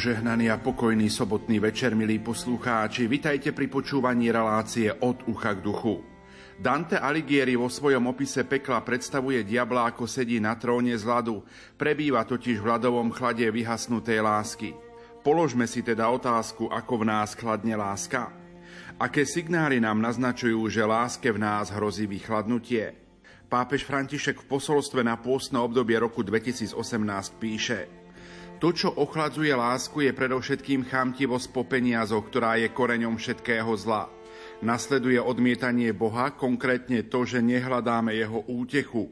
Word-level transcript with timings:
Požehnaný 0.00 0.48
a 0.48 0.56
pokojný 0.56 1.12
sobotný 1.12 1.60
večer, 1.60 1.92
milí 1.92 2.24
poslucháči, 2.24 3.04
vitajte 3.04 3.52
pri 3.52 3.68
počúvaní 3.68 4.32
relácie 4.32 4.88
od 4.88 5.28
ucha 5.28 5.52
k 5.52 5.60
duchu. 5.60 6.00
Dante 6.56 6.96
Alighieri 6.96 7.52
vo 7.52 7.68
svojom 7.68 8.08
opise 8.08 8.48
pekla 8.48 8.80
predstavuje 8.80 9.44
diabla 9.44 9.92
ako 9.92 10.08
sedí 10.08 10.40
na 10.40 10.56
tróne 10.56 10.96
z 10.96 11.04
ľadu, 11.04 11.44
prebýva 11.76 12.24
totiž 12.24 12.64
v 12.64 12.68
ľadovom 12.72 13.12
chlade 13.12 13.44
vyhasnutej 13.44 14.24
lásky. 14.24 14.72
Položme 15.20 15.68
si 15.68 15.84
teda 15.84 16.08
otázku, 16.08 16.72
ako 16.72 17.04
v 17.04 17.04
nás 17.04 17.36
chladne 17.36 17.76
láska. 17.76 18.32
Aké 18.96 19.28
signály 19.28 19.84
nám 19.84 20.00
naznačujú, 20.00 20.64
že 20.72 20.80
láske 20.80 21.28
v 21.28 21.44
nás 21.44 21.68
hrozí 21.68 22.08
vychladnutie? 22.08 22.96
Pápež 23.52 23.84
František 23.84 24.48
v 24.48 24.48
posolstve 24.48 25.04
na 25.04 25.20
pôstne 25.20 25.60
obdobie 25.60 26.00
roku 26.00 26.24
2018 26.24 26.72
píše– 27.36 27.84
to, 28.60 28.76
čo 28.76 28.92
ochladzuje 28.92 29.56
lásku, 29.56 30.04
je 30.04 30.12
predovšetkým 30.12 30.84
chamtivosť 30.84 31.48
po 31.48 31.64
peniazoch, 31.64 32.28
ktorá 32.28 32.60
je 32.60 32.68
koreňom 32.68 33.16
všetkého 33.16 33.72
zla. 33.80 34.12
Nasleduje 34.60 35.16
odmietanie 35.16 35.96
Boha, 35.96 36.36
konkrétne 36.36 37.00
to, 37.08 37.24
že 37.24 37.40
nehľadáme 37.40 38.12
jeho 38.12 38.44
útechu 38.44 39.08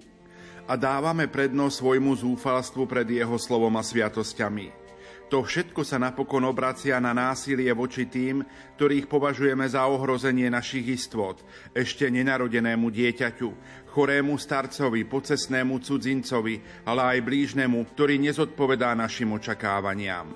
a 0.68 0.76
dávame 0.76 1.32
prednosť 1.32 1.80
svojmu 1.80 2.12
zúfalstvu 2.12 2.84
pred 2.84 3.08
jeho 3.08 3.40
slovom 3.40 3.72
a 3.80 3.82
sviatosťami. 3.82 4.87
To 5.28 5.44
všetko 5.44 5.84
sa 5.84 6.00
napokon 6.00 6.48
obracia 6.48 6.96
na 6.96 7.12
násilie 7.12 7.68
voči 7.76 8.08
tým, 8.08 8.40
ktorých 8.80 9.12
považujeme 9.12 9.68
za 9.68 9.84
ohrozenie 9.84 10.48
našich 10.48 10.88
istôt, 10.88 11.44
ešte 11.76 12.08
nenarodenému 12.08 12.88
dieťaťu, 12.88 13.48
chorému 13.92 14.40
starcovi, 14.40 15.04
pocesnému 15.04 15.84
cudzincovi, 15.84 16.84
ale 16.88 17.02
aj 17.12 17.18
blížnemu, 17.28 17.76
ktorý 17.92 18.16
nezodpovedá 18.24 18.96
našim 18.96 19.28
očakávaniam. 19.36 20.32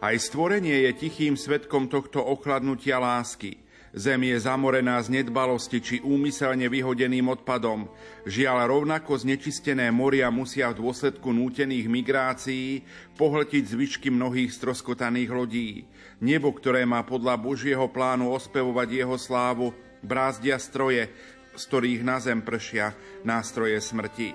Aj 0.00 0.16
stvorenie 0.16 0.88
je 0.88 0.92
tichým 0.96 1.36
svetkom 1.36 1.92
tohto 1.92 2.24
ochladnutia 2.24 2.96
lásky– 2.96 3.56
Zem 3.92 4.24
je 4.24 4.40
zamorená 4.40 4.96
z 5.04 5.20
nedbalosti 5.20 5.78
či 5.84 5.96
úmyselne 6.00 6.64
vyhodeným 6.72 7.28
odpadom. 7.28 7.92
Žiaľ, 8.24 8.72
rovnako 8.72 9.20
znečistené 9.20 9.92
moria 9.92 10.32
musia 10.32 10.72
v 10.72 10.80
dôsledku 10.80 11.28
nútených 11.28 11.92
migrácií 11.92 12.88
pohltiť 13.20 13.62
zvyšky 13.68 14.08
mnohých 14.08 14.48
stroskotaných 14.48 15.30
lodí. 15.36 15.84
Nebo, 16.24 16.56
ktoré 16.56 16.88
má 16.88 17.04
podľa 17.04 17.36
Božieho 17.36 17.84
plánu 17.92 18.32
ospevovať 18.32 18.88
jeho 18.96 19.16
slávu, 19.20 19.76
brázdia 20.00 20.56
stroje, 20.56 21.12
z 21.52 21.62
ktorých 21.68 22.00
na 22.00 22.16
zem 22.16 22.40
pršia 22.40 22.96
nástroje 23.28 23.76
smrti. 23.76 24.32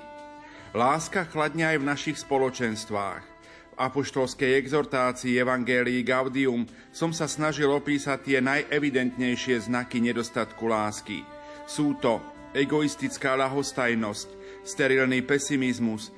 Láska 0.77 1.25
chladne 1.25 1.65
aj 1.73 1.77
v 1.81 1.87
našich 1.89 2.17
spoločenstvách 2.21 3.36
apoštolskej 3.77 4.57
exhortácii 4.57 5.37
Evangelii 5.37 6.01
Gaudium 6.01 6.65
som 6.89 7.13
sa 7.13 7.29
snažil 7.29 7.69
opísať 7.69 8.17
tie 8.25 8.37
najevidentnejšie 8.41 9.69
znaky 9.69 10.01
nedostatku 10.01 10.65
lásky. 10.65 11.21
Sú 11.69 11.95
to 12.01 12.17
egoistická 12.57 13.37
ľahostajnosť, 13.37 14.27
sterilný 14.65 15.21
pesimizmus, 15.21 16.09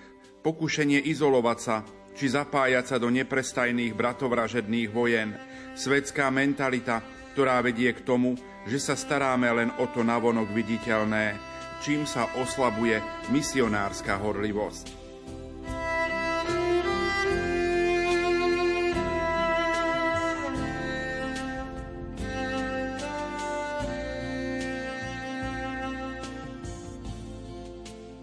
pokušenie 0.42 1.04
izolovať 1.04 1.60
sa 1.60 1.84
či 2.20 2.36
zapájať 2.36 2.84
sa 2.84 2.98
do 3.00 3.08
neprestajných 3.08 3.96
bratovražedných 3.96 4.92
vojen, 4.92 5.40
svetská 5.80 6.28
mentalita, 6.28 7.00
ktorá 7.32 7.64
vedie 7.64 7.96
k 7.96 8.04
tomu, 8.04 8.36
že 8.68 8.76
sa 8.76 9.00
staráme 9.00 9.48
len 9.48 9.70
o 9.80 9.88
to 9.88 10.04
navonok 10.04 10.52
viditeľné, 10.52 11.40
čím 11.80 12.04
sa 12.04 12.28
oslabuje 12.36 13.00
misionárska 13.32 14.20
horlivosť. 14.20 14.99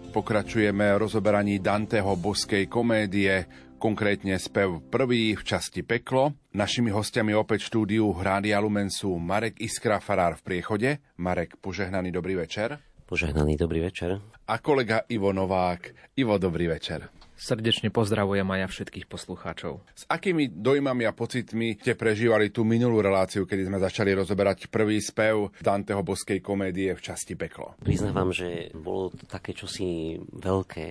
Pokračujeme 0.07 0.97
rozoberaní 0.97 1.61
Danteho 1.61 2.17
boskej 2.17 2.65
komédie, 2.65 3.45
konkrétne 3.77 4.35
spev 4.41 4.81
prvý 4.89 5.37
v 5.37 5.43
časti 5.45 5.85
Peklo. 5.85 6.33
Našimi 6.57 6.89
hostiami 6.89 7.37
opäť 7.37 7.69
štúdiu 7.69 8.11
Rádia 8.15 8.57
Lumen 8.57 8.89
sú 8.89 9.15
Marek 9.21 9.61
Iskra, 9.61 10.01
farár 10.01 10.39
v 10.41 10.45
priechode. 10.45 10.89
Marek, 11.21 11.61
požehnaný 11.61 12.09
dobrý 12.09 12.33
večer. 12.39 12.81
Požehnaný 13.07 13.55
dobrý 13.55 13.87
večer. 13.87 14.19
A 14.51 14.59
kolega 14.59 15.07
Ivo 15.07 15.31
Novák. 15.31 16.15
Ivo, 16.19 16.35
dobrý 16.35 16.67
večer. 16.67 17.16
Srdečne 17.37 17.93
pozdravujem 17.93 18.49
aj 18.49 18.59
ja 18.59 18.67
všetkých 18.67 19.05
poslucháčov. 19.05 19.85
S 19.93 20.09
akými 20.09 20.49
dojmami 20.49 21.05
a 21.05 21.13
pocitmi 21.13 21.77
ste 21.77 21.93
prežívali 21.93 22.49
tú 22.49 22.65
minulú 22.65 22.97
reláciu, 22.97 23.45
kedy 23.45 23.69
sme 23.69 23.77
začali 23.77 24.17
rozoberať 24.17 24.73
prvý 24.73 24.97
spev 24.97 25.53
Danteho 25.61 26.01
boskej 26.01 26.41
komédie 26.41 26.97
v 26.97 27.01
časti 27.05 27.37
Peklo? 27.37 27.77
Priznávam, 27.77 28.33
že 28.33 28.73
bolo 28.73 29.13
to 29.13 29.29
také 29.29 29.53
čosi 29.53 30.17
veľké, 30.17 30.89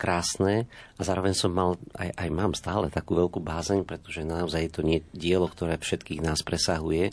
krásne 0.00 0.64
a 0.96 1.02
zároveň 1.04 1.36
som 1.36 1.52
mal, 1.52 1.76
aj, 2.00 2.16
aj 2.16 2.28
mám 2.32 2.56
stále 2.56 2.88
takú 2.88 3.20
veľkú 3.20 3.44
bázeň, 3.44 3.84
pretože 3.84 4.24
naozaj 4.24 4.64
je 4.64 4.72
to 4.72 4.80
nie 4.80 5.04
dielo, 5.12 5.52
ktoré 5.52 5.76
všetkých 5.76 6.24
nás 6.24 6.40
presahuje 6.40 7.12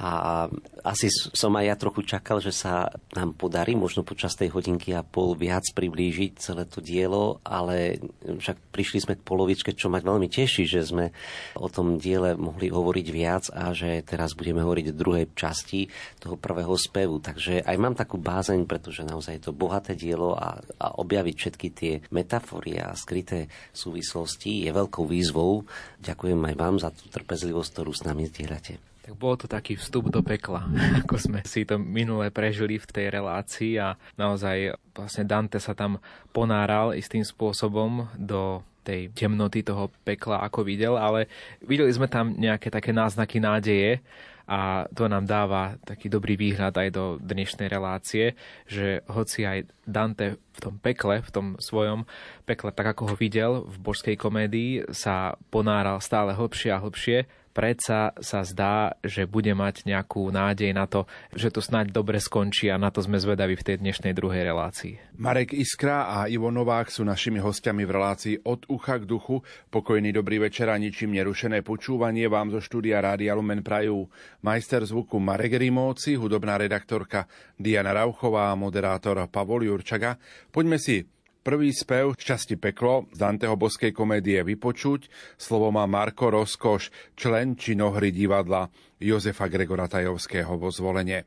a 0.00 0.48
asi 0.80 1.12
som 1.12 1.52
aj 1.60 1.64
ja 1.68 1.76
trochu 1.76 2.00
čakal, 2.08 2.40
že 2.40 2.56
sa 2.56 2.88
nám 3.12 3.36
podarí 3.36 3.76
možno 3.76 4.00
počas 4.00 4.32
tej 4.32 4.48
hodinky 4.48 4.96
a 4.96 5.04
pol 5.04 5.36
viac 5.36 5.68
priblížiť 5.76 6.40
celé 6.40 6.64
to 6.64 6.80
dielo, 6.80 7.36
ale 7.44 8.00
však 8.24 8.72
prišli 8.72 8.98
sme 9.04 9.14
k 9.20 9.26
polovičke, 9.28 9.76
čo 9.76 9.92
ma 9.92 10.00
veľmi 10.00 10.32
teší, 10.32 10.64
že 10.64 10.88
sme 10.88 11.12
o 11.60 11.68
tom 11.68 12.00
diele 12.00 12.32
mohli 12.32 12.72
hovoriť 12.72 13.06
viac 13.12 13.52
a 13.52 13.76
že 13.76 14.00
teraz 14.00 14.32
budeme 14.32 14.64
hovoriť 14.64 14.86
o 14.88 14.96
druhej 14.96 15.26
časti 15.36 15.92
toho 16.16 16.40
prvého 16.40 16.72
spevu. 16.80 17.20
Takže 17.20 17.60
aj 17.68 17.76
mám 17.76 17.92
takú 17.92 18.16
bázeň, 18.16 18.64
pretože 18.64 19.04
naozaj 19.04 19.36
je 19.36 19.44
to 19.44 19.52
bohaté 19.52 19.92
dielo 19.92 20.32
a, 20.32 20.64
a 20.80 20.96
objaviť 20.96 21.36
všetky 21.36 21.68
tie 21.76 21.92
metafory 22.08 22.80
a 22.80 22.96
skryté 22.96 23.52
súvislosti 23.76 24.64
je 24.64 24.70
veľkou 24.72 25.04
výzvou. 25.04 25.68
Ďakujem 26.00 26.40
aj 26.40 26.54
vám 26.56 26.80
za 26.80 26.88
tú 26.88 27.04
trpezlivosť, 27.12 27.68
ktorú 27.68 27.92
s 27.92 28.08
nami 28.08 28.24
zdieľate 28.24 28.89
bol 29.16 29.34
to 29.38 29.46
taký 29.50 29.76
vstup 29.78 30.10
do 30.10 30.20
pekla, 30.20 30.66
ako 31.04 31.14
sme 31.18 31.40
si 31.46 31.66
to 31.66 31.78
minule 31.80 32.26
prežili 32.30 32.78
v 32.78 32.86
tej 32.86 33.06
relácii 33.10 33.78
a 33.80 33.96
naozaj 34.14 34.76
vlastne 34.94 35.24
Dante 35.26 35.58
sa 35.62 35.74
tam 35.74 36.02
ponáral 36.34 36.94
istým 36.94 37.22
spôsobom 37.22 38.10
do 38.16 38.62
tej 38.80 39.12
temnoty 39.12 39.60
toho 39.60 39.92
pekla, 40.02 40.40
ako 40.40 40.64
videl, 40.64 40.96
ale 40.96 41.28
videli 41.60 41.92
sme 41.92 42.08
tam 42.08 42.32
nejaké 42.32 42.72
také 42.72 42.96
náznaky 42.96 43.36
nádeje 43.38 44.00
a 44.50 44.90
to 44.90 45.06
nám 45.06 45.30
dáva 45.30 45.78
taký 45.86 46.10
dobrý 46.10 46.34
výhľad 46.34 46.74
aj 46.74 46.88
do 46.90 47.04
dnešnej 47.22 47.70
relácie, 47.70 48.34
že 48.66 49.06
hoci 49.06 49.46
aj 49.46 49.70
Dante 49.86 50.42
v 50.50 50.58
tom 50.58 50.74
pekle, 50.82 51.22
v 51.22 51.30
tom 51.30 51.46
svojom 51.62 52.02
pekle, 52.50 52.74
tak 52.74 52.98
ako 52.98 53.14
ho 53.14 53.16
videl 53.16 53.62
v 53.62 53.76
božskej 53.78 54.18
komédii, 54.18 54.90
sa 54.90 55.38
ponáral 55.54 56.02
stále 56.02 56.34
hlbšie 56.34 56.74
a 56.74 56.82
hlbšie, 56.82 57.30
predsa 57.50 58.14
sa 58.18 58.40
zdá, 58.46 58.94
že 59.02 59.26
bude 59.26 59.52
mať 59.52 59.84
nejakú 59.86 60.30
nádej 60.30 60.70
na 60.72 60.86
to, 60.86 61.04
že 61.34 61.50
to 61.50 61.60
snáď 61.60 61.92
dobre 61.92 62.22
skončí 62.22 62.70
a 62.70 62.78
na 62.78 62.88
to 62.88 63.02
sme 63.02 63.18
zvedaví 63.18 63.58
v 63.58 63.66
tej 63.66 63.76
dnešnej 63.82 64.14
druhej 64.14 64.46
relácii. 64.46 65.18
Marek 65.20 65.52
Iskra 65.52 66.08
a 66.08 66.18
Ivo 66.30 66.48
Novák 66.48 66.88
sú 66.88 67.04
našimi 67.04 67.42
hostiami 67.42 67.84
v 67.84 67.94
relácii 67.94 68.34
Od 68.48 68.64
ucha 68.72 68.96
k 68.96 69.04
duchu. 69.04 69.44
Pokojný 69.68 70.14
dobrý 70.14 70.40
večer 70.40 70.72
a 70.72 70.80
ničím 70.80 71.12
nerušené 71.12 71.60
počúvanie 71.60 72.30
vám 72.30 72.54
zo 72.54 72.64
štúdia 72.64 73.04
Rádia 73.04 73.36
Lumen 73.36 73.60
Prajú 73.60 74.08
majster 74.40 74.80
zvuku 74.86 75.20
Marek 75.20 75.60
Rimóci, 75.60 76.16
hudobná 76.16 76.56
redaktorka 76.56 77.28
Diana 77.60 77.92
Rauchová 77.92 78.48
a 78.48 78.58
moderátor 78.58 79.20
Pavol 79.28 79.68
Jurčaga. 79.68 80.16
Poďme 80.48 80.80
si 80.80 81.04
Prvý 81.40 81.72
spev 81.72 82.20
časti 82.20 82.60
Peklo 82.60 83.08
z 83.16 83.24
Danteho 83.24 83.56
boskej 83.56 83.96
komédie 83.96 84.44
vypočuť. 84.44 85.08
Slovo 85.40 85.72
má 85.72 85.88
Marko 85.88 86.28
Rozkoš, 86.28 86.92
člen 87.16 87.56
činohry 87.56 88.12
divadla 88.12 88.68
Jozefa 89.00 89.48
Gregora 89.48 89.88
Tajovského 89.88 90.60
vo 90.60 90.68
zvolenie. 90.68 91.24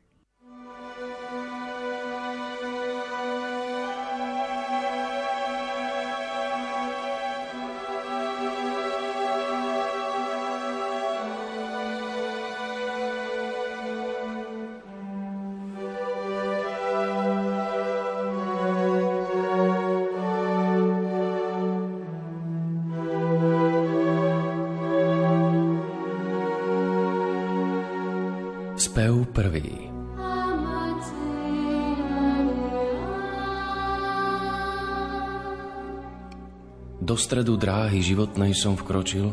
Stredu 37.24 37.56
dráhy 37.56 38.04
životnej 38.04 38.52
som 38.52 38.76
vkročil 38.76 39.32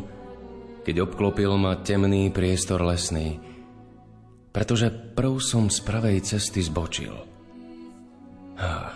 keď 0.82 1.06
obklopil 1.06 1.54
ma 1.54 1.78
temný 1.78 2.28
priestor 2.34 2.82
lesný, 2.82 3.38
pretože 4.50 4.90
prv 4.90 5.38
som 5.38 5.70
z 5.70 5.78
pravej 5.86 6.18
cesty 6.26 6.60
zbočil. 6.60 7.14
Ah, 8.58 8.92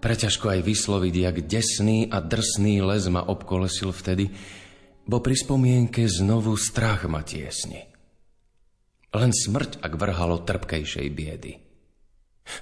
preťažko 0.00 0.48
aj 0.48 0.60
vysloviť, 0.62 1.14
jak 1.14 1.36
desný 1.44 2.06
a 2.08 2.22
drsný 2.22 2.80
les 2.86 3.04
ma 3.10 3.26
obkolesil 3.26 3.90
vtedy, 3.90 4.30
bo 5.06 5.18
pri 5.22 5.36
spomienke 5.36 6.06
znovu 6.06 6.54
strach 6.54 7.06
ma 7.10 7.22
tiesni. 7.26 7.82
Len 9.14 9.30
smrť, 9.34 9.82
ak 9.82 9.92
vrhalo 9.94 10.42
trpkejšej 10.42 11.08
biedy. 11.14 11.52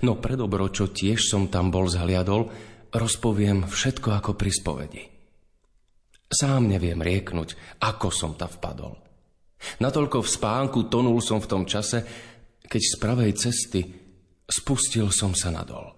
No 0.00 0.16
predobro, 0.16 0.72
čo 0.72 0.88
tiež 0.88 1.28
som 1.28 1.52
tam 1.52 1.68
bol 1.68 1.92
zhliadol, 1.92 2.48
rozpoviem 2.88 3.68
všetko 3.68 4.08
ako 4.16 4.32
pri 4.32 4.50
spovedi. 4.52 5.13
Sám 6.34 6.66
neviem 6.66 6.98
rieknuť, 6.98 7.78
ako 7.78 8.10
som 8.10 8.34
tam 8.34 8.50
vpadol. 8.50 8.98
Natoľko 9.78 10.18
v 10.20 10.32
spánku 10.34 10.78
tonul 10.90 11.22
som 11.22 11.38
v 11.38 11.50
tom 11.50 11.62
čase, 11.62 12.02
keď 12.66 12.82
z 12.82 12.94
pravej 12.98 13.32
cesty 13.38 13.80
spustil 14.44 15.14
som 15.14 15.32
sa 15.32 15.54
nadol. 15.54 15.94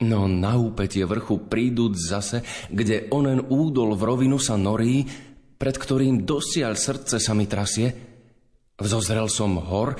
No 0.00 0.24
na 0.26 0.56
úpetie 0.56 1.04
vrchu 1.04 1.44
príduc 1.46 1.94
zase, 1.94 2.40
kde 2.72 3.12
onen 3.12 3.52
údol 3.52 3.92
v 3.94 4.02
rovinu 4.02 4.40
sa 4.40 4.56
norí, 4.56 5.04
pred 5.60 5.76
ktorým 5.76 6.24
dosiaľ 6.24 6.72
srdce 6.72 7.20
sa 7.20 7.36
mi 7.36 7.44
trasie, 7.44 7.92
vzozrel 8.80 9.28
som 9.28 9.60
hor 9.60 9.92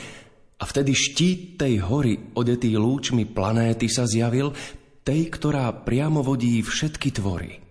a 0.57 0.65
vtedy 0.65 0.97
štít 0.97 1.61
tej 1.61 1.85
hory, 1.85 2.33
odetý 2.33 2.81
lúčmi 2.81 3.29
planéty 3.29 3.93
sa 3.93 4.09
zjavil, 4.09 4.57
tej, 5.05 5.29
ktorá 5.29 5.69
priamo 5.85 6.25
vodí 6.25 6.65
všetky 6.65 7.13
tvory. 7.13 7.70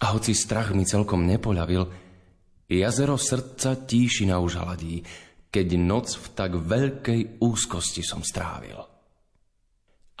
A 0.00 0.16
hoci 0.16 0.32
strach 0.32 0.72
mi 0.72 0.88
celkom 0.88 1.28
nepoľavil, 1.28 2.08
Jazero 2.70 3.18
srdca 3.18 3.82
tíšina 3.84 4.38
už 4.38 4.62
hladí, 4.62 5.02
keď 5.50 5.66
noc 5.74 6.14
v 6.14 6.26
tak 6.32 6.54
veľkej 6.54 7.42
úzkosti 7.42 8.06
som 8.06 8.22
strávil. 8.22 8.78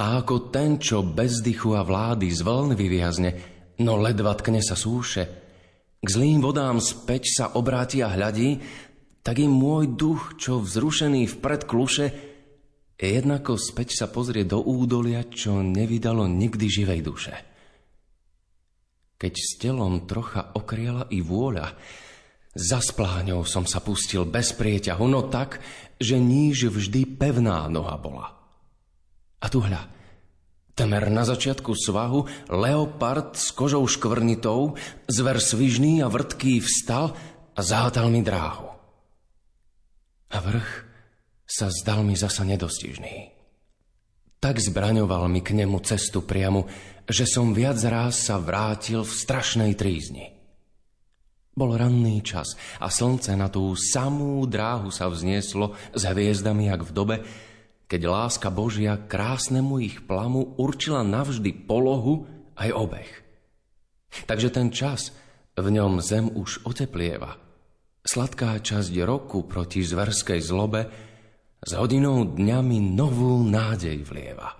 A 0.00 0.04
ako 0.18 0.50
ten, 0.50 0.82
čo 0.82 1.06
bez 1.06 1.38
dychu 1.44 1.78
a 1.78 1.86
vlády 1.86 2.26
z 2.32 2.40
vln 2.42 2.74
vyviazne, 2.74 3.30
no 3.84 4.00
ledva 4.00 4.34
tkne 4.34 4.58
sa 4.58 4.74
súše, 4.74 5.22
k 6.00 6.08
zlým 6.08 6.40
vodám 6.40 6.80
späť 6.80 7.30
sa 7.30 7.44
obráti 7.54 8.00
a 8.00 8.10
hľadí, 8.10 8.58
tak 9.20 9.38
im 9.38 9.52
môj 9.52 9.94
duch, 9.94 10.40
čo 10.40 10.58
vzrušený 10.58 11.28
vpred 11.38 11.68
kluše, 11.68 12.06
jednako 12.96 13.60
späť 13.60 13.94
sa 13.94 14.06
pozrie 14.08 14.48
do 14.48 14.64
údolia, 14.64 15.28
čo 15.28 15.60
nevydalo 15.60 16.24
nikdy 16.24 16.66
živej 16.66 17.00
duše. 17.04 17.49
Keď 19.20 19.34
s 19.36 19.60
telom 19.60 20.08
trocha 20.08 20.56
okriela 20.56 21.04
i 21.12 21.20
vôľa, 21.20 21.76
za 22.56 22.80
spláňou 22.80 23.44
som 23.44 23.68
sa 23.68 23.84
pustil 23.84 24.24
bez 24.24 24.56
prieťahu, 24.56 25.04
no 25.04 25.28
tak, 25.28 25.60
že 26.00 26.16
níž 26.16 26.72
vždy 26.72 27.20
pevná 27.20 27.68
noha 27.68 28.00
bola. 28.00 28.32
A 29.44 29.46
tu 29.52 29.60
hľa, 29.60 29.86
temer 30.72 31.12
na 31.12 31.28
začiatku 31.28 31.76
svahu, 31.76 32.24
leopard 32.48 33.36
s 33.36 33.52
kožou 33.52 33.84
škvrnitou, 33.84 34.80
zver 35.04 35.36
svižný 35.36 36.00
a 36.00 36.08
vrtký 36.08 36.64
vstal 36.64 37.12
a 37.52 37.60
zátal 37.60 38.08
mi 38.08 38.24
dráhu. 38.24 38.72
A 40.32 40.36
vrch 40.40 40.70
sa 41.44 41.68
zdal 41.68 42.08
mi 42.08 42.16
zasa 42.16 42.40
nedostižný. 42.48 43.39
Tak 44.40 44.56
zbraňoval 44.56 45.28
mi 45.28 45.44
k 45.44 45.52
nemu 45.52 45.84
cestu 45.84 46.24
priamu, 46.24 46.64
že 47.04 47.28
som 47.28 47.52
viac 47.52 47.76
ráz 47.84 48.24
sa 48.24 48.40
vrátil 48.40 49.04
v 49.04 49.12
strašnej 49.12 49.76
trízni. 49.76 50.32
Bol 51.52 51.76
ranný 51.76 52.24
čas 52.24 52.56
a 52.80 52.88
slnce 52.88 53.36
na 53.36 53.52
tú 53.52 53.76
samú 53.76 54.40
dráhu 54.48 54.88
sa 54.88 55.12
vznieslo 55.12 55.76
s 55.92 56.02
hviezdami, 56.08 56.72
jak 56.72 56.88
v 56.88 56.92
dobe, 56.96 57.16
keď 57.84 58.00
láska 58.08 58.48
Božia 58.48 58.96
krásnemu 58.96 59.76
ich 59.84 60.08
plamu 60.08 60.56
určila 60.56 61.04
navždy 61.04 61.68
polohu 61.68 62.24
aj 62.56 62.70
obeh. 62.72 63.10
Takže 64.24 64.48
ten 64.48 64.72
čas, 64.72 65.12
v 65.52 65.68
ňom 65.68 66.00
zem 66.00 66.32
už 66.32 66.64
oteplieva. 66.64 67.36
Sladká 68.00 68.56
časť 68.56 68.94
roku 69.04 69.44
proti 69.44 69.84
zverskej 69.84 70.40
zlobe 70.40 71.09
s 71.60 71.70
hodinou 71.76 72.24
dňami 72.24 72.96
novú 72.96 73.44
nádej 73.44 74.04
vlieva. 74.04 74.56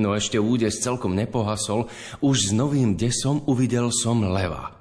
No 0.00 0.16
ešte 0.16 0.40
údes 0.40 0.80
celkom 0.80 1.12
nepohasol, 1.12 1.92
už 2.24 2.36
s 2.48 2.50
novým 2.56 2.96
desom 2.96 3.44
uvidel 3.44 3.92
som 3.92 4.24
leva– 4.24 4.76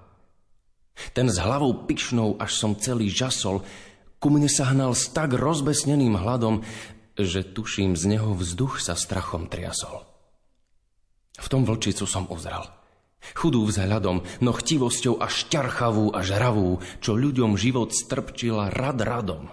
ten 1.15 1.31
s 1.31 1.39
hlavou 1.39 1.87
pyšnou, 1.87 2.35
až 2.37 2.51
som 2.59 2.75
celý 2.75 3.07
žasol, 3.07 3.63
ku 4.19 4.27
mne 4.27 4.51
sa 4.51 4.67
hnal 4.75 4.91
s 4.91 5.07
tak 5.15 5.31
rozbesneným 5.31 6.19
hladom, 6.19 6.67
že 7.15 7.43
tuším, 7.43 7.95
z 7.95 8.15
neho 8.15 8.35
vzduch 8.35 8.83
sa 8.83 8.95
strachom 8.99 9.47
triasol. 9.47 10.03
V 11.39 11.47
tom 11.47 11.63
vlčicu 11.63 12.03
som 12.03 12.27
uzral. 12.27 12.67
Chudú 13.35 13.67
vzhľadom, 13.67 14.23
no 14.43 14.51
chtivosťou 14.55 15.19
až 15.19 15.47
ťarchavú 15.51 16.15
a 16.15 16.23
žravú, 16.23 16.79
čo 17.03 17.15
ľuďom 17.15 17.59
život 17.59 17.91
strpčila 17.91 18.71
rad 18.71 18.99
radom. 19.03 19.51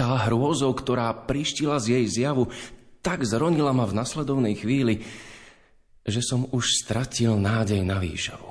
Tá 0.00 0.16
hrôzou, 0.24 0.72
ktorá 0.72 1.12
prištila 1.12 1.76
z 1.76 2.00
jej 2.00 2.06
zjavu, 2.08 2.48
tak 3.04 3.20
zronila 3.20 3.76
ma 3.76 3.84
v 3.84 4.00
nasledovnej 4.00 4.56
chvíli, 4.56 5.04
že 6.08 6.24
som 6.24 6.48
už 6.48 6.80
stratil 6.80 7.36
nádej 7.36 7.84
na 7.84 8.00
výšavu. 8.00 8.48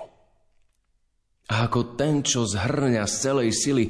A 1.50 1.66
ako 1.66 1.98
ten, 1.98 2.22
čo 2.22 2.46
zhrňa 2.46 3.02
z 3.10 3.16
celej 3.18 3.50
sily, 3.58 3.90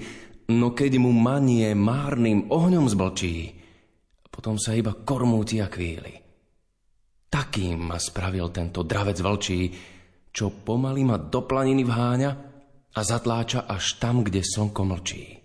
no 0.55 0.71
keď 0.71 1.03
mu 1.03 1.11
manie 1.11 1.75
márnym 1.75 2.47
ohňom 2.47 2.87
zblčí, 2.87 3.51
potom 4.31 4.55
sa 4.55 4.71
iba 4.71 4.95
kormúti 4.95 5.59
a 5.59 5.67
kvíli. 5.67 6.15
Takým 7.27 7.91
ma 7.91 7.99
spravil 7.99 8.55
tento 8.55 8.87
dravec 8.87 9.19
vlčí, 9.19 9.59
čo 10.31 10.55
pomaly 10.63 11.03
ma 11.03 11.19
do 11.19 11.43
planiny 11.43 11.83
vháňa 11.83 12.31
a 12.95 12.99
zatláča 13.03 13.67
až 13.67 13.99
tam, 13.99 14.23
kde 14.23 14.47
slnko 14.47 14.81
mlčí. 14.87 15.38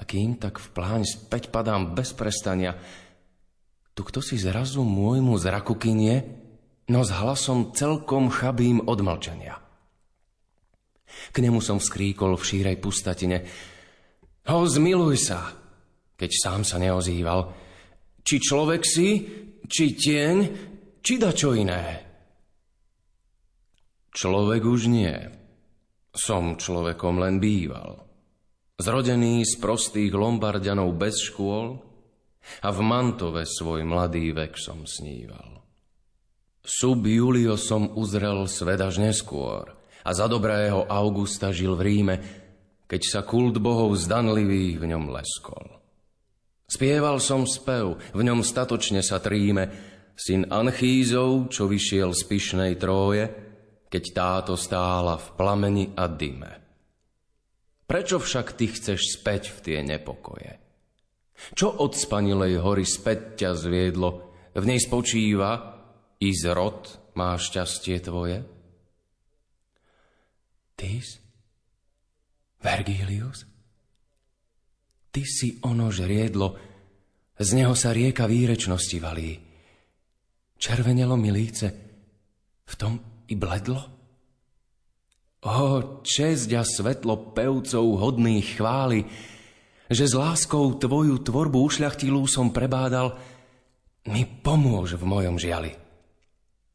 A 0.00 0.08
kým 0.08 0.40
tak 0.40 0.56
v 0.56 0.68
pláň 0.72 1.04
späť 1.04 1.52
padám 1.52 1.92
bez 1.92 2.16
prestania, 2.16 2.72
tu 3.92 4.00
kto 4.00 4.24
si 4.24 4.40
zrazu 4.40 4.80
môjmu 4.80 5.36
zraku 5.36 5.76
kynie, 5.76 6.24
no 6.88 7.04
s 7.04 7.12
hlasom 7.12 7.76
celkom 7.76 8.32
chabým 8.32 8.80
odmlčania. 8.88 9.60
K 11.30 11.36
nemu 11.44 11.60
som 11.60 11.76
vskríkol 11.76 12.40
v 12.40 12.46
šírej 12.48 12.76
pustatine. 12.80 13.44
Ho, 14.48 14.64
zmiluj 14.64 15.16
sa, 15.20 15.52
keď 16.16 16.30
sám 16.32 16.60
sa 16.64 16.80
neozýval. 16.80 17.52
Či 18.24 18.36
človek 18.40 18.82
si, 18.88 19.08
či 19.68 19.84
tieň, 19.92 20.36
či 21.04 21.14
da 21.20 21.36
čo 21.36 21.52
iné. 21.52 22.08
Človek 24.16 24.62
už 24.64 24.88
nie. 24.88 25.12
Som 26.10 26.56
človekom 26.56 27.22
len 27.22 27.36
býval. 27.38 28.09
Zrodený 28.80 29.44
z 29.44 29.60
prostých 29.60 30.08
lombardianov 30.16 30.96
bez 30.96 31.20
škôl 31.20 31.76
a 32.64 32.68
v 32.72 32.80
Mantove 32.80 33.44
svoj 33.44 33.84
mladý 33.84 34.32
vek 34.32 34.56
som 34.56 34.88
sníval. 34.88 35.60
Sub 36.64 37.04
Julio 37.04 37.60
som 37.60 37.92
uzrel 37.92 38.48
svet 38.48 38.80
až 38.80 39.04
neskôr 39.04 39.68
a 40.00 40.10
za 40.16 40.24
dobrého 40.24 40.88
Augusta 40.88 41.52
žil 41.52 41.76
v 41.76 41.84
Ríme, 41.84 42.16
keď 42.88 43.02
sa 43.04 43.20
kult 43.20 43.60
bohov 43.60 43.92
zdanlivých 44.00 44.80
v 44.80 44.88
ňom 44.96 45.12
leskol. 45.12 45.76
Spieval 46.64 47.20
som 47.20 47.44
spev, 47.44 48.00
v 48.16 48.20
ňom 48.24 48.40
statočne 48.40 49.04
sa 49.04 49.20
tríme, 49.20 49.68
syn 50.16 50.48
Anchízov, 50.48 51.52
čo 51.52 51.68
vyšiel 51.68 52.16
z 52.16 52.22
pyšnej 52.24 52.80
tróje, 52.80 53.28
keď 53.92 54.04
táto 54.16 54.54
stála 54.56 55.20
v 55.20 55.26
plameni 55.36 55.92
a 55.92 56.08
dyme. 56.08 56.59
Prečo 57.90 58.22
však 58.22 58.54
ty 58.54 58.70
chceš 58.70 59.18
späť 59.18 59.50
v 59.50 59.58
tie 59.66 59.78
nepokoje? 59.82 60.62
Čo 61.58 61.74
od 61.82 61.98
spanilej 61.98 62.62
hory 62.62 62.86
späť 62.86 63.42
ťa 63.42 63.50
zviedlo? 63.58 64.30
V 64.54 64.62
nej 64.62 64.78
spočíva 64.78 65.58
i 66.22 66.30
zrod 66.30 66.86
má 67.18 67.34
šťastie 67.34 67.98
tvoje? 67.98 68.46
Tys? 70.78 71.18
Vergilius? 72.62 73.42
Ty 75.10 75.22
si 75.26 75.58
ono 75.66 75.90
žriedlo, 75.90 76.54
z 77.42 77.50
neho 77.58 77.74
sa 77.74 77.90
rieka 77.90 78.30
výrečnosti 78.30 78.94
valí. 79.02 79.34
Červenelo 80.54 81.18
mi 81.18 81.34
líce, 81.34 81.66
v 82.70 82.74
tom 82.78 83.26
i 83.26 83.34
bledlo? 83.34 83.99
O, 85.40 86.04
česť 86.04 86.50
a 86.52 86.60
svetlo 86.60 87.32
pevcov 87.32 87.96
hodných 87.96 88.60
chvály, 88.60 89.08
že 89.88 90.04
s 90.04 90.12
láskou 90.12 90.76
tvoju 90.76 91.24
tvorbu 91.24 91.64
ušľachtilú 91.64 92.28
som 92.28 92.52
prebádal, 92.52 93.16
mi 94.12 94.28
pomôž 94.28 95.00
v 95.00 95.04
mojom 95.08 95.40
žiali. 95.40 95.72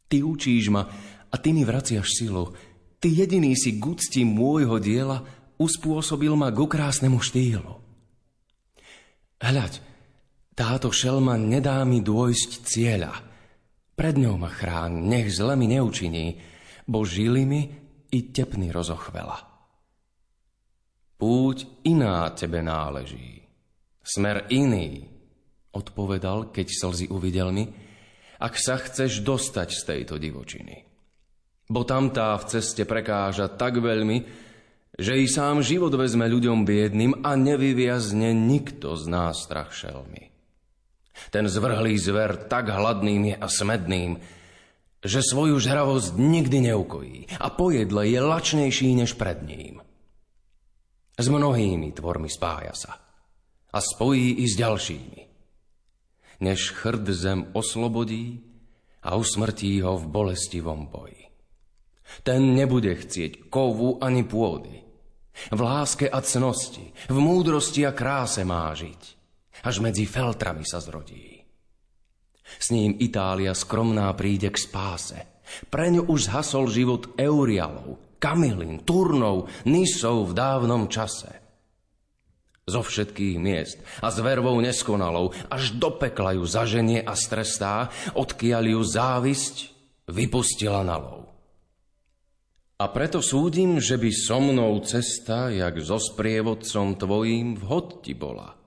Ty 0.10 0.18
učíš 0.26 0.74
ma 0.74 0.90
a 1.30 1.36
ty 1.38 1.54
mi 1.54 1.62
vraciaš 1.62 2.10
silu. 2.18 2.58
Ty 2.98 3.08
jediný 3.14 3.54
si 3.54 3.78
k 3.78 3.86
môjho 4.26 4.82
diela 4.82 5.22
uspôsobil 5.62 6.34
ma 6.34 6.50
k 6.50 6.66
krásnemu 6.66 7.22
štýlu. 7.22 7.86
Hľaď, 9.46 9.78
táto 10.58 10.90
šelma 10.90 11.38
nedá 11.38 11.86
mi 11.86 12.02
dôjsť 12.02 12.50
cieľa. 12.66 13.14
Pred 13.94 14.16
ňou 14.18 14.42
ma 14.42 14.50
chrán, 14.50 15.06
nech 15.06 15.30
zle 15.30 15.54
mi 15.54 15.70
neučiní, 15.70 16.42
bo 16.90 17.06
žili 17.06 17.46
mi 17.46 17.85
i 18.16 18.32
tepny 18.32 18.72
rozochvela. 18.72 19.36
Púť 21.20 21.84
iná 21.84 22.32
tebe 22.32 22.64
náleží, 22.64 23.44
smer 24.00 24.48
iný, 24.52 25.04
odpovedal, 25.76 26.56
keď 26.56 26.68
slzy 26.72 27.12
uvidel 27.12 27.52
mi, 27.52 27.68
ak 28.40 28.56
sa 28.56 28.80
chceš 28.80 29.24
dostať 29.24 29.70
z 29.76 29.82
tejto 29.84 30.16
divočiny. 30.16 30.88
Bo 31.68 31.84
tamtá 31.84 32.36
v 32.40 32.48
ceste 32.56 32.88
prekáža 32.88 33.52
tak 33.52 33.80
veľmi, 33.80 34.18
že 34.96 35.20
i 35.20 35.28
sám 35.28 35.60
život 35.60 35.92
vezme 35.92 36.24
ľuďom 36.30 36.64
biedným 36.64 37.26
a 37.26 37.36
nevyviazne 37.36 38.32
nikto 38.32 38.96
z 38.96 39.04
nás 39.12 39.44
strach 39.44 39.76
šelmy. 39.76 40.32
Ten 41.32 41.48
zvrhlý 41.48 41.96
zver 41.96 42.48
tak 42.48 42.72
hladným 42.72 43.34
je 43.34 43.36
a 43.36 43.48
smedným, 43.48 44.20
že 45.06 45.22
svoju 45.22 45.62
žravosť 45.62 46.18
nikdy 46.18 46.74
neukojí 46.74 47.18
a 47.38 47.54
pojedle 47.54 48.10
je 48.10 48.20
lačnejší 48.20 48.98
než 48.98 49.14
pred 49.14 49.38
ním. 49.46 49.86
S 51.16 51.30
mnohými 51.30 51.94
tvormi 51.94 52.28
spája 52.28 52.74
sa 52.76 52.94
a 53.72 53.78
spojí 53.80 54.42
i 54.42 54.46
s 54.50 54.58
ďalšími. 54.58 55.22
Než 56.44 56.76
chrd 56.76 57.08
zem 57.16 57.40
oslobodí 57.56 58.44
a 59.06 59.16
usmrtí 59.16 59.80
ho 59.80 59.96
v 59.96 60.06
bolestivom 60.12 60.92
boji. 60.92 61.32
Ten 62.26 62.54
nebude 62.54 62.92
chcieť 62.92 63.48
kovu 63.48 63.98
ani 64.04 64.28
pôdy, 64.28 64.86
v 65.52 65.60
láske 65.60 66.08
a 66.08 66.24
cnosti, 66.24 66.96
v 67.12 67.18
múdrosti 67.18 67.84
a 67.84 67.92
kráse 67.92 68.44
má 68.48 68.72
žiť. 68.72 69.02
Až 69.64 69.80
medzi 69.80 70.04
feltrami 70.08 70.68
sa 70.68 70.84
zrodí. 70.84 71.35
S 72.46 72.72
ním 72.72 72.96
Itália 73.02 73.58
skromná 73.58 74.10
príde 74.14 74.54
k 74.54 74.58
spáse. 74.58 75.18
Pre 75.70 75.86
ňu 75.90 76.10
už 76.10 76.32
zhasol 76.32 76.70
život 76.74 77.14
Eurialov, 77.18 78.18
Kamilin, 78.18 78.82
Turnov, 78.82 79.52
Nisov 79.70 80.32
v 80.32 80.34
dávnom 80.34 80.90
čase. 80.90 81.42
Zo 82.66 82.82
všetkých 82.82 83.38
miest 83.38 83.78
a 84.02 84.10
s 84.10 84.18
vervou 84.18 84.58
neskonalou 84.58 85.30
až 85.54 85.78
do 85.78 85.94
pekla 85.94 86.34
ju 86.34 86.50
zaženie 86.50 87.06
a 87.06 87.14
strestá, 87.14 87.94
odkiaľ 88.18 88.64
ju 88.74 88.82
závisť 88.82 89.56
vypustila 90.10 90.82
na 90.82 90.98
lov. 90.98 91.30
A 92.76 92.92
preto 92.92 93.22
súdim, 93.22 93.78
že 93.80 93.96
by 93.96 94.10
so 94.12 94.42
mnou 94.42 94.82
cesta, 94.82 95.54
jak 95.54 95.80
so 95.80 95.96
sprievodcom 95.96 96.98
tvojím, 97.00 97.56
vhod 97.56 98.02
ti 98.02 98.18
bola. 98.18 98.58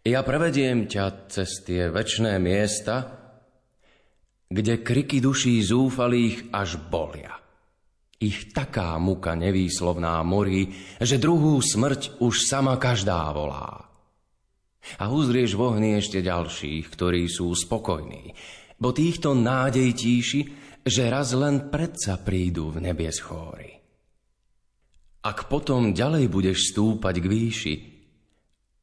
Ja 0.00 0.24
prevediem 0.24 0.88
ťa 0.88 1.28
cez 1.28 1.60
tie 1.64 1.92
večné 1.92 2.40
miesta, 2.40 3.20
kde 4.48 4.80
kriky 4.80 5.20
duší 5.20 5.60
zúfalých 5.60 6.50
až 6.50 6.80
bolia. 6.88 7.36
Ich 8.20 8.52
taká 8.52 8.96
muka 9.00 9.36
nevýslovná 9.36 10.20
morí, 10.24 10.72
že 11.00 11.20
druhú 11.20 11.60
smrť 11.60 12.20
už 12.20 12.34
sama 12.48 12.76
každá 12.76 13.28
volá. 13.32 13.88
A 14.96 15.04
uzrieš 15.12 15.56
v 15.56 15.62
ohni 15.68 15.90
ešte 16.00 16.24
ďalších, 16.24 16.88
ktorí 16.88 17.28
sú 17.28 17.52
spokojní, 17.52 18.32
bo 18.80 18.96
týchto 18.96 19.36
nádej 19.36 19.88
tíši 19.92 20.40
že 20.86 21.12
raz 21.12 21.36
len 21.36 21.68
predsa 21.68 22.16
prídu 22.20 22.72
v 22.72 22.88
nebies 22.88 23.20
chóry. 23.20 23.76
Ak 25.20 25.52
potom 25.52 25.92
ďalej 25.92 26.32
budeš 26.32 26.72
stúpať 26.72 27.20
k 27.20 27.26
výši, 27.28 27.74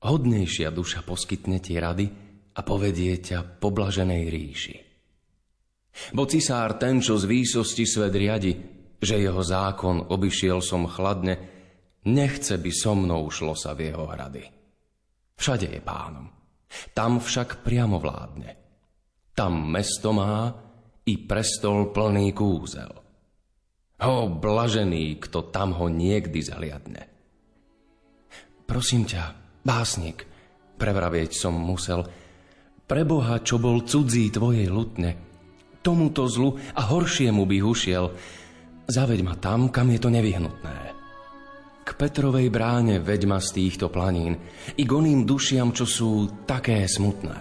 hodnejšia 0.04 0.70
duša 0.70 1.02
poskytne 1.06 1.58
ti 1.62 1.78
rady 1.78 2.06
a 2.58 2.60
povedie 2.66 3.18
ťa 3.22 3.62
po 3.62 3.70
blaženej 3.74 4.24
ríši. 4.30 4.78
Bo 6.14 6.30
cisár 6.30 6.78
ten, 6.78 7.02
čo 7.02 7.18
z 7.18 7.26
výsosti 7.26 7.86
svet 7.86 8.14
riadi, 8.14 8.54
že 8.98 9.18
jeho 9.18 9.42
zákon 9.42 10.10
obyšiel 10.14 10.62
som 10.62 10.86
chladne, 10.86 11.38
nechce 12.06 12.58
by 12.58 12.72
so 12.74 12.94
mnou 12.94 13.30
šlo 13.34 13.58
sa 13.58 13.74
v 13.74 13.90
jeho 13.90 14.06
hrady. 14.06 14.46
Všade 15.38 15.70
je 15.70 15.82
pánom, 15.82 16.30
tam 16.94 17.22
však 17.22 17.62
priamo 17.62 17.98
vládne. 18.02 18.52
Tam 19.38 19.70
mesto 19.70 20.10
má, 20.18 20.50
i 21.08 21.14
prestol 21.24 21.96
plný 21.96 22.36
kúzel. 22.36 22.92
Ho, 23.98 24.18
blažený, 24.30 25.18
kto 25.24 25.50
tam 25.50 25.74
ho 25.74 25.88
niekdy 25.88 26.44
zaliadne. 26.44 27.04
Prosím 28.68 29.08
ťa, 29.08 29.47
básnik, 29.68 30.24
prevravieť 30.80 31.36
som 31.36 31.52
musel, 31.52 32.08
preboha, 32.88 33.44
čo 33.44 33.60
bol 33.60 33.84
cudzí 33.84 34.32
tvojej 34.32 34.72
lutne, 34.72 35.20
tomuto 35.84 36.32
zlu 36.32 36.56
a 36.56 36.88
horšiemu 36.88 37.44
by 37.44 37.58
ušiel, 37.60 38.16
zaveď 38.88 39.20
ma 39.28 39.36
tam, 39.36 39.68
kam 39.68 39.92
je 39.92 40.00
to 40.00 40.08
nevyhnutné. 40.08 40.96
K 41.88 41.90
Petrovej 41.96 42.52
bráne 42.52 43.00
veď 43.00 43.22
ma 43.28 43.40
z 43.40 43.64
týchto 43.64 43.88
planín 43.88 44.36
i 44.76 44.84
goným 44.84 45.24
dušiam, 45.24 45.72
čo 45.72 45.88
sú 45.88 46.44
také 46.44 46.84
smutné. 46.84 47.40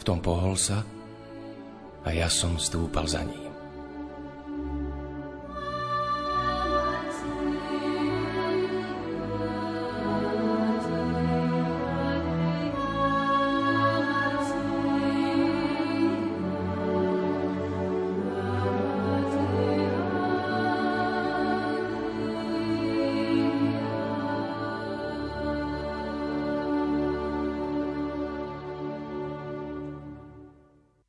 V 0.00 0.02
tom 0.04 0.20
pohol 0.20 0.56
sa, 0.56 0.84
a 2.04 2.08
ja 2.12 2.28
som 2.28 2.56
stúpal 2.56 3.04
za 3.04 3.24
ním. 3.24 3.47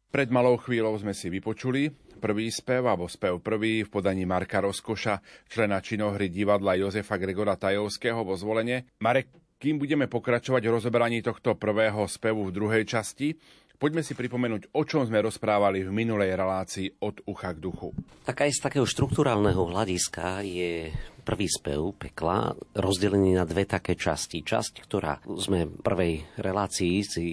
Pred 0.09 0.33
malou 0.33 0.57
chvíľou 0.57 0.97
sme 0.97 1.13
si 1.13 1.29
vypočuli 1.29 1.93
prvý 2.17 2.49
spev, 2.49 2.89
alebo 2.89 3.05
spev 3.05 3.37
prvý 3.45 3.85
v 3.85 3.93
podaní 3.93 4.25
Marka 4.25 4.57
Rozkoša, 4.57 5.45
člena 5.45 5.85
činohry 5.85 6.33
divadla 6.33 6.73
Jozefa 6.81 7.21
Gregora 7.21 7.53
Tajovského 7.53 8.25
vo 8.25 8.33
zvolenie. 8.33 8.89
Marek, 9.05 9.29
kým 9.61 9.77
budeme 9.77 10.09
pokračovať 10.09 10.65
v 10.65 10.73
rozoberaní 10.81 11.21
tohto 11.21 11.53
prvého 11.53 12.09
spevu 12.09 12.49
v 12.49 12.55
druhej 12.57 12.83
časti, 12.89 13.37
Poďme 13.79 14.03
si 14.03 14.12
pripomenúť, 14.12 14.75
o 14.75 14.83
čom 14.83 15.07
sme 15.07 15.24
rozprávali 15.24 15.88
v 15.88 15.95
minulej 15.95 16.36
relácii 16.36 17.00
od 17.00 17.24
ucha 17.31 17.55
k 17.55 17.63
duchu. 17.63 17.95
Tak 18.27 18.43
aj 18.43 18.51
z 18.51 18.59
takého 18.59 18.83
štruktúrálneho 18.83 19.71
hľadiska 19.71 20.43
je 20.43 20.91
prvý 21.24 21.48
spev 21.48 21.95
pekla 21.95 22.51
rozdelený 22.75 23.39
na 23.39 23.48
dve 23.48 23.63
také 23.63 23.95
časti. 23.95 24.43
Časť, 24.43 24.83
ktorá 24.83 25.24
sme 25.24 25.63
v 25.63 25.79
prvej 25.79 26.13
relácii 26.43 26.93
si 27.07 27.25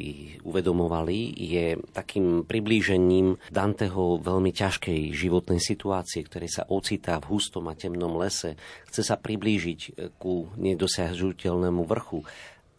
uvedomovali, 0.46 1.34
je 1.34 1.82
takým 1.90 2.46
priblížením 2.46 3.42
Danteho 3.50 4.22
veľmi 4.22 4.54
ťažkej 4.54 5.18
životnej 5.18 5.58
situácie, 5.58 6.22
ktorý 6.22 6.46
sa 6.46 6.62
ocitá 6.70 7.18
v 7.18 7.34
hustom 7.34 7.66
a 7.66 7.74
temnom 7.74 8.14
lese. 8.22 8.54
Chce 8.86 9.02
sa 9.02 9.18
priblížiť 9.18 10.14
ku 10.14 10.46
nedosiahnutelnému 10.54 11.82
vrchu 11.82 12.22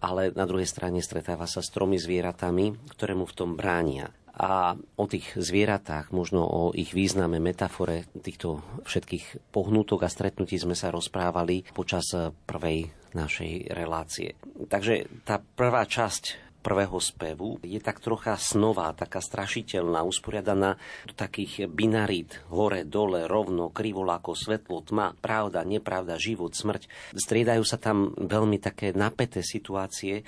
ale 0.03 0.33
na 0.33 0.45
druhej 0.45 0.69
strane 0.69 1.01
stretáva 1.01 1.49
sa 1.49 1.65
s 1.65 1.73
tromi 1.73 1.97
zvieratami, 1.97 2.93
ktoré 2.93 3.17
mu 3.17 3.25
v 3.25 3.37
tom 3.37 3.57
bránia 3.57 4.13
a 4.37 4.77
o 4.77 5.05
tých 5.09 5.33
zvieratách, 5.33 6.13
možno 6.13 6.45
o 6.45 6.69
ich 6.69 6.93
význame, 6.93 7.41
metafore 7.41 8.05
týchto 8.21 8.61
všetkých 8.85 9.49
pohnutok 9.49 10.05
a 10.05 10.13
stretnutí 10.13 10.61
sme 10.61 10.77
sa 10.77 10.93
rozprávali 10.93 11.65
počas 11.73 12.13
prvej 12.45 12.93
našej 13.17 13.73
relácie. 13.73 14.37
Takže 14.69 15.25
tá 15.25 15.41
prvá 15.41 15.89
časť 15.89 16.46
prvého 16.67 17.00
spevu 17.00 17.63
je 17.63 17.79
tak 17.79 18.03
trocha 18.03 18.36
snová, 18.36 18.91
taká 18.91 19.24
strašiteľná, 19.24 20.03
usporiadaná 20.03 20.75
do 21.07 21.15
takých 21.15 21.71
binarít, 21.71 22.43
hore, 22.51 22.83
dole, 22.83 23.24
rovno, 23.24 23.71
krivoláko, 23.71 24.36
svetlo, 24.36 24.83
tma, 24.83 25.15
pravda, 25.15 25.63
nepravda, 25.63 26.19
život, 26.19 26.51
smrť. 26.51 27.15
Striedajú 27.15 27.63
sa 27.63 27.79
tam 27.79 28.12
veľmi 28.19 28.59
také 28.59 28.91
napäté 28.91 29.39
situácie 29.39 30.27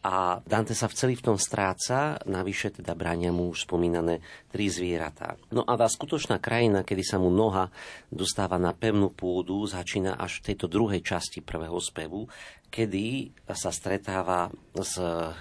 a 0.00 0.40
Dante 0.48 0.72
sa 0.72 0.88
v 0.88 0.96
celý 0.96 1.14
v 1.20 1.26
tom 1.28 1.36
stráca, 1.36 2.16
navyše 2.24 2.72
teda 2.72 2.96
bránia 2.96 3.28
mu 3.36 3.52
už 3.52 3.68
spomínané 3.68 4.24
tri 4.48 4.72
zvieratá. 4.72 5.36
No 5.52 5.60
a 5.60 5.76
tá 5.76 5.84
skutočná 5.84 6.40
krajina, 6.40 6.88
kedy 6.88 7.04
sa 7.04 7.20
mu 7.20 7.28
noha 7.28 7.68
dostáva 8.08 8.56
na 8.56 8.72
pevnú 8.72 9.12
pôdu, 9.12 9.60
začína 9.68 10.16
až 10.16 10.40
v 10.40 10.52
tejto 10.52 10.72
druhej 10.72 11.04
časti 11.04 11.44
prvého 11.44 11.76
spevu, 11.76 12.32
kedy 12.70 13.34
sa 13.50 13.74
stretáva 13.74 14.48
s 14.70 14.94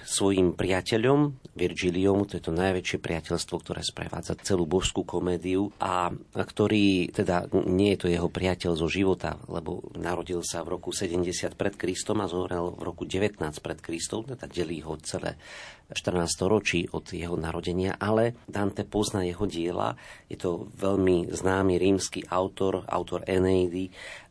svojim 0.10 0.58
priateľom 0.58 1.38
Virgiliom, 1.54 2.26
to 2.26 2.42
je 2.42 2.44
to 2.44 2.50
najväčšie 2.50 2.98
priateľstvo, 2.98 3.56
ktoré 3.62 3.86
sprevádza 3.86 4.34
celú 4.42 4.66
božskú 4.66 5.06
komédiu 5.06 5.70
a 5.78 6.10
ktorý, 6.34 7.14
teda 7.14 7.46
nie 7.70 7.94
je 7.94 8.00
to 8.02 8.08
jeho 8.10 8.28
priateľ 8.28 8.74
zo 8.74 8.90
života, 8.90 9.38
lebo 9.46 9.86
narodil 9.94 10.42
sa 10.42 10.66
v 10.66 10.82
roku 10.82 10.90
70 10.90 11.54
pred 11.54 11.78
Kristom 11.78 12.26
a 12.26 12.32
zomrel 12.32 12.74
v 12.74 12.82
roku 12.82 13.06
19 13.06 13.38
pred 13.62 13.78
Kristom, 13.78 14.26
teda 14.26 14.50
delí 14.50 14.82
ho 14.82 14.98
celé 15.06 15.38
14 15.94 16.50
ročí 16.50 16.86
od 16.90 17.06
jeho 17.14 17.38
narodenia, 17.38 17.98
ale 17.98 18.38
Dante 18.46 18.86
pozná 18.86 19.26
jeho 19.26 19.46
diela, 19.46 19.98
je 20.30 20.38
to 20.38 20.70
veľmi 20.78 21.30
známy 21.34 21.78
rímsky 21.78 22.26
autor, 22.30 22.86
autor 22.90 23.26
Eneidy 23.26 23.90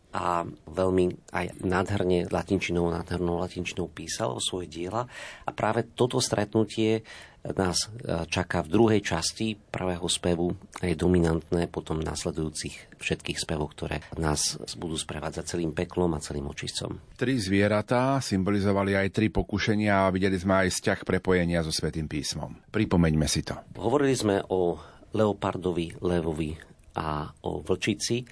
a 0.09 0.41
veľmi 0.69 1.31
aj 1.37 1.61
nádherne 1.61 2.33
latinčinou, 2.33 2.89
nádhernou 2.89 3.37
latinčinou 3.45 3.93
písal 3.93 4.33
o 4.33 4.41
svoje 4.41 4.73
diela. 4.73 5.05
A 5.45 5.51
práve 5.53 5.85
toto 5.85 6.17
stretnutie 6.17 7.05
nás 7.45 7.87
e, 7.87 8.27
čaká 8.27 8.65
v 8.65 8.73
druhej 8.73 9.01
časti 9.05 9.55
prvého 9.55 10.05
spevu 10.11 10.53
a 10.81 10.91
je 10.91 10.97
dominantné 10.99 11.71
potom 11.71 12.03
nasledujúcich 12.03 12.99
všetkých 12.99 13.39
spevov, 13.39 13.77
ktoré 13.79 14.03
nás 14.19 14.59
budú 14.75 14.99
sprevádzať 14.99 15.45
celým 15.57 15.73
peklom 15.77 16.13
a 16.17 16.25
celým 16.25 16.51
očistcom. 16.51 16.99
Tri 17.15 17.39
zvieratá 17.39 18.19
symbolizovali 18.19 18.99
aj 18.99 19.09
tri 19.15 19.29
pokušenia 19.31 20.09
a 20.09 20.13
videli 20.13 20.37
sme 20.41 20.67
aj 20.67 20.75
vzťah 20.75 20.99
prepojenia 21.07 21.63
so 21.63 21.71
Svetým 21.71 22.11
písmom. 22.11 22.59
Pripomeňme 22.75 23.29
si 23.31 23.47
to. 23.47 23.55
Hovorili 23.79 24.17
sme 24.19 24.43
o 24.51 24.77
leopardovi, 25.15 26.03
levovi 26.05 26.53
a 26.99 27.31
o 27.47 27.63
vlčici 27.63 28.27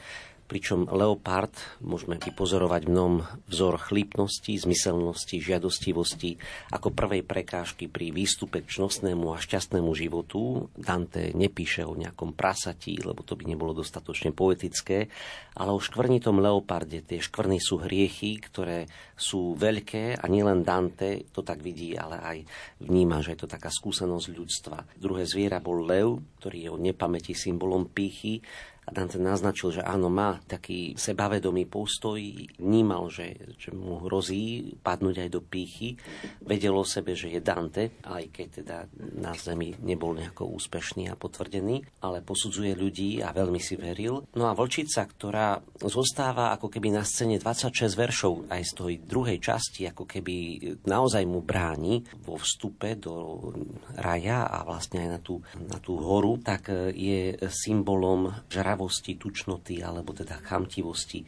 pričom 0.46 0.86
leopard 0.86 1.50
môžeme 1.82 2.16
vypozorovať 2.22 2.86
v 2.86 2.92
mnom 2.94 3.14
vzor 3.50 3.82
chlípnosti, 3.82 4.54
zmyselnosti, 4.54 5.42
žiadostivosti 5.42 6.38
ako 6.70 6.94
prvej 6.94 7.26
prekážky 7.26 7.90
pri 7.90 8.14
výstupe 8.14 8.62
k 8.62 8.70
čnostnému 8.78 9.34
a 9.34 9.42
šťastnému 9.42 9.90
životu. 9.92 10.70
Dante 10.78 11.34
nepíše 11.34 11.82
o 11.82 11.98
nejakom 11.98 12.32
prasatí, 12.32 13.02
lebo 13.02 13.26
to 13.26 13.34
by 13.34 13.44
nebolo 13.44 13.74
dostatočne 13.74 14.30
poetické, 14.30 15.10
ale 15.58 15.74
o 15.74 15.82
škvrnitom 15.82 16.38
leoparde. 16.38 17.02
Tie 17.02 17.18
škvrny 17.18 17.58
sú 17.58 17.82
hriechy, 17.82 18.38
ktoré 18.38 18.86
sú 19.18 19.58
veľké 19.58 20.22
a 20.22 20.24
nielen 20.30 20.62
Dante 20.62 21.26
to 21.34 21.42
tak 21.42 21.58
vidí, 21.60 21.98
ale 21.98 22.16
aj 22.22 22.38
vníma, 22.86 23.20
že 23.20 23.34
je 23.34 23.42
to 23.42 23.48
taká 23.50 23.68
skúsenosť 23.68 24.26
ľudstva. 24.30 24.78
Druhé 24.94 25.26
zviera 25.26 25.58
bol 25.58 25.82
lev, 25.82 26.22
ktorý 26.38 26.58
je 26.62 26.70
o 26.70 26.78
nepamäti 26.78 27.34
symbolom 27.34 27.90
pýchy, 27.90 28.38
a 28.86 28.94
Dante 28.94 29.18
naznačil, 29.18 29.74
že 29.74 29.82
áno, 29.82 30.06
má 30.06 30.38
taký 30.46 30.94
sebavedomý 30.94 31.66
postoj, 31.66 32.22
vnímal, 32.62 33.10
že, 33.10 33.34
že 33.58 33.74
mu 33.74 33.98
hrozí 34.06 34.78
padnúť 34.78 35.26
aj 35.26 35.30
do 35.34 35.42
pýchy. 35.42 35.98
Vedel 36.46 36.70
o 36.70 36.86
sebe, 36.86 37.18
že 37.18 37.34
je 37.34 37.42
Dante, 37.42 37.98
aj 38.06 38.30
keď 38.30 38.48
teda 38.62 38.78
na 39.18 39.34
zemi 39.34 39.74
nebol 39.82 40.14
nejako 40.14 40.54
úspešný 40.54 41.10
a 41.10 41.18
potvrdený, 41.18 41.82
ale 42.06 42.22
posudzuje 42.22 42.78
ľudí 42.78 43.18
a 43.26 43.34
veľmi 43.34 43.58
si 43.58 43.74
veril. 43.74 44.22
No 44.38 44.46
a 44.46 44.54
Vlčica, 44.54 45.02
ktorá 45.02 45.58
zostáva 45.82 46.54
ako 46.54 46.70
keby 46.70 46.94
na 46.94 47.02
scéne 47.02 47.42
26 47.42 47.90
veršov 47.90 48.34
aj 48.54 48.62
z 48.62 48.72
tej 48.78 48.94
druhej 49.02 49.42
časti, 49.42 49.90
ako 49.90 50.06
keby 50.06 50.62
naozaj 50.86 51.26
mu 51.26 51.42
bráni 51.42 52.06
vo 52.22 52.38
vstupe 52.38 52.94
do 52.94 53.50
raja 53.98 54.46
a 54.46 54.62
vlastne 54.62 55.02
aj 55.02 55.08
na 55.10 55.18
tú, 55.18 55.42
na 55.58 55.82
tú 55.82 55.98
horu, 55.98 56.38
tak 56.38 56.70
je 56.94 57.34
symbolom 57.50 58.30
žra 58.46 58.75
žravosti, 58.76 59.16
tučnoty, 59.16 59.80
alebo 59.80 60.12
teda 60.12 60.36
chamtivosti, 60.44 61.24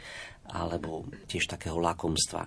alebo 0.52 1.08
tiež 1.24 1.48
takého 1.48 1.80
lakomstva. 1.80 2.44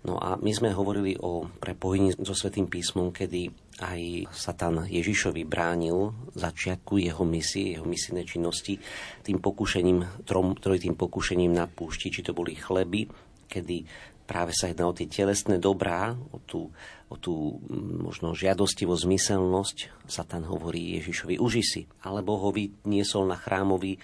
No 0.00 0.16
a 0.16 0.40
my 0.40 0.48
sme 0.48 0.72
hovorili 0.72 1.12
o 1.20 1.44
prepojení 1.44 2.16
so 2.24 2.32
Svetým 2.32 2.72
písmom, 2.72 3.12
kedy 3.12 3.52
aj 3.84 4.32
Satan 4.32 4.88
Ježišovi 4.88 5.44
bránil 5.44 6.16
začiatku 6.32 6.96
jeho 6.96 7.20
misie, 7.28 7.76
jeho 7.76 7.84
misijnej 7.84 8.24
činnosti 8.24 8.80
tým 9.20 9.44
pokušením, 9.44 10.24
trom, 10.24 10.56
trojitým 10.56 10.96
pokušením 10.96 11.52
na 11.52 11.68
púšti, 11.68 12.08
či 12.08 12.24
to 12.24 12.32
boli 12.32 12.56
chleby, 12.56 13.12
kedy 13.44 13.84
práve 14.24 14.56
sa 14.56 14.72
jedná 14.72 14.88
o 14.88 14.96
tie 14.96 15.04
telesné 15.04 15.60
dobrá, 15.60 16.16
o 16.32 16.40
tú, 16.48 16.72
o 17.12 17.16
tú 17.20 17.60
možno 18.00 18.32
žiadostivosť, 18.32 19.04
zmyselnosť. 19.04 19.76
Satan 20.08 20.48
hovorí 20.48 20.96
Ježišovi, 20.96 21.36
uži 21.36 21.60
si, 21.60 21.82
alebo 22.00 22.40
ho 22.40 22.48
vyniesol 22.48 23.28
na 23.28 23.36
chrámový 23.36 24.00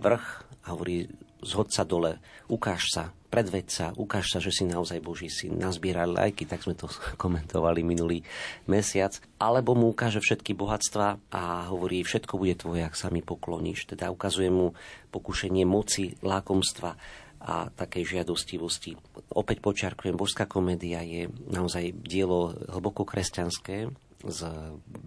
vrch 0.00 0.26
a 0.64 0.66
hovorí, 0.72 1.08
zhod 1.40 1.72
sa 1.72 1.84
dole, 1.88 2.20
ukáž 2.48 2.92
sa, 2.92 3.04
predveď 3.32 3.66
sa, 3.70 3.86
ukáž 3.96 4.28
sa, 4.28 4.38
že 4.42 4.52
si 4.52 4.66
naozaj 4.66 5.00
Boží 5.00 5.30
syn. 5.30 5.56
Nazbierali 5.56 6.12
lajky, 6.12 6.44
tak 6.44 6.66
sme 6.66 6.76
to 6.76 6.90
komentovali 7.22 7.80
minulý 7.86 8.26
mesiac. 8.66 9.16
Alebo 9.40 9.72
mu 9.78 9.94
ukáže 9.94 10.20
všetky 10.20 10.52
bohatstva 10.52 11.32
a 11.32 11.70
hovorí, 11.70 12.02
všetko 12.02 12.36
bude 12.36 12.58
tvoje, 12.58 12.84
ak 12.84 12.98
sa 12.98 13.08
mi 13.08 13.24
pokloníš. 13.24 13.94
Teda 13.96 14.12
ukazuje 14.12 14.50
mu 14.50 14.76
pokušenie 15.14 15.64
moci, 15.64 16.18
lákomstva 16.20 16.98
a 17.40 17.72
takej 17.72 18.20
žiadostivosti. 18.20 19.00
Opäť 19.32 19.64
počiarkujem, 19.64 20.12
božská 20.12 20.44
komédia 20.44 21.00
je 21.00 21.32
naozaj 21.48 21.96
dielo 22.04 22.52
hlboko 22.68 23.08
kresťanské, 23.08 23.88
s 24.20 24.44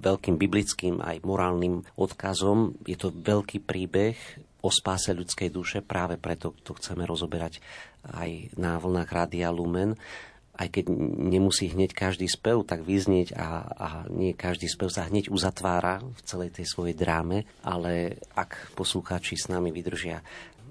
veľkým 0.02 0.42
biblickým 0.42 0.98
aj 0.98 1.22
morálnym 1.22 1.86
odkazom. 1.94 2.74
Je 2.90 2.98
to 2.98 3.14
veľký 3.14 3.62
príbeh 3.62 4.18
o 4.64 4.70
spáse 4.72 5.12
ľudskej 5.12 5.52
duše, 5.52 5.84
práve 5.84 6.16
preto 6.16 6.56
to 6.64 6.72
chceme 6.80 7.04
rozoberať 7.04 7.60
aj 8.16 8.56
na 8.56 8.80
vlnách 8.80 9.10
Rádia 9.12 9.52
Lumen. 9.52 10.00
Aj 10.54 10.70
keď 10.70 10.94
nemusí 11.34 11.74
hneď 11.74 11.98
každý 11.98 12.30
spev 12.30 12.62
tak 12.64 12.86
vyznieť 12.86 13.34
a, 13.36 13.66
a 13.68 13.90
nie 14.08 14.38
každý 14.38 14.70
spev 14.70 14.94
sa 14.94 15.10
hneď 15.10 15.34
uzatvára 15.34 16.00
v 16.00 16.22
celej 16.24 16.54
tej 16.54 16.70
svojej 16.70 16.96
dráme, 16.96 17.44
ale 17.66 18.22
ak 18.38 18.78
poslucháči 18.78 19.36
s 19.36 19.50
nami 19.50 19.74
vydržia 19.74 20.22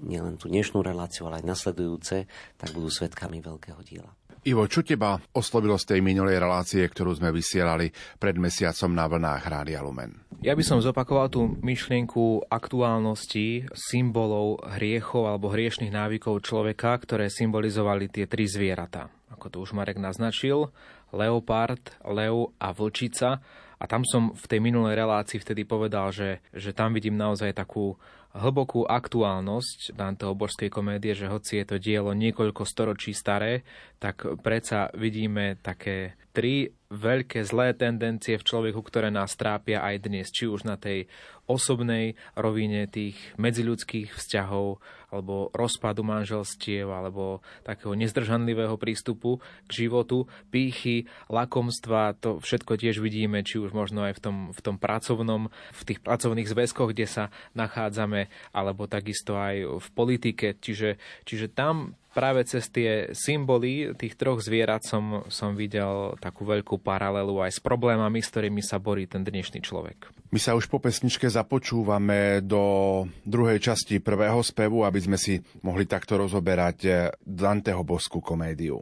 nielen 0.03 0.39
tú 0.39 0.47
dnešnú 0.47 0.79
reláciu, 0.79 1.27
ale 1.27 1.43
aj 1.43 1.47
nasledujúce, 1.47 2.27
tak 2.57 2.69
budú 2.71 2.87
svetkami 2.87 3.43
veľkého 3.43 3.79
diela. 3.83 4.11
Ivo, 4.43 4.67
čo 4.67 4.83
teba 4.83 5.15
oslovilo 5.31 5.79
z 5.79 5.95
tej 5.95 5.99
minulej 6.03 6.35
relácie, 6.35 6.83
ktorú 6.83 7.15
sme 7.15 7.31
vysielali 7.31 7.87
pred 8.19 8.35
mesiacom 8.35 8.91
na 8.91 9.07
vlnách 9.07 9.43
Rádia 9.47 9.79
Lumen? 9.79 10.19
Ja 10.43 10.51
by 10.51 10.63
som 10.67 10.83
zopakoval 10.83 11.31
tú 11.31 11.47
myšlienku 11.63 12.51
aktuálnosti 12.51 13.71
symbolov 13.71 14.59
hriechov 14.75 15.31
alebo 15.31 15.47
hriešných 15.47 15.95
návykov 15.95 16.43
človeka, 16.43 16.91
ktoré 16.99 17.31
symbolizovali 17.31 18.11
tie 18.11 18.27
tri 18.27 18.43
zvieratá. 18.43 19.07
Ako 19.31 19.47
to 19.47 19.63
už 19.63 19.71
Marek 19.79 19.95
naznačil, 19.95 20.75
leopard, 21.15 21.95
lev 22.03 22.51
a 22.59 22.75
vlčica. 22.75 23.39
A 23.79 23.83
tam 23.87 24.03
som 24.03 24.35
v 24.35 24.43
tej 24.43 24.59
minulej 24.59 24.99
relácii 24.99 25.39
vtedy 25.39 25.63
povedal, 25.63 26.11
že, 26.11 26.43
že 26.51 26.75
tam 26.75 26.91
vidím 26.91 27.15
naozaj 27.15 27.55
takú 27.55 27.95
hlbokú 28.33 28.89
aktuálnosť 28.89 29.93
Danteho 29.93 30.33
božskej 30.33 30.73
komédie, 30.73 31.13
že 31.13 31.29
hoci 31.29 31.61
je 31.61 31.65
to 31.69 31.77
dielo 31.77 32.17
niekoľko 32.17 32.65
storočí 32.65 33.13
staré, 33.13 33.61
tak 34.01 34.25
predsa 34.41 34.89
vidíme 34.97 35.61
také 35.61 36.17
tri 36.33 36.73
veľké 36.89 37.45
zlé 37.45 37.77
tendencie 37.77 38.41
v 38.41 38.45
človeku, 38.45 38.81
ktoré 38.81 39.13
nás 39.13 39.37
trápia 39.37 39.85
aj 39.85 40.09
dnes, 40.09 40.33
či 40.33 40.49
už 40.49 40.65
na 40.65 40.81
tej 40.81 41.05
osobnej 41.45 42.17
rovine 42.33 42.89
tých 42.89 43.17
medziľudských 43.37 44.17
vzťahov, 44.17 44.81
alebo 45.13 45.53
rozpadu 45.53 46.01
manželstiev, 46.01 46.89
alebo 46.89 47.45
takého 47.61 47.93
nezdržanlivého 47.93 48.73
prístupu 48.81 49.37
k 49.69 49.85
životu, 49.85 50.25
pýchy, 50.49 51.05
lakomstva, 51.29 52.17
to 52.17 52.41
všetko 52.41 52.81
tiež 52.81 52.97
vidíme, 52.97 53.45
či 53.45 53.61
už 53.61 53.69
možno 53.77 54.09
aj 54.09 54.17
v 54.17 54.21
tom, 54.25 54.37
v 54.49 54.59
tom 54.65 54.75
pracovnom, 54.81 55.53
v 55.53 55.81
tých 55.85 56.01
pracovných 56.01 56.49
zväzkoch, 56.49 56.89
kde 56.89 57.05
sa 57.05 57.23
nachádzame, 57.53 58.33
alebo 58.57 58.89
takisto 58.89 59.37
aj 59.37 59.77
v 59.77 59.87
politike. 59.93 60.57
Čiže, 60.57 60.97
čiže 61.29 61.53
tam 61.53 61.93
práve 62.13 62.45
cez 62.45 62.69
tie 62.69 63.09
symboly 63.11 63.97
tých 63.97 64.13
troch 64.15 64.39
zvierat 64.39 64.85
som, 64.85 65.25
som 65.27 65.57
videl 65.57 66.13
takú 66.21 66.45
veľkú 66.45 66.79
paralelu 66.79 67.41
aj 67.41 67.57
s 67.57 67.59
problémami, 67.59 68.21
s 68.21 68.29
ktorými 68.29 68.61
sa 68.61 68.77
borí 68.77 69.09
ten 69.09 69.25
dnešný 69.25 69.59
človek. 69.65 70.13
My 70.29 70.37
sa 70.37 70.53
už 70.53 70.69
po 70.69 70.77
pesničke 70.77 71.25
započúvame 71.25 72.45
do 72.45 73.05
druhej 73.25 73.57
časti 73.57 73.97
prvého 73.97 74.39
spevu, 74.45 74.85
aby 74.85 75.01
sme 75.01 75.17
si 75.17 75.41
mohli 75.65 75.89
takto 75.89 76.17
rozoberať 76.21 77.11
Danteho 77.25 77.81
boskú 77.81 78.21
komédiu. 78.21 78.81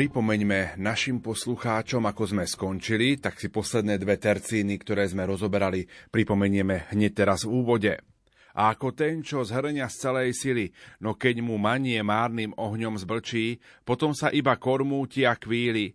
Pripomeňme 0.00 0.80
našim 0.80 1.20
poslucháčom, 1.20 2.00
ako 2.08 2.32
sme 2.32 2.48
skončili, 2.48 3.20
tak 3.20 3.36
si 3.36 3.52
posledné 3.52 4.00
dve 4.00 4.16
tercíny, 4.16 4.80
ktoré 4.80 5.04
sme 5.04 5.28
rozoberali, 5.28 5.84
pripomenieme 6.08 6.88
hneď 6.88 7.12
teraz 7.12 7.44
v 7.44 7.52
úvode. 7.60 7.92
A 8.56 8.72
ako 8.72 8.96
ten, 8.96 9.20
čo 9.20 9.44
zhrňa 9.44 9.92
z 9.92 9.96
celej 10.00 10.32
sily, 10.32 10.72
no 11.04 11.20
keď 11.20 11.44
mu 11.44 11.60
manie 11.60 12.00
márnym 12.00 12.56
ohňom 12.56 12.96
zblčí, 12.96 13.60
potom 13.84 14.16
sa 14.16 14.32
iba 14.32 14.56
kormúti 14.56 15.28
a 15.28 15.36
kvíli. 15.36 15.92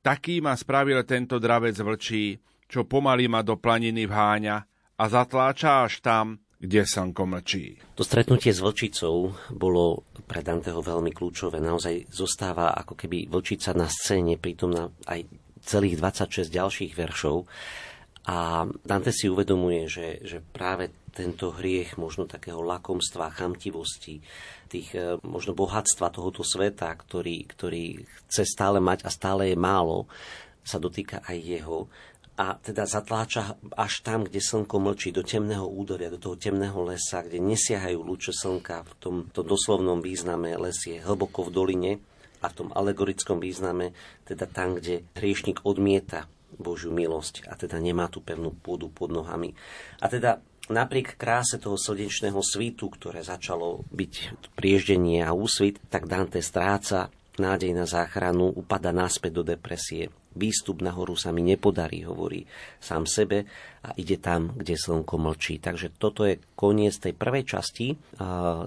Taký 0.00 0.40
ma 0.40 0.56
spravil 0.56 1.04
tento 1.04 1.36
dravec 1.36 1.76
vlčí, 1.76 2.40
čo 2.64 2.88
pomaly 2.88 3.28
ma 3.28 3.44
do 3.44 3.60
planiny 3.60 4.08
vháňa 4.08 4.56
a 4.96 5.04
zatláča 5.12 5.84
až 5.84 6.00
tam, 6.00 6.40
kde 6.56 6.88
slnko 6.88 7.28
mlčí. 7.28 7.76
To 7.98 8.06
stretnutie 8.06 8.54
s 8.54 8.64
vlčicou 8.64 9.36
bolo 9.52 10.08
pre 10.32 10.40
Danteho 10.40 10.80
veľmi 10.80 11.12
kľúčové. 11.12 11.60
Naozaj 11.60 12.08
zostáva 12.08 12.72
ako 12.72 12.96
keby 12.96 13.28
vlčica 13.28 13.76
na 13.76 13.84
scéne, 13.84 14.40
prítomná 14.40 14.88
aj 15.04 15.28
celých 15.60 16.00
26 16.00 16.48
ďalších 16.48 16.92
veršov. 16.96 17.44
A 18.32 18.64
Dante 18.80 19.12
si 19.12 19.28
uvedomuje, 19.28 19.92
že, 19.92 20.24
že 20.24 20.40
práve 20.40 21.04
tento 21.12 21.52
hriech 21.52 22.00
možno 22.00 22.24
takého 22.24 22.64
lakomstva, 22.64 23.34
chamtivosti, 23.34 24.24
tých 24.72 24.96
e, 24.96 25.20
možno 25.20 25.52
bohatstva 25.52 26.08
tohoto 26.08 26.40
sveta, 26.40 26.88
ktorý, 26.96 27.44
ktorý 27.52 28.00
chce 28.32 28.48
stále 28.48 28.80
mať 28.80 29.04
a 29.04 29.12
stále 29.12 29.52
je 29.52 29.58
málo, 29.58 30.08
sa 30.64 30.80
dotýka 30.80 31.20
aj 31.28 31.36
jeho 31.36 31.92
a 32.32 32.56
teda 32.56 32.88
zatláča 32.88 33.60
až 33.76 34.00
tam, 34.00 34.24
kde 34.24 34.40
slnko 34.40 34.80
mlčí, 34.80 35.12
do 35.12 35.20
temného 35.20 35.68
údolia, 35.68 36.08
do 36.08 36.16
toho 36.16 36.40
temného 36.40 36.80
lesa, 36.80 37.20
kde 37.20 37.36
nesiahajú 37.44 38.00
lúče 38.00 38.32
slnka. 38.32 38.88
V 38.88 38.92
tomto 38.96 39.44
doslovnom 39.44 40.00
význame 40.00 40.56
les 40.56 40.80
je 40.88 40.96
hlboko 41.04 41.44
v 41.44 41.50
doline 41.52 41.92
a 42.40 42.48
v 42.48 42.56
tom 42.56 42.68
alegorickom 42.72 43.36
význame 43.36 43.92
teda 44.24 44.48
tam, 44.48 44.80
kde 44.80 45.04
hriešnik 45.12 45.60
odmieta 45.68 46.24
Božiu 46.56 46.88
milosť 46.88 47.48
a 47.48 47.56
teda 47.56 47.76
nemá 47.76 48.08
tú 48.08 48.24
pevnú 48.24 48.56
pôdu 48.56 48.88
pod 48.88 49.12
nohami. 49.12 49.52
A 50.00 50.08
teda 50.08 50.40
napriek 50.72 51.20
kráse 51.20 51.60
toho 51.60 51.76
slnečného 51.76 52.40
svítu, 52.40 52.88
ktoré 52.88 53.20
začalo 53.20 53.84
byť 53.92 54.12
prieždenie 54.56 55.20
a 55.20 55.36
úsvit, 55.36 55.84
tak 55.92 56.08
Dante 56.08 56.40
stráca 56.40 57.12
nádej 57.36 57.76
na 57.76 57.84
záchranu, 57.84 58.52
upada 58.52 58.88
naspäť 58.88 59.32
do 59.36 59.44
depresie 59.44 60.08
výstup 60.36 60.80
nahoru 60.80 61.16
sa 61.16 61.32
mi 61.32 61.44
nepodarí, 61.44 62.04
hovorí 62.04 62.44
sám 62.80 63.08
sebe 63.08 63.44
a 63.82 63.92
ide 63.98 64.20
tam, 64.20 64.54
kde 64.54 64.78
slnko 64.78 65.16
mlčí. 65.18 65.58
Takže 65.58 65.94
toto 65.98 66.22
je 66.28 66.38
koniec 66.54 66.96
tej 66.96 67.16
prvej 67.16 67.44
časti 67.48 67.96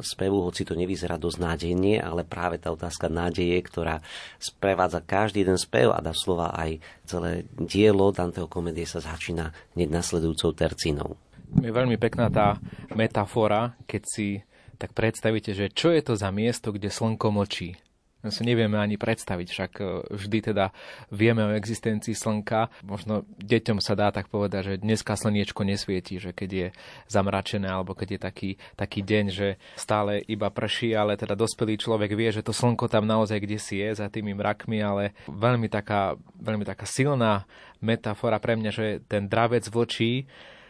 spevu, 0.03 0.37
hoci 0.43 0.67
to 0.67 0.75
nevyzerá 0.75 1.15
dosť 1.15 1.37
nádejne, 1.39 2.03
ale 2.03 2.27
práve 2.27 2.59
tá 2.59 2.73
otázka 2.73 3.07
nádeje, 3.07 3.55
ktorá 3.63 4.03
sprevádza 4.35 4.99
každý 5.05 5.47
jeden 5.47 5.61
spev 5.61 5.95
a 5.95 6.03
dá 6.03 6.11
slova 6.11 6.51
aj 6.51 6.81
celé 7.07 7.47
dielo 7.55 8.11
Danteho 8.11 8.49
komedie 8.49 8.83
sa 8.83 8.99
začína 8.99 9.53
hneď 9.77 9.89
nasledujúcou 9.93 10.51
tercínou. 10.51 11.15
Je 11.61 11.71
veľmi 11.71 11.95
pekná 11.95 12.27
tá 12.27 12.59
metafora, 12.91 13.79
keď 13.87 14.03
si 14.03 14.27
tak 14.75 14.91
predstavíte, 14.91 15.55
že 15.55 15.71
čo 15.71 15.95
je 15.95 16.03
to 16.03 16.19
za 16.19 16.27
miesto, 16.35 16.75
kde 16.75 16.91
slnko 16.91 17.31
mlčí 17.31 17.79
si 18.29 18.45
nevieme 18.45 18.77
ani 18.77 18.95
predstaviť, 18.95 19.47
však 19.49 19.71
e, 19.79 19.83
vždy 20.13 20.37
teda 20.53 20.71
vieme 21.09 21.41
o 21.45 21.55
existencii 21.55 22.13
slnka. 22.13 22.69
Možno 22.85 23.25
deťom 23.41 23.81
sa 23.81 23.97
dá 23.97 24.13
tak 24.13 24.29
povedať, 24.29 24.75
že 24.75 24.83
dneska 24.83 25.17
slniečko 25.17 25.65
nesvietí, 25.65 26.21
že 26.21 26.31
keď 26.31 26.49
je 26.49 26.67
zamračené 27.09 27.67
alebo 27.67 27.97
keď 27.97 28.07
je 28.15 28.19
taký, 28.19 28.51
taký 28.77 29.01
deň, 29.01 29.25
že 29.33 29.47
stále 29.75 30.21
iba 30.25 30.49
prší, 30.53 30.93
ale 30.93 31.19
teda 31.19 31.33
dospelý 31.33 31.77
človek 31.81 32.13
vie, 32.13 32.29
že 32.31 32.45
to 32.45 32.55
slnko 32.55 32.87
tam 32.87 33.09
naozaj 33.09 33.41
kde 33.41 33.57
si 33.57 33.81
je 33.81 33.89
za 33.97 34.07
tými 34.07 34.37
mrakmi, 34.37 34.79
ale 34.79 35.17
veľmi 35.27 35.67
taká, 35.67 36.15
veľmi 36.39 36.63
taká 36.63 36.87
silná 36.87 37.43
metafora 37.83 38.41
pre 38.41 38.55
mňa, 38.57 38.71
že 38.71 38.87
ten 39.05 39.29
dravec 39.29 39.67
vočí 39.69 40.25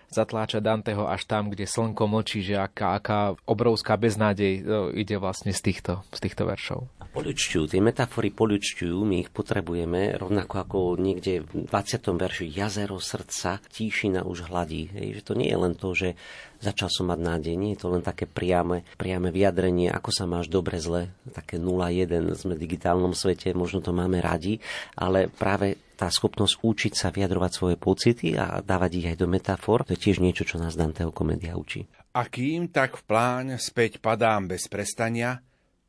zatláča 0.10 0.62
Danteho 0.62 1.10
až 1.10 1.26
tam, 1.26 1.50
kde 1.50 1.68
slnko 1.68 2.08
mlčí, 2.08 2.46
že 2.46 2.56
aká, 2.56 2.96
aká 2.96 3.20
obrovská 3.44 3.98
beznádej 3.98 4.64
no, 4.64 4.88
ide 4.94 5.18
vlastne 5.18 5.52
z 5.52 5.62
týchto, 5.62 6.06
z 6.14 6.20
týchto 6.24 6.46
veršov. 6.46 6.88
Poľučťujú, 7.16 7.72
tie 7.72 7.80
metafory 7.80 8.28
poľučťujú, 8.36 8.98
my 9.08 9.24
ich 9.24 9.32
potrebujeme, 9.32 10.20
rovnako 10.20 10.56
ako 10.60 10.78
niekde 11.00 11.48
v 11.48 11.64
20. 11.64 12.12
verši 12.12 12.52
jazero 12.52 13.00
srdca, 13.00 13.64
tíšina 13.72 14.28
už 14.28 14.52
hladí. 14.52 14.92
Hej, 14.92 15.24
že 15.24 15.32
to 15.32 15.34
nie 15.40 15.48
je 15.48 15.56
len 15.56 15.80
to, 15.80 15.96
že 15.96 16.20
začal 16.60 16.92
som 16.92 17.08
mať 17.08 17.20
nádej, 17.24 17.56
nie 17.56 17.72
je 17.72 17.88
to 17.88 17.96
len 17.96 18.04
také 18.04 18.28
priame, 18.28 18.84
priame 19.00 19.32
vyjadrenie, 19.32 19.88
ako 19.96 20.12
sa 20.12 20.28
máš 20.28 20.52
dobre, 20.52 20.76
zle, 20.84 21.16
také 21.32 21.56
0-1, 21.56 22.36
sme 22.36 22.60
v 22.60 22.64
digitálnom 22.68 23.16
svete, 23.16 23.56
možno 23.56 23.80
to 23.80 23.96
máme 23.96 24.20
radi, 24.20 24.60
ale 25.00 25.32
práve 25.32 25.80
tá 25.96 26.12
schopnosť 26.12 26.60
učiť 26.60 26.94
sa 27.00 27.16
vyjadrovať 27.16 27.52
svoje 27.56 27.76
pocity 27.80 28.36
a 28.36 28.60
dávať 28.60 28.92
ich 29.00 29.08
aj 29.08 29.18
do 29.24 29.32
metafor, 29.32 29.88
to 29.88 29.96
je 29.96 30.04
tiež 30.04 30.20
niečo, 30.20 30.44
čo 30.44 30.60
nás 30.60 30.76
Danteho 30.76 31.16
komédia 31.16 31.56
učí. 31.56 31.88
A 32.12 32.28
kým 32.28 32.68
tak 32.76 33.00
v 33.00 33.04
pláň 33.08 33.46
späť 33.56 34.04
padám 34.04 34.52
bez 34.52 34.68
prestania, 34.68 35.40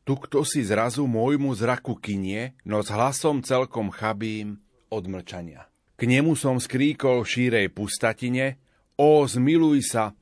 tu 0.06 0.14
kto 0.14 0.46
si 0.46 0.62
zrazu 0.62 1.02
môjmu 1.10 1.50
zraku 1.58 1.98
kinie, 1.98 2.54
no 2.62 2.78
s 2.78 2.94
hlasom 2.94 3.42
celkom 3.42 3.90
chabým 3.90 4.62
od 4.86 5.04
mlčania. 5.10 5.66
K 5.98 6.06
nemu 6.06 6.38
som 6.38 6.62
skríkol 6.62 7.26
v 7.26 7.30
šírej 7.34 7.66
pustatine, 7.74 8.62
o, 8.94 9.26
zmiluj 9.26 9.82
sa, 9.82 10.14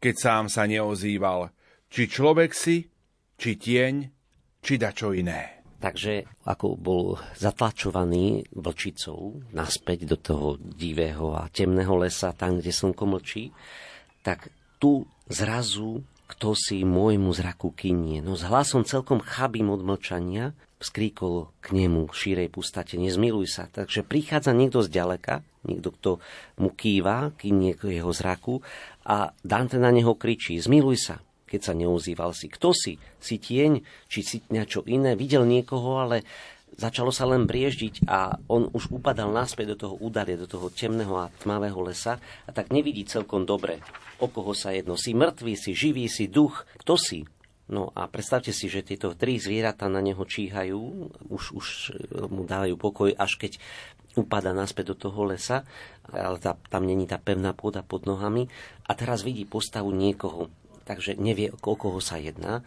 keď 0.00 0.14
sám 0.16 0.44
sa 0.48 0.64
neozýval, 0.64 1.52
či 1.92 2.08
človek 2.08 2.56
si, 2.56 2.88
či 3.36 3.60
tieň, 3.60 3.94
či 4.64 4.72
dačo 4.80 5.12
iné. 5.12 5.60
Takže 5.76 6.24
ako 6.48 6.80
bol 6.80 7.20
zatlačovaný 7.36 8.48
vlčicou 8.56 9.44
naspäť 9.52 10.08
do 10.08 10.16
toho 10.16 10.48
divého 10.56 11.36
a 11.36 11.52
temného 11.52 12.00
lesa, 12.00 12.32
tam, 12.32 12.56
kde 12.56 12.72
slnko 12.72 13.04
mlčí, 13.04 13.52
tak 14.24 14.48
tu 14.80 15.04
zrazu 15.28 16.00
kto 16.26 16.58
si 16.58 16.82
môjmu 16.82 17.30
zraku 17.30 17.70
kynie. 17.70 18.22
No 18.22 18.34
s 18.34 18.42
hlasom 18.42 18.82
celkom 18.82 19.22
chabým 19.22 19.70
od 19.70 19.82
mlčania 19.86 20.54
skríkol 20.82 21.48
k 21.64 21.72
nemu 21.72 22.12
šírej 22.12 22.52
pustate, 22.52 23.00
nezmiluj 23.00 23.48
sa. 23.48 23.64
Takže 23.70 24.04
prichádza 24.04 24.52
niekto 24.52 24.84
z 24.84 24.92
ďaleka, 24.92 25.40
niekto, 25.64 25.88
kto 25.96 26.10
mu 26.60 26.68
kýva, 26.74 27.32
kynie 27.40 27.72
k 27.78 27.96
jeho 28.02 28.12
zraku 28.12 28.60
a 29.06 29.32
Dante 29.40 29.80
na 29.80 29.88
neho 29.88 30.12
kričí, 30.18 30.58
zmiluj 30.60 30.98
sa 31.00 31.16
keď 31.46 31.60
sa 31.62 31.72
neozýval 31.78 32.34
si. 32.34 32.50
Kto 32.50 32.74
si? 32.74 32.98
Si 33.22 33.38
tieň? 33.38 33.78
Či 34.10 34.20
si 34.26 34.36
niečo 34.50 34.82
iné? 34.82 35.14
Videl 35.14 35.46
niekoho, 35.46 36.02
ale 36.02 36.26
začalo 36.74 37.14
sa 37.14 37.24
len 37.30 37.46
brieždiť 37.46 38.04
a 38.10 38.36
on 38.50 38.68
už 38.74 38.90
upadal 38.90 39.30
naspäť 39.30 39.74
do 39.74 39.76
toho 39.86 39.94
údalia, 40.02 40.34
do 40.34 40.50
toho 40.50 40.68
temného 40.68 41.14
a 41.16 41.32
tmavého 41.40 41.78
lesa 41.80 42.18
a 42.44 42.50
tak 42.50 42.74
nevidí 42.74 43.06
celkom 43.06 43.46
dobre, 43.46 43.78
o 44.18 44.26
koho 44.26 44.52
sa 44.52 44.74
jedno. 44.74 44.98
Si 44.98 45.14
mŕtvý, 45.14 45.54
si 45.54 45.72
živý, 45.72 46.10
si 46.10 46.26
duch. 46.28 46.68
Kto 46.76 46.98
si? 47.00 47.24
No 47.66 47.90
a 47.98 48.06
predstavte 48.06 48.54
si, 48.54 48.70
že 48.70 48.86
tieto 48.86 49.18
tri 49.18 49.42
zvieratá 49.42 49.90
na 49.90 49.98
neho 49.98 50.22
číhajú, 50.22 50.78
už, 51.26 51.44
už 51.50 51.66
mu 52.30 52.46
dávajú 52.46 52.78
pokoj, 52.78 53.10
až 53.18 53.34
keď 53.42 53.58
upada 54.14 54.54
naspäť 54.54 54.94
do 54.94 55.10
toho 55.10 55.28
lesa, 55.28 55.66
ale 56.06 56.38
tá, 56.38 56.54
tam 56.70 56.86
není 56.86 57.04
tá 57.10 57.18
pevná 57.18 57.52
pôda 57.52 57.82
pod 57.82 58.06
nohami 58.06 58.48
a 58.86 58.94
teraz 58.94 59.26
vidí 59.26 59.44
postavu 59.44 59.90
niekoho, 59.92 60.48
takže 60.86 61.18
nevie, 61.18 61.52
o 61.52 61.58
koho 61.58 61.98
sa 61.98 62.16
jedná 62.16 62.62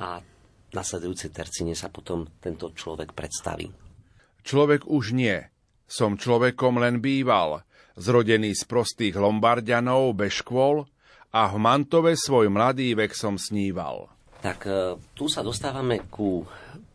a 0.00 0.24
nasledujúcej 0.72 1.32
tercine 1.32 1.72
sa 1.72 1.88
potom 1.88 2.28
tento 2.40 2.72
človek 2.72 3.16
predstaví. 3.16 3.68
Človek 4.44 4.88
už 4.88 5.16
nie. 5.16 5.36
Som 5.88 6.20
človekom 6.20 6.80
len 6.80 7.00
býval, 7.00 7.64
zrodený 7.96 8.54
z 8.54 8.64
prostých 8.68 9.16
lombardianov 9.16 10.14
bez 10.14 10.44
škôl 10.44 10.84
a 11.32 11.48
v 11.48 11.56
Mantove 11.56 12.14
svoj 12.14 12.48
mladý 12.48 12.94
vek 12.96 13.12
som 13.12 13.36
sníval. 13.36 14.08
Tak 14.38 14.58
e, 14.68 14.96
tu 15.18 15.26
sa 15.26 15.42
dostávame 15.42 16.06
ku 16.06 16.46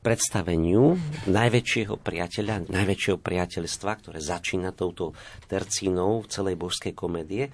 predstaveniu 0.04 1.00
najväčšieho 1.32 1.96
priateľa, 2.00 2.68
najväčšieho 2.68 3.20
priateľstva, 3.20 3.92
ktoré 4.04 4.20
začína 4.20 4.76
touto 4.76 5.16
tercínou 5.48 6.24
v 6.24 6.28
celej 6.32 6.56
božskej 6.60 6.92
komédie. 6.92 7.52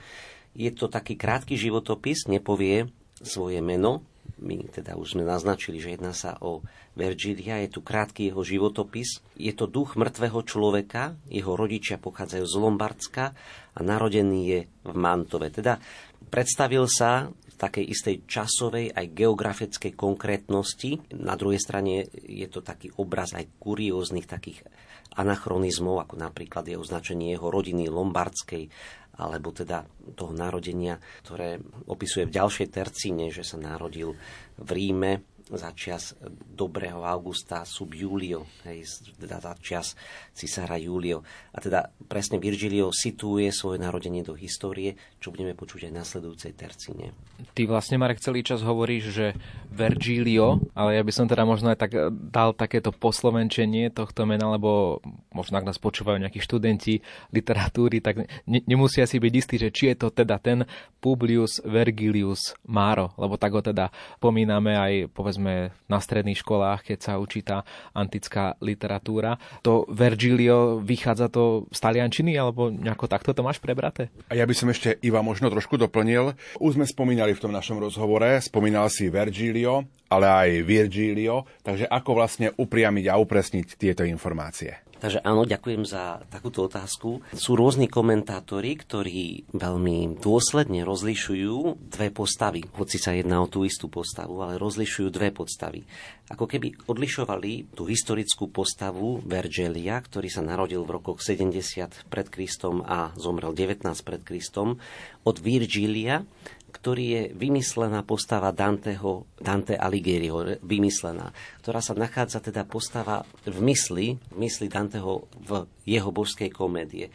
Je 0.58 0.70
to 0.74 0.90
taký 0.90 1.14
krátky 1.14 1.58
životopis, 1.58 2.26
nepovie 2.26 2.90
svoje 3.22 3.62
meno. 3.62 4.02
My 4.38 4.62
teda 4.70 4.94
už 4.94 5.18
sme 5.18 5.26
naznačili, 5.26 5.82
že 5.82 5.98
jedná 5.98 6.14
sa 6.14 6.38
o 6.46 6.62
Virgilia, 6.94 7.60
je 7.66 7.74
tu 7.74 7.82
krátky 7.82 8.30
jeho 8.30 8.46
životopis. 8.46 9.26
Je 9.34 9.52
to 9.58 9.66
duch 9.66 9.98
mŕtvého 9.98 10.40
človeka, 10.46 11.18
jeho 11.28 11.58
rodičia 11.58 11.98
pochádzajú 11.98 12.46
z 12.46 12.56
Lombardska 12.62 13.26
a 13.76 13.80
narodený 13.82 14.42
je 14.46 14.60
v 14.86 14.94
Mantove. 14.94 15.50
Teda 15.50 15.82
predstavil 16.30 16.86
sa 16.86 17.28
v 17.28 17.56
takej 17.60 17.86
istej 17.92 18.16
časovej 18.30 18.94
aj 18.96 19.06
geografickej 19.12 19.94
konkrétnosti. 19.98 21.00
Na 21.18 21.36
druhej 21.36 21.60
strane 21.60 22.08
je 22.14 22.48
to 22.48 22.64
taký 22.64 22.94
obraz 22.96 23.36
aj 23.36 23.60
kurióznych 23.60 24.30
takých 24.30 24.64
anachronizmov, 25.18 26.06
ako 26.06 26.16
napríklad 26.22 26.70
je 26.70 26.78
označenie 26.78 27.34
jeho 27.34 27.50
rodiny 27.50 27.90
lombardskej 27.90 28.70
alebo 29.20 29.52
teda 29.52 29.84
toho 30.16 30.32
narodenia, 30.32 30.96
ktoré 31.28 31.60
opisuje 31.92 32.26
v 32.26 32.36
ďalšej 32.40 32.68
tercíne, 32.72 33.28
že 33.28 33.44
sa 33.44 33.60
narodil 33.60 34.16
v 34.56 34.70
Ríme 34.72 35.12
za 35.50 35.74
čas 35.74 36.14
dobrého 36.38 37.02
Augusta 37.02 37.66
sub 37.66 37.98
Julio, 37.98 38.46
hej, 38.70 38.86
teda 39.18 39.42
za 39.42 39.54
čas 39.58 39.98
cisára 40.30 40.78
Julio. 40.78 41.26
A 41.54 41.58
teda 41.58 41.90
presne 42.06 42.38
Virgilio 42.38 42.94
situuje 42.94 43.50
svoje 43.50 43.82
narodenie 43.82 44.22
do 44.22 44.38
histórie, 44.38 44.94
čo 45.20 45.36
budeme 45.36 45.52
počuť 45.52 45.88
aj 45.88 45.92
v 45.92 46.00
nasledujúcej 46.00 46.52
tercíne. 46.56 47.12
Ty 47.52 47.68
vlastne, 47.68 48.00
Marek, 48.00 48.24
celý 48.24 48.40
čas 48.40 48.64
hovoríš, 48.64 49.12
že 49.12 49.28
Virgilio, 49.68 50.64
ale 50.72 50.96
ja 50.96 51.04
by 51.04 51.12
som 51.12 51.28
teda 51.28 51.44
možno 51.44 51.72
aj 51.72 51.80
tak 51.80 51.92
dal 52.32 52.56
takéto 52.56 52.96
poslovenčenie 52.96 53.92
tohto 53.92 54.24
mena, 54.24 54.48
lebo 54.56 55.04
možno 55.36 55.60
ak 55.60 55.68
nás 55.68 55.80
počúvajú 55.80 56.24
nejakí 56.24 56.40
študenti 56.40 57.04
literatúry, 57.36 58.00
tak 58.00 58.28
ne- 58.48 58.64
nemusia 58.64 59.04
si 59.04 59.20
byť 59.20 59.34
istí, 59.36 59.56
že 59.60 59.70
či 59.76 59.92
je 59.92 59.96
to 60.00 60.08
teda 60.08 60.40
ten 60.40 60.64
Publius 61.04 61.60
Vergilius 61.64 62.56
Maro, 62.64 63.12
lebo 63.20 63.36
tak 63.36 63.52
ho 63.56 63.62
teda 63.64 63.92
pomíname 64.24 64.76
aj 64.76 65.12
povedzme 65.12 65.76
na 65.88 66.00
stredných 66.00 66.40
školách, 66.40 66.92
keď 66.92 66.98
sa 67.00 67.20
učí 67.20 67.44
tá 67.44 67.68
antická 67.92 68.56
literatúra. 68.64 69.36
To 69.68 69.84
Vergilio 69.92 70.80
vychádza 70.80 71.28
to 71.28 71.68
z 71.72 71.80
taliančiny, 71.80 72.36
alebo 72.40 72.72
nejako 72.72 73.08
takto 73.12 73.36
to 73.36 73.44
máš 73.44 73.60
prebraté? 73.60 74.08
A 74.32 74.36
ja 74.36 74.48
by 74.48 74.56
som 74.56 74.72
ešte 74.72 74.96
Iva 75.10 75.26
možno 75.26 75.50
trošku 75.50 75.82
doplnil. 75.82 76.38
Už 76.62 76.78
sme 76.78 76.86
spomínali 76.86 77.34
v 77.34 77.42
tom 77.42 77.50
našom 77.50 77.82
rozhovore, 77.82 78.38
spomínal 78.46 78.94
si 78.94 79.10
Vergilio, 79.10 79.90
ale 80.06 80.26
aj 80.30 80.50
Virgilio, 80.70 81.50
takže 81.66 81.90
ako 81.90 82.12
vlastne 82.14 82.54
upriamiť 82.54 83.06
a 83.10 83.18
upresniť 83.18 83.68
tieto 83.74 84.06
informácie? 84.06 84.89
Takže 85.00 85.24
áno, 85.24 85.48
ďakujem 85.48 85.88
za 85.88 86.20
takúto 86.28 86.68
otázku. 86.68 87.24
Sú 87.32 87.56
rôzni 87.56 87.88
komentátori, 87.88 88.76
ktorí 88.76 89.48
veľmi 89.56 90.20
dôsledne 90.20 90.84
rozlišujú 90.84 91.88
dve 91.88 92.12
postavy. 92.12 92.68
Hoci 92.76 93.00
sa 93.00 93.16
jedná 93.16 93.40
o 93.40 93.48
tú 93.48 93.64
istú 93.64 93.88
postavu, 93.88 94.44
ale 94.44 94.60
rozlišujú 94.60 95.08
dve 95.08 95.32
postavy. 95.32 95.88
Ako 96.28 96.46
keby 96.46 96.84
odlišovali 96.92 97.72
tú 97.72 97.88
historickú 97.88 98.52
postavu 98.52 99.24
Vergelia, 99.24 100.04
ktorý 100.04 100.28
sa 100.28 100.44
narodil 100.44 100.84
v 100.84 101.00
rokoch 101.00 101.24
70 101.24 102.12
pred 102.12 102.28
Kristom 102.28 102.84
a 102.84 103.16
zomrel 103.16 103.56
19 103.56 103.88
pred 104.04 104.22
Kristom, 104.22 104.84
od 105.24 105.36
Virgilia, 105.40 106.28
ktorý 106.70 107.06
je 107.10 107.24
vymyslená 107.34 108.06
postava 108.06 108.54
Danteho, 108.54 109.26
Dante 109.36 109.74
Alighieriho, 109.76 110.62
vymyslená, 110.62 111.34
ktorá 111.66 111.82
sa 111.82 111.98
nachádza 111.98 112.40
teda 112.40 112.64
postava 112.70 113.26
v 113.44 113.58
mysli, 113.66 114.16
v 114.16 114.38
mysli 114.38 114.70
Danteho 114.70 115.26
v 115.42 115.66
jeho 115.90 116.10
božskej 116.14 116.54
komédie. 116.54 117.10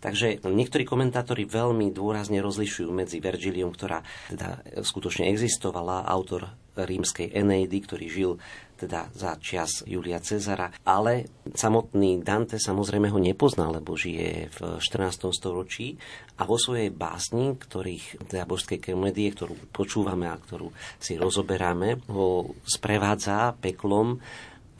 Takže 0.00 0.40
niektorí 0.48 0.88
komentátori 0.88 1.44
veľmi 1.44 1.92
dôrazne 1.92 2.40
rozlišujú 2.40 2.88
medzi 2.88 3.20
Vergilium, 3.20 3.68
ktorá 3.68 4.00
teda 4.32 4.80
skutočne 4.80 5.28
existovala, 5.28 6.08
autor 6.08 6.48
rímskej 6.84 7.32
Eneidy, 7.34 7.78
ktorý 7.82 8.06
žil 8.10 8.32
teda 8.80 9.12
za 9.12 9.36
čas 9.36 9.84
Julia 9.84 10.24
Cezara, 10.24 10.72
ale 10.88 11.28
samotný 11.52 12.24
Dante 12.24 12.56
samozrejme 12.56 13.12
ho 13.12 13.20
nepozná, 13.20 13.68
lebo 13.68 13.92
žije 13.92 14.48
v 14.56 14.58
14. 14.80 15.28
storočí 15.36 16.00
a 16.40 16.48
vo 16.48 16.56
svojej 16.56 16.88
básni, 16.88 17.52
ktorých, 17.52 18.32
teda 18.32 18.48
božskej 18.48 18.80
komédie, 18.80 19.36
ktorú 19.36 19.52
počúvame 19.68 20.32
a 20.32 20.40
ktorú 20.40 20.72
si 20.96 21.20
rozoberáme, 21.20 22.00
ho 22.08 22.56
sprevádza 22.64 23.52
peklom 23.60 24.16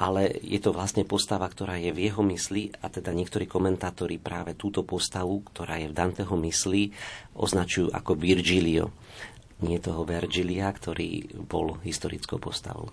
ale 0.00 0.32
je 0.40 0.56
to 0.64 0.72
vlastne 0.72 1.04
postava, 1.04 1.44
ktorá 1.44 1.76
je 1.76 1.92
v 1.92 2.08
jeho 2.08 2.24
mysli 2.24 2.72
a 2.80 2.88
teda 2.88 3.12
niektorí 3.12 3.44
komentátori 3.44 4.16
práve 4.16 4.56
túto 4.56 4.80
postavu, 4.80 5.44
ktorá 5.52 5.76
je 5.76 5.92
v 5.92 5.96
Danteho 6.00 6.40
mysli, 6.40 6.88
označujú 7.36 7.92
ako 7.92 8.16
Virgilio. 8.16 8.96
Nie 9.61 9.79
toho 9.81 10.09
Virgilia, 10.09 10.73
ktorý 10.73 11.29
bol 11.44 11.77
historickou 11.85 12.40
postavou. 12.40 12.88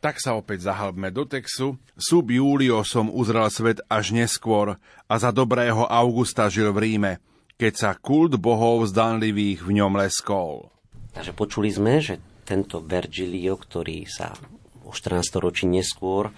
Tak 0.00 0.16
sa 0.16 0.32
opäť 0.32 0.64
zahalbme 0.64 1.12
do 1.12 1.28
textu. 1.28 1.76
Sub 1.92 2.24
Julio 2.32 2.80
som 2.88 3.12
uzrel 3.12 3.44
svet 3.52 3.84
až 3.84 4.16
neskôr 4.16 4.80
a 5.04 5.14
za 5.20 5.28
dobrého 5.28 5.84
Augusta 5.84 6.48
žil 6.48 6.72
v 6.72 6.78
Ríme, 6.80 7.12
keď 7.60 7.72
sa 7.76 7.90
kult 7.92 8.40
bohov 8.40 8.88
zdanlivých 8.88 9.60
v 9.60 9.70
ňom 9.76 10.00
leskol. 10.00 10.72
Takže 11.12 11.36
počuli 11.36 11.68
sme, 11.68 12.00
že 12.00 12.16
tento 12.48 12.80
Virgilio, 12.80 13.60
ktorý 13.60 14.08
sa 14.08 14.32
o 14.88 14.92
14 14.96 15.20
ročí 15.36 15.68
neskôr 15.68 16.32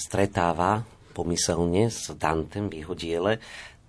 stretáva 0.00 0.82
pomyselne 1.12 1.92
s 1.92 2.08
Dantem 2.16 2.72
v 2.72 2.84
jeho 2.84 2.94
diele, 2.96 3.32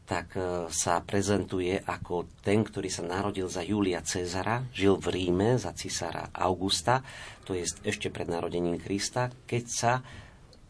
tak 0.09 0.33
e, 0.33 0.65
sa 0.73 1.05
prezentuje 1.05 1.77
ako 1.77 2.41
ten, 2.41 2.65
ktorý 2.65 2.89
sa 2.89 3.05
narodil 3.05 3.45
za 3.45 3.61
Julia 3.61 4.01
Cezara, 4.01 4.65
žil 4.73 4.97
v 4.97 5.13
Ríme 5.13 5.61
za 5.61 5.69
cisára 5.77 6.33
Augusta, 6.33 7.05
to 7.45 7.53
je 7.53 7.61
ešte 7.85 8.09
pred 8.09 8.25
narodením 8.25 8.81
Krista, 8.81 9.29
keď 9.45 9.63
sa 9.69 9.93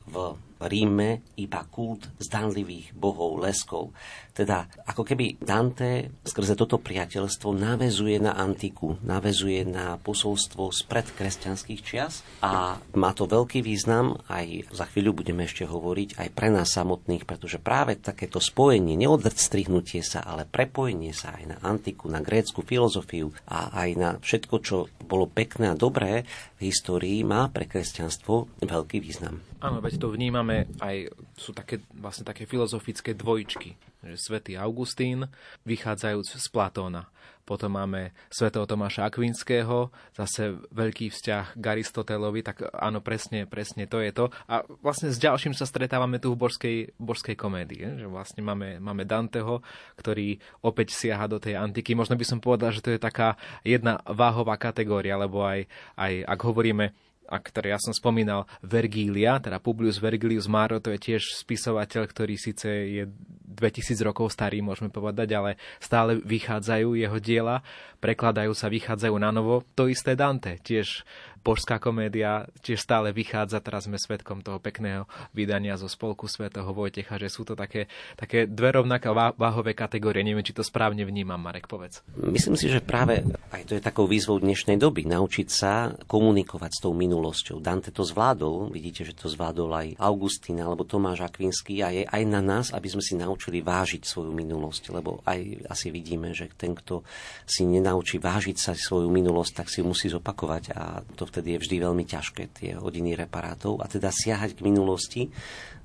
v 0.04 0.36
Ríme 0.60 1.24
iba 1.40 1.64
kult 1.72 2.12
zdanlivých 2.20 2.92
bohov, 2.92 3.40
leskov. 3.40 3.96
Teda 4.36 4.72
ako 4.88 5.04
keby 5.04 5.40
Dante 5.44 6.16
skrze 6.24 6.56
toto 6.56 6.80
priateľstvo 6.80 7.52
navezuje 7.52 8.24
na 8.24 8.40
antiku, 8.40 8.96
navezuje 9.04 9.68
na 9.68 10.00
posolstvo 10.00 10.72
z 10.72 10.80
predkresťanských 10.88 11.82
čias 11.84 12.24
a 12.40 12.80
má 12.96 13.12
to 13.12 13.28
veľký 13.28 13.60
význam, 13.60 14.16
aj 14.32 14.72
za 14.72 14.88
chvíľu 14.88 15.20
budeme 15.20 15.44
ešte 15.44 15.68
hovoriť, 15.68 16.16
aj 16.24 16.30
pre 16.32 16.48
nás 16.56 16.72
samotných, 16.72 17.28
pretože 17.28 17.60
práve 17.60 18.00
takéto 18.00 18.40
spojenie, 18.40 18.96
neodstrihnutie 18.96 20.00
sa, 20.00 20.24
ale 20.24 20.48
prepojenie 20.48 21.12
sa 21.12 21.36
aj 21.36 21.44
na 21.44 21.58
antiku, 21.60 22.08
na 22.08 22.24
grécku 22.24 22.64
filozofiu 22.64 23.36
a 23.44 23.76
aj 23.76 23.90
na 24.00 24.10
všetko, 24.24 24.56
čo 24.64 24.88
bolo 25.04 25.28
pekné 25.28 25.74
a 25.74 25.76
dobré 25.76 26.24
v 26.56 26.72
histórii, 26.72 27.28
má 27.28 27.52
pre 27.52 27.68
kresťanstvo 27.68 28.64
veľký 28.64 29.04
význam. 29.04 29.44
Áno, 29.60 29.84
veď 29.84 30.00
to 30.00 30.16
vnímame 30.16 30.49
aj, 30.80 30.96
sú 31.38 31.52
také, 31.54 31.84
vlastne 31.94 32.26
také 32.26 32.50
filozofické 32.50 33.14
dvojčky. 33.14 33.76
Že 34.00 34.16
svätý 34.16 34.54
Augustín, 34.56 35.28
vychádzajúc 35.68 36.40
z 36.40 36.48
Platóna. 36.50 37.12
Potom 37.50 37.74
máme 37.74 38.14
svätého 38.30 38.70
Tomáša 38.70 39.10
Akvinského, 39.10 39.90
zase 40.14 40.54
veľký 40.70 41.10
vzťah 41.10 41.58
k 41.58 41.64
Aristotelovi, 41.66 42.46
tak 42.46 42.62
áno, 42.78 43.02
presne, 43.02 43.50
presne 43.50 43.90
to 43.90 44.06
je 44.06 44.14
to. 44.14 44.30
A 44.46 44.62
vlastne 44.86 45.10
s 45.10 45.18
ďalším 45.18 45.58
sa 45.58 45.66
stretávame 45.66 46.22
tu 46.22 46.30
v 46.30 46.46
božskej, 46.46 46.78
božskej 47.02 47.34
komédii, 47.34 48.06
že 48.06 48.06
vlastne 48.06 48.46
máme, 48.46 48.78
máme 48.78 49.02
Danteho, 49.02 49.66
ktorý 49.98 50.38
opäť 50.62 50.94
siaha 50.94 51.26
do 51.26 51.42
tej 51.42 51.58
antiky. 51.58 51.98
Možno 51.98 52.14
by 52.14 52.26
som 52.30 52.38
povedal, 52.38 52.70
že 52.70 52.86
to 52.86 52.94
je 52.94 53.02
taká 53.02 53.34
jedna 53.66 53.98
váhová 54.06 54.54
kategória, 54.62 55.18
lebo 55.18 55.42
aj, 55.42 55.66
aj 55.98 56.30
ak 56.30 56.40
hovoríme 56.46 56.94
a 57.30 57.38
ktoré 57.38 57.72
ja 57.72 57.80
som 57.80 57.94
spomínal, 57.94 58.50
Vergília, 58.66 59.38
teda 59.38 59.62
Publius 59.62 60.02
Vergilius 60.02 60.50
Maro, 60.50 60.82
to 60.82 60.90
je 60.90 61.14
tiež 61.14 61.22
spisovateľ, 61.46 62.10
ktorý 62.10 62.36
síce 62.42 62.68
je 62.68 63.04
2000 63.06 64.02
rokov 64.02 64.34
starý, 64.34 64.66
môžeme 64.66 64.90
povedať, 64.90 65.38
ale 65.38 65.62
stále 65.78 66.18
vychádzajú 66.26 66.98
jeho 66.98 67.18
diela, 67.22 67.62
prekladajú 68.02 68.56
sa, 68.58 68.72
vychádzajú 68.72 69.16
na 69.22 69.30
novo. 69.30 69.62
To 69.78 69.86
isté 69.86 70.18
Dante, 70.18 70.58
tiež 70.64 71.06
božská 71.44 71.80
komédia 71.80 72.48
tiež 72.62 72.80
stále 72.84 73.16
vychádza, 73.16 73.64
teraz 73.64 73.88
sme 73.88 73.96
svetkom 73.96 74.44
toho 74.44 74.60
pekného 74.60 75.08
vydania 75.32 75.80
zo 75.80 75.88
spolku 75.88 76.28
svätého 76.28 76.68
Vojtecha, 76.70 77.16
že 77.18 77.32
sú 77.32 77.48
to 77.48 77.56
také, 77.56 77.88
také 78.20 78.46
dve 78.46 78.80
rovnaké 78.80 79.08
váhové 79.14 79.74
kategórie. 79.74 80.22
Neviem, 80.22 80.44
či 80.44 80.56
to 80.56 80.66
správne 80.66 81.08
vnímam, 81.08 81.40
Marek, 81.40 81.72
povedz. 81.72 82.04
Myslím 82.20 82.60
si, 82.60 82.68
že 82.68 82.84
práve 82.84 83.24
aj 83.50 83.64
to 83.66 83.74
je 83.78 83.82
takou 83.82 84.06
výzvou 84.06 84.38
dnešnej 84.38 84.76
doby, 84.76 85.08
naučiť 85.08 85.48
sa 85.48 85.94
komunikovať 86.06 86.72
s 86.76 86.80
tou 86.84 86.94
minulosťou. 86.94 87.58
Dante 87.64 87.90
to 87.90 88.04
zvládol, 88.04 88.70
vidíte, 88.70 89.08
že 89.08 89.16
to 89.16 89.32
zvládol 89.32 89.72
aj 89.74 89.88
Augustín 90.02 90.60
alebo 90.60 90.84
Tomáš 90.86 91.26
Akvinský 91.26 91.82
a 91.82 91.90
je 91.94 92.04
aj 92.06 92.24
na 92.28 92.42
nás, 92.44 92.66
aby 92.76 92.88
sme 92.92 93.02
si 93.02 93.16
naučili 93.16 93.64
vážiť 93.64 94.04
svoju 94.04 94.34
minulosť, 94.34 94.84
lebo 94.92 95.22
aj 95.24 95.70
asi 95.70 95.88
vidíme, 95.94 96.34
že 96.34 96.50
ten, 96.54 96.74
kto 96.74 97.06
si 97.46 97.66
nenaučí 97.66 98.18
vážiť 98.18 98.58
sa 98.58 98.72
svoju 98.74 99.10
minulosť, 99.10 99.52
tak 99.64 99.68
si 99.70 99.86
musí 99.86 100.10
zopakovať 100.10 100.64
a 100.74 101.02
to 101.14 101.29
vtedy 101.30 101.56
je 101.56 101.62
vždy 101.62 101.76
veľmi 101.86 102.06
ťažké, 102.10 102.44
tie 102.52 102.76
hodiny 102.76 103.14
reparátov. 103.14 103.80
A 103.80 103.86
teda 103.86 104.10
siahať 104.10 104.58
k 104.58 104.66
minulosti, 104.66 105.22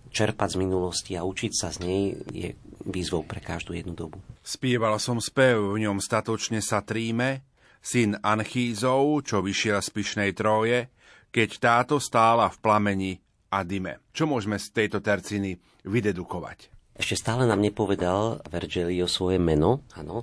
čerpať 0.08 0.56
z 0.56 0.60
minulosti 0.64 1.12
a 1.14 1.26
učiť 1.26 1.52
sa 1.52 1.68
z 1.68 1.78
nej 1.84 2.02
je 2.32 2.48
výzvou 2.88 3.26
pre 3.26 3.44
každú 3.44 3.76
jednu 3.76 3.92
dobu. 3.92 4.18
Spieval 4.40 4.96
som 5.02 5.18
spev, 5.18 5.76
v 5.76 5.84
ňom 5.84 6.00
statočne 6.00 6.62
sa 6.64 6.80
tríme, 6.80 7.44
syn 7.84 8.16
Anchízov, 8.24 9.26
čo 9.28 9.44
vyšiel 9.44 9.84
z 9.84 9.90
pyšnej 9.92 10.30
troje, 10.32 10.88
keď 11.28 11.48
táto 11.58 11.96
stála 12.00 12.48
v 12.48 12.56
plameni 12.62 13.12
a 13.50 13.66
dyme. 13.66 14.00
Čo 14.14 14.30
môžeme 14.30 14.56
z 14.56 14.70
tejto 14.70 15.02
terciny 15.02 15.58
vydedukovať? 15.84 16.72
Ešte 16.94 17.18
stále 17.18 17.42
nám 17.50 17.58
nepovedal 17.58 18.38
Vergilio 18.46 19.10
svoje 19.10 19.42
meno, 19.42 19.82
áno, 19.98 20.22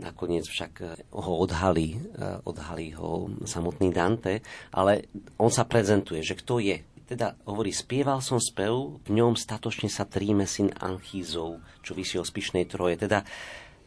Nakoniec 0.00 0.46
však 0.48 0.72
eh, 0.82 0.88
ho 1.14 1.32
odhalí, 1.38 1.98
eh, 1.98 2.38
odhalí 2.46 2.94
ho 2.98 3.30
samotný 3.46 3.94
Dante, 3.94 4.42
ale 4.74 5.06
on 5.38 5.50
sa 5.50 5.68
prezentuje, 5.68 6.22
že 6.22 6.38
kto 6.38 6.58
je. 6.58 6.82
Teda 7.04 7.36
hovorí, 7.44 7.68
spieval 7.68 8.24
som 8.24 8.40
spev, 8.40 8.96
v 9.04 9.10
ňom 9.12 9.36
statočne 9.36 9.92
sa 9.92 10.08
tríme 10.08 10.48
syn 10.48 10.72
Anchízov, 10.80 11.60
čo 11.84 11.92
vysiel 11.92 12.24
z 12.24 12.32
pyšnej 12.32 12.64
troje. 12.64 12.96
Teda 12.96 13.22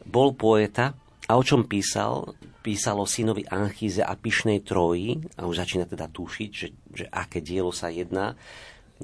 bol 0.06 0.38
poeta, 0.38 0.94
A 1.28 1.36
o 1.36 1.44
čom 1.44 1.68
písal? 1.68 2.32
Písal 2.64 2.96
o 2.96 3.04
synovi 3.04 3.44
Anchíze 3.44 4.00
a 4.00 4.16
Pyšnej 4.16 4.64
Troji 4.64 5.20
a 5.36 5.44
už 5.44 5.60
začína 5.60 5.84
teda 5.84 6.08
tušiť, 6.08 6.50
že, 6.50 6.68
že 6.88 7.04
aké 7.12 7.44
dielo 7.44 7.68
sa 7.68 7.92
jedná. 7.92 8.32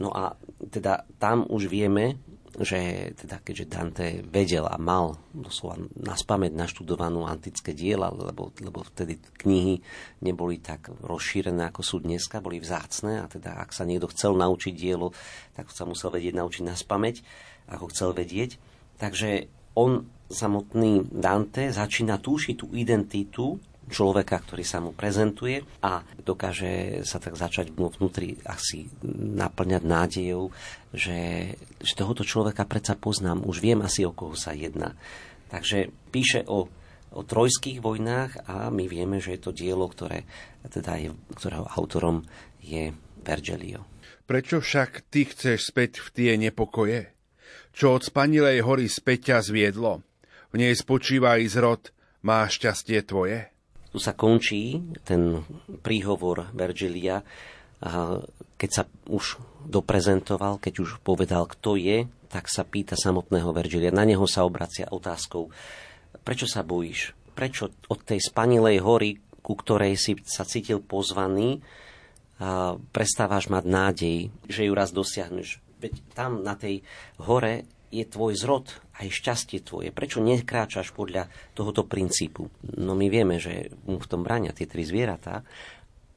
No 0.01 0.09
a 0.09 0.33
teda 0.73 1.05
tam 1.21 1.45
už 1.53 1.69
vieme, 1.69 2.17
že 2.63 3.11
teda 3.19 3.43
keďže 3.43 3.67
Dante 3.67 4.07
vedel 4.23 4.63
a 4.63 4.79
mal 4.79 5.19
doslova 5.35 5.83
na 5.99 6.15
spamäť 6.15 6.55
naštudovanú 6.55 7.27
antické 7.27 7.75
diela, 7.75 8.15
lebo, 8.15 8.55
lebo 8.63 8.87
vtedy 8.87 9.19
knihy 9.43 9.83
neboli 10.23 10.63
tak 10.63 10.95
rozšírené, 11.03 11.75
ako 11.75 11.83
sú 11.83 11.97
dneska, 12.07 12.45
boli 12.45 12.63
vzácne 12.63 13.23
a 13.23 13.27
teda 13.27 13.59
ak 13.59 13.75
sa 13.75 13.83
niekto 13.83 14.07
chcel 14.15 14.39
naučiť 14.39 14.75
dielo, 14.75 15.11
tak 15.59 15.75
sa 15.75 15.83
musel 15.83 16.15
vedieť 16.15 16.35
naučiť 16.39 16.63
na 16.63 16.79
spamäť, 16.79 17.27
ako 17.67 17.91
chcel 17.91 18.15
vedieť. 18.15 18.63
Takže 19.03 19.51
on 19.75 20.07
samotný 20.31 21.11
Dante 21.11 21.75
začína 21.75 22.23
túšiť 22.23 22.55
tú 22.55 22.71
identitu 22.73 23.59
človeka, 23.89 24.41
ktorý 24.41 24.65
sa 24.65 24.81
mu 24.81 24.97
prezentuje 24.97 25.61
a 25.85 26.01
dokáže 26.21 27.05
sa 27.05 27.21
tak 27.21 27.37
začať 27.37 27.73
vnútri 27.75 28.41
asi 28.49 28.89
naplňať 29.37 29.83
nádejou, 29.85 30.49
že, 30.95 31.53
že 31.83 31.93
tohoto 31.99 32.25
človeka 32.25 32.65
predsa 32.65 32.97
poznám, 32.97 33.45
už 33.45 33.61
viem 33.61 33.81
asi 33.85 34.09
o 34.09 34.13
koho 34.17 34.33
sa 34.37 34.57
jedná. 34.57 34.97
Takže 35.53 35.93
píše 36.11 36.43
o, 36.49 36.67
o 37.13 37.21
trojských 37.23 37.79
vojnách 37.85 38.49
a 38.49 38.73
my 38.73 38.85
vieme, 38.89 39.21
že 39.21 39.37
je 39.37 39.41
to 39.45 39.53
dielo, 39.53 39.87
ktoré, 39.87 40.25
teda 40.65 40.99
je, 40.99 41.11
ktorého 41.37 41.69
autorom 41.69 42.25
je 42.65 42.91
Vergelio. 43.25 43.85
Prečo 44.25 44.65
však 44.65 45.13
ty 45.13 45.29
chceš 45.29 45.69
späť 45.69 46.01
v 46.01 46.09
tie 46.17 46.31
nepokoje? 46.41 47.13
Čo 47.77 48.01
od 48.01 48.03
spanilej 48.09 48.65
hory 48.65 48.89
späť 48.89 49.45
zviedlo? 49.45 50.01
V 50.49 50.55
nej 50.57 50.73
spočíva 50.73 51.37
i 51.37 51.51
zrod, 51.51 51.93
má 52.25 52.47
šťastie 52.49 53.03
tvoje? 53.05 53.54
Tu 53.95 54.03
sa 54.03 54.11
končí 54.11 54.83
ten 55.07 55.47
príhovor 55.87 56.51
Vergilia, 56.51 57.23
keď 58.59 58.71
sa 58.75 58.83
už 59.07 59.39
doprezentoval, 59.71 60.59
keď 60.59 60.83
už 60.83 60.99
povedal, 61.07 61.47
kto 61.47 61.79
je, 61.79 62.11
tak 62.27 62.51
sa 62.51 62.67
pýta 62.67 62.99
samotného 62.99 63.55
Vergilia. 63.55 63.95
Na 63.95 64.03
neho 64.03 64.27
sa 64.27 64.43
obracia 64.43 64.91
otázkou, 64.91 65.47
prečo 66.27 66.51
sa 66.51 66.67
bojíš? 66.67 67.15
Prečo 67.39 67.71
od 67.87 68.03
tej 68.03 68.19
spanilej 68.19 68.83
hory, 68.83 69.15
ku 69.39 69.55
ktorej 69.55 69.95
si 69.95 70.19
sa 70.27 70.43
cítil 70.43 70.83
pozvaný, 70.83 71.63
a 72.43 72.75
prestávaš 72.91 73.47
mať 73.47 73.63
nádej, 73.63 74.19
že 74.51 74.67
ju 74.67 74.73
raz 74.75 74.91
dosiahneš? 74.91 75.63
Veď 75.79 76.03
tam 76.19 76.43
na 76.43 76.59
tej 76.59 76.83
hore 77.23 77.63
je 77.95 78.03
tvoj 78.03 78.35
zrod, 78.35 78.75
aj 78.95 79.11
šťastie 79.11 79.59
tvoje. 79.67 79.91
Prečo 79.91 80.23
nekráčaš 80.23 80.95
podľa 80.95 81.27
tohoto 81.53 81.83
princípu? 81.83 82.47
No 82.79 82.95
my 82.95 83.07
vieme, 83.11 83.43
že 83.43 83.75
mu 83.87 83.99
v 83.99 84.11
tom 84.11 84.23
bráňa 84.23 84.55
tie 84.55 84.71
tri 84.71 84.87
zvieratá, 84.87 85.43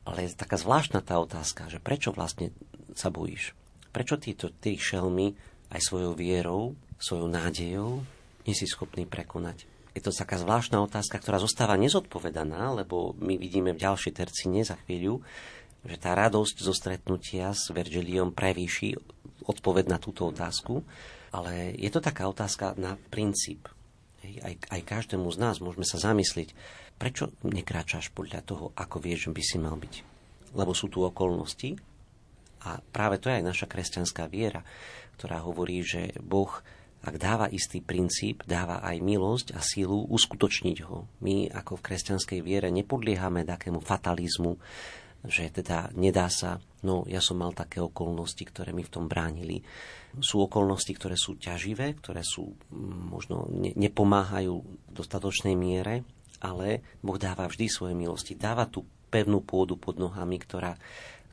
ale 0.05 0.23
je 0.23 0.37
taká 0.37 0.55
zvláštna 0.55 1.01
tá 1.01 1.17
otázka, 1.17 1.67
že 1.67 1.81
prečo 1.81 2.13
vlastne 2.13 2.53
sa 2.93 3.09
bojíš? 3.09 3.57
Prečo 3.89 4.21
tieto 4.21 4.53
tri 4.53 4.77
šelmy 4.77 5.33
aj 5.73 5.81
svojou 5.83 6.13
vierou, 6.13 6.77
svojou 7.01 7.27
nádejou 7.27 8.05
nie 8.45 8.55
si 8.55 8.69
schopný 8.69 9.09
prekonať? 9.09 9.65
Je 9.97 10.05
to 10.05 10.13
taká 10.13 10.37
zvláštna 10.37 10.77
otázka, 10.85 11.17
ktorá 11.17 11.41
zostáva 11.41 11.73
nezodpovedaná, 11.81 12.69
lebo 12.77 13.17
my 13.17 13.41
vidíme 13.41 13.73
v 13.73 13.81
ďalšej 13.81 14.13
tercine 14.13 14.61
za 14.61 14.77
chvíľu, 14.85 15.25
že 15.81 15.97
tá 15.97 16.13
radosť 16.13 16.61
zo 16.61 16.69
stretnutia 16.69 17.49
s 17.49 17.73
Vergiliom 17.73 18.29
prevýši 18.29 18.93
odpoved 19.49 19.89
na 19.89 19.97
túto 19.97 20.29
otázku 20.29 20.85
ale 21.31 21.75
je 21.75 21.89
to 21.91 21.99
taká 21.99 22.27
otázka 22.27 22.77
na 22.79 22.95
princíp. 23.09 23.67
Hej, 24.25 24.41
aj, 24.43 24.53
aj 24.73 24.81
každému 24.83 25.27
z 25.33 25.37
nás 25.37 25.61
môžeme 25.61 25.85
sa 25.85 26.01
zamyslieť, 26.01 26.53
prečo 26.97 27.29
nekráčaš 27.45 28.09
podľa 28.11 28.41
toho, 28.41 28.65
ako 28.73 28.97
vieš, 28.97 29.29
že 29.29 29.33
by 29.33 29.41
si 29.45 29.57
mal 29.61 29.75
byť. 29.77 29.95
Lebo 30.57 30.73
sú 30.73 30.89
tu 30.89 31.05
okolnosti 31.05 31.77
a 32.65 32.81
práve 32.81 33.21
to 33.21 33.29
je 33.29 33.37
aj 33.37 33.45
naša 33.45 33.67
kresťanská 33.69 34.25
viera, 34.27 34.65
ktorá 35.15 35.45
hovorí, 35.45 35.85
že 35.85 36.17
Boh, 36.19 36.49
ak 37.05 37.15
dáva 37.21 37.45
istý 37.47 37.79
princíp, 37.79 38.41
dáva 38.49 38.81
aj 38.81 38.97
milosť 38.99 39.47
a 39.53 39.61
sílu 39.61 40.09
uskutočniť 40.09 40.77
ho. 40.89 41.05
My 41.21 41.47
ako 41.53 41.77
v 41.77 41.85
kresťanskej 41.85 42.39
viere 42.41 42.73
nepodliehame 42.73 43.45
takému 43.45 43.79
fatalizmu, 43.79 44.57
že 45.25 45.49
teda 45.49 45.89
nedá 45.97 46.29
sa, 46.29 46.61
no 46.85 47.07
ja 47.09 47.23
som 47.23 47.41
mal 47.41 47.55
také 47.55 47.81
okolnosti, 47.81 48.41
ktoré 48.45 48.75
mi 48.75 48.85
v 48.85 48.93
tom 48.93 49.05
bránili. 49.09 49.65
Sú 50.21 50.41
okolnosti, 50.45 50.93
ktoré 50.93 51.17
sú 51.17 51.37
ťaživé, 51.37 51.97
ktoré 51.97 52.21
sú 52.21 52.53
mm, 52.53 53.09
možno 53.09 53.49
ne, 53.49 53.73
nepomáhajú 53.73 54.53
v 54.61 54.91
dostatočnej 54.93 55.57
miere, 55.57 56.05
ale 56.41 56.85
Boh 57.01 57.17
dáva 57.17 57.49
vždy 57.49 57.65
svoje 57.69 57.93
milosti. 57.97 58.37
Dáva 58.37 58.69
tú 58.69 58.85
pevnú 59.09 59.41
pôdu 59.41 59.79
pod 59.79 59.97
nohami, 59.97 60.37
ktorá, 60.37 60.77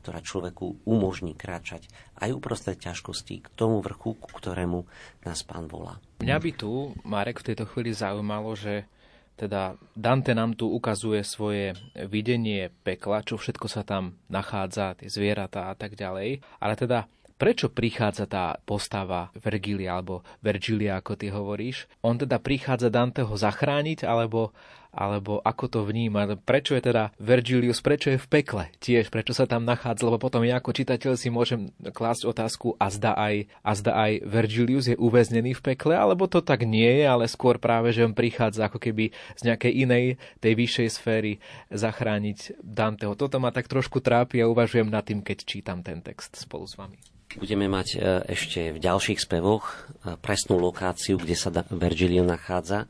ktorá 0.01 0.21
človeku 0.21 0.85
umožní 0.85 1.37
kráčať 1.37 1.89
aj 2.21 2.29
uprostred 2.33 2.77
ťažkostí 2.79 3.45
k 3.45 3.47
tomu 3.53 3.81
vrchu, 3.81 4.17
ku 4.17 4.29
ktorému 4.31 4.85
nás 5.27 5.45
pán 5.45 5.69
volá. 5.69 6.01
Mňa 6.21 6.37
by 6.41 6.51
tu, 6.55 6.95
Marek, 7.03 7.43
v 7.43 7.53
tejto 7.53 7.65
chvíli 7.69 7.91
zaujímalo, 7.91 8.55
že 8.57 8.87
teda 9.35 9.75
Dante 9.95 10.31
nám 10.31 10.55
tu 10.55 10.71
ukazuje 10.71 11.21
svoje 11.27 11.75
videnie 12.07 12.71
pekla, 12.83 13.23
čo 13.23 13.35
všetko 13.35 13.67
sa 13.67 13.83
tam 13.83 14.15
nachádza, 14.31 14.95
tie 14.95 15.11
zvieratá 15.11 15.71
a 15.71 15.75
tak 15.75 15.99
ďalej. 15.99 16.39
Ale 16.63 16.73
teda 16.79 17.11
prečo 17.35 17.67
prichádza 17.67 18.25
tá 18.31 18.55
postava 18.63 19.29
Vergilia, 19.35 19.99
alebo 19.99 20.23
Vergilia, 20.39 20.95
ako 20.99 21.13
ty 21.19 21.27
hovoríš? 21.31 21.87
On 21.99 22.15
teda 22.15 22.39
prichádza 22.39 22.87
Danteho 22.87 23.35
zachrániť, 23.35 24.07
alebo 24.07 24.55
alebo 24.95 25.43
ako 25.43 25.65
to 25.67 25.79
vníma, 25.83 26.39
prečo 26.47 26.73
je 26.73 26.87
teda 26.87 27.11
Vergilius, 27.19 27.83
prečo 27.83 28.15
je 28.15 28.17
v 28.17 28.27
pekle 28.31 28.71
tiež, 28.79 29.11
prečo 29.11 29.35
sa 29.35 29.43
tam 29.43 29.67
nachádza, 29.67 30.07
lebo 30.07 30.17
potom 30.17 30.47
ja 30.47 30.57
ako 30.63 30.71
čitateľ 30.71 31.19
si 31.19 31.27
môžem 31.27 31.75
klásť 31.83 32.23
otázku, 32.31 32.79
a 32.79 32.87
zda 32.87 33.11
aj, 33.13 33.35
a 33.61 33.71
zda 33.75 33.91
aj 33.91 34.11
Vergilius 34.23 34.87
je 34.87 34.95
uväznený 34.95 35.59
v 35.59 35.75
pekle, 35.75 35.99
alebo 35.99 36.31
to 36.31 36.39
tak 36.39 36.63
nie 36.63 37.03
je, 37.03 37.05
ale 37.05 37.27
skôr 37.27 37.59
práve, 37.59 37.91
že 37.91 38.07
on 38.07 38.15
prichádza 38.15 38.71
ako 38.71 38.79
keby 38.79 39.11
z 39.35 39.41
nejakej 39.43 39.73
inej, 39.83 40.05
tej 40.39 40.53
vyššej 40.55 40.89
sféry 40.95 41.43
zachrániť 41.69 42.63
Danteho. 42.63 43.19
Toto 43.19 43.37
ma 43.43 43.51
tak 43.51 43.67
trošku 43.67 43.99
trápi 43.99 44.39
a 44.39 44.49
uvažujem 44.49 44.87
nad 44.87 45.03
tým, 45.03 45.19
keď 45.19 45.43
čítam 45.43 45.83
ten 45.83 45.99
text 45.99 46.39
spolu 46.39 46.63
s 46.63 46.79
vami. 46.79 47.14
Budeme 47.33 47.67
mať 47.67 47.87
e, 47.95 47.97
ešte 48.31 48.71
v 48.71 48.79
ďalších 48.79 49.19
spevoch 49.19 49.65
e, 49.65 50.15
presnú 50.21 50.61
lokáciu, 50.61 51.19
kde 51.19 51.35
sa 51.35 51.51
Vergilio 51.73 52.23
nachádza. 52.23 52.87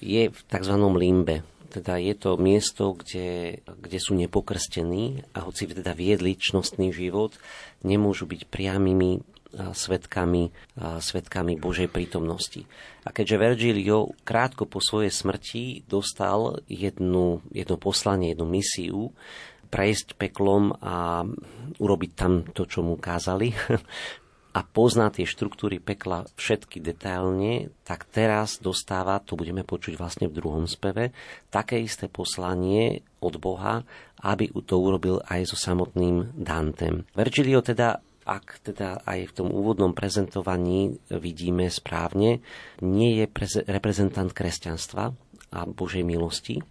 Je 0.00 0.32
v 0.32 0.38
tzv. 0.50 0.74
limbe, 0.98 1.46
teda 1.70 2.00
je 2.00 2.14
to 2.18 2.34
miesto, 2.40 2.98
kde, 2.98 3.60
kde 3.66 3.98
sú 4.02 4.18
nepokrstení 4.18 5.22
a 5.36 5.46
hoci 5.46 5.70
teda 5.70 5.94
viedli 5.94 6.34
čnostný 6.34 6.90
život, 6.90 7.38
nemôžu 7.86 8.26
byť 8.26 8.50
priamými 8.50 9.10
e, 9.14 9.20
svetkami, 9.70 10.50
svetkami 10.80 11.54
Božej 11.60 11.86
prítomnosti. 11.86 12.66
A 13.06 13.14
keďže 13.14 13.36
Vergilio 13.36 14.10
krátko 14.26 14.66
po 14.66 14.82
svojej 14.82 15.14
smrti 15.14 15.86
dostal 15.86 16.58
jednu, 16.66 17.46
jedno 17.54 17.76
poslanie, 17.78 18.34
jednu 18.34 18.46
misiu, 18.48 19.14
prejsť 19.74 20.14
peklom 20.14 20.70
a 20.78 21.26
urobiť 21.82 22.10
tam 22.14 22.46
to, 22.54 22.62
čo 22.70 22.86
mu 22.86 22.94
kázali 22.94 23.50
a 24.54 24.60
pozná 24.62 25.10
tie 25.10 25.26
štruktúry 25.26 25.82
pekla 25.82 26.30
všetky 26.38 26.78
detailne, 26.78 27.74
tak 27.82 28.06
teraz 28.06 28.62
dostáva, 28.62 29.18
to 29.18 29.34
budeme 29.34 29.66
počuť 29.66 29.98
vlastne 29.98 30.30
v 30.30 30.38
druhom 30.38 30.70
speve, 30.70 31.10
také 31.50 31.82
isté 31.82 32.06
poslanie 32.06 33.02
od 33.18 33.34
Boha, 33.42 33.82
aby 34.22 34.54
to 34.62 34.78
urobil 34.78 35.18
aj 35.26 35.50
so 35.50 35.58
samotným 35.58 36.38
Dantem. 36.38 37.02
Virgilio 37.18 37.66
teda 37.66 37.98
ak 38.24 38.64
teda 38.64 39.04
aj 39.04 39.28
v 39.28 39.36
tom 39.36 39.52
úvodnom 39.52 39.92
prezentovaní 39.92 40.96
vidíme 41.12 41.68
správne, 41.68 42.40
nie 42.80 43.20
je 43.20 43.28
reprezentant 43.68 44.32
kresťanstva 44.32 45.12
a 45.52 45.60
Božej 45.68 46.08
milosti, 46.08 46.64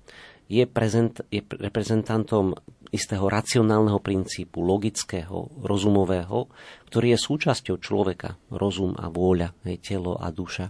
je, 0.50 0.66
prezent, 0.66 1.14
je 1.30 1.46
reprezentantom 1.46 2.58
istého 2.94 3.26
racionálneho 3.26 3.98
princípu, 3.98 4.62
logického, 4.62 5.50
rozumového, 5.66 6.46
ktorý 6.88 7.18
je 7.18 7.20
súčasťou 7.20 7.82
človeka, 7.82 8.38
rozum 8.54 8.94
a 8.94 9.10
vôľa, 9.10 9.58
aj 9.66 9.76
telo 9.82 10.14
a 10.14 10.30
duša, 10.30 10.70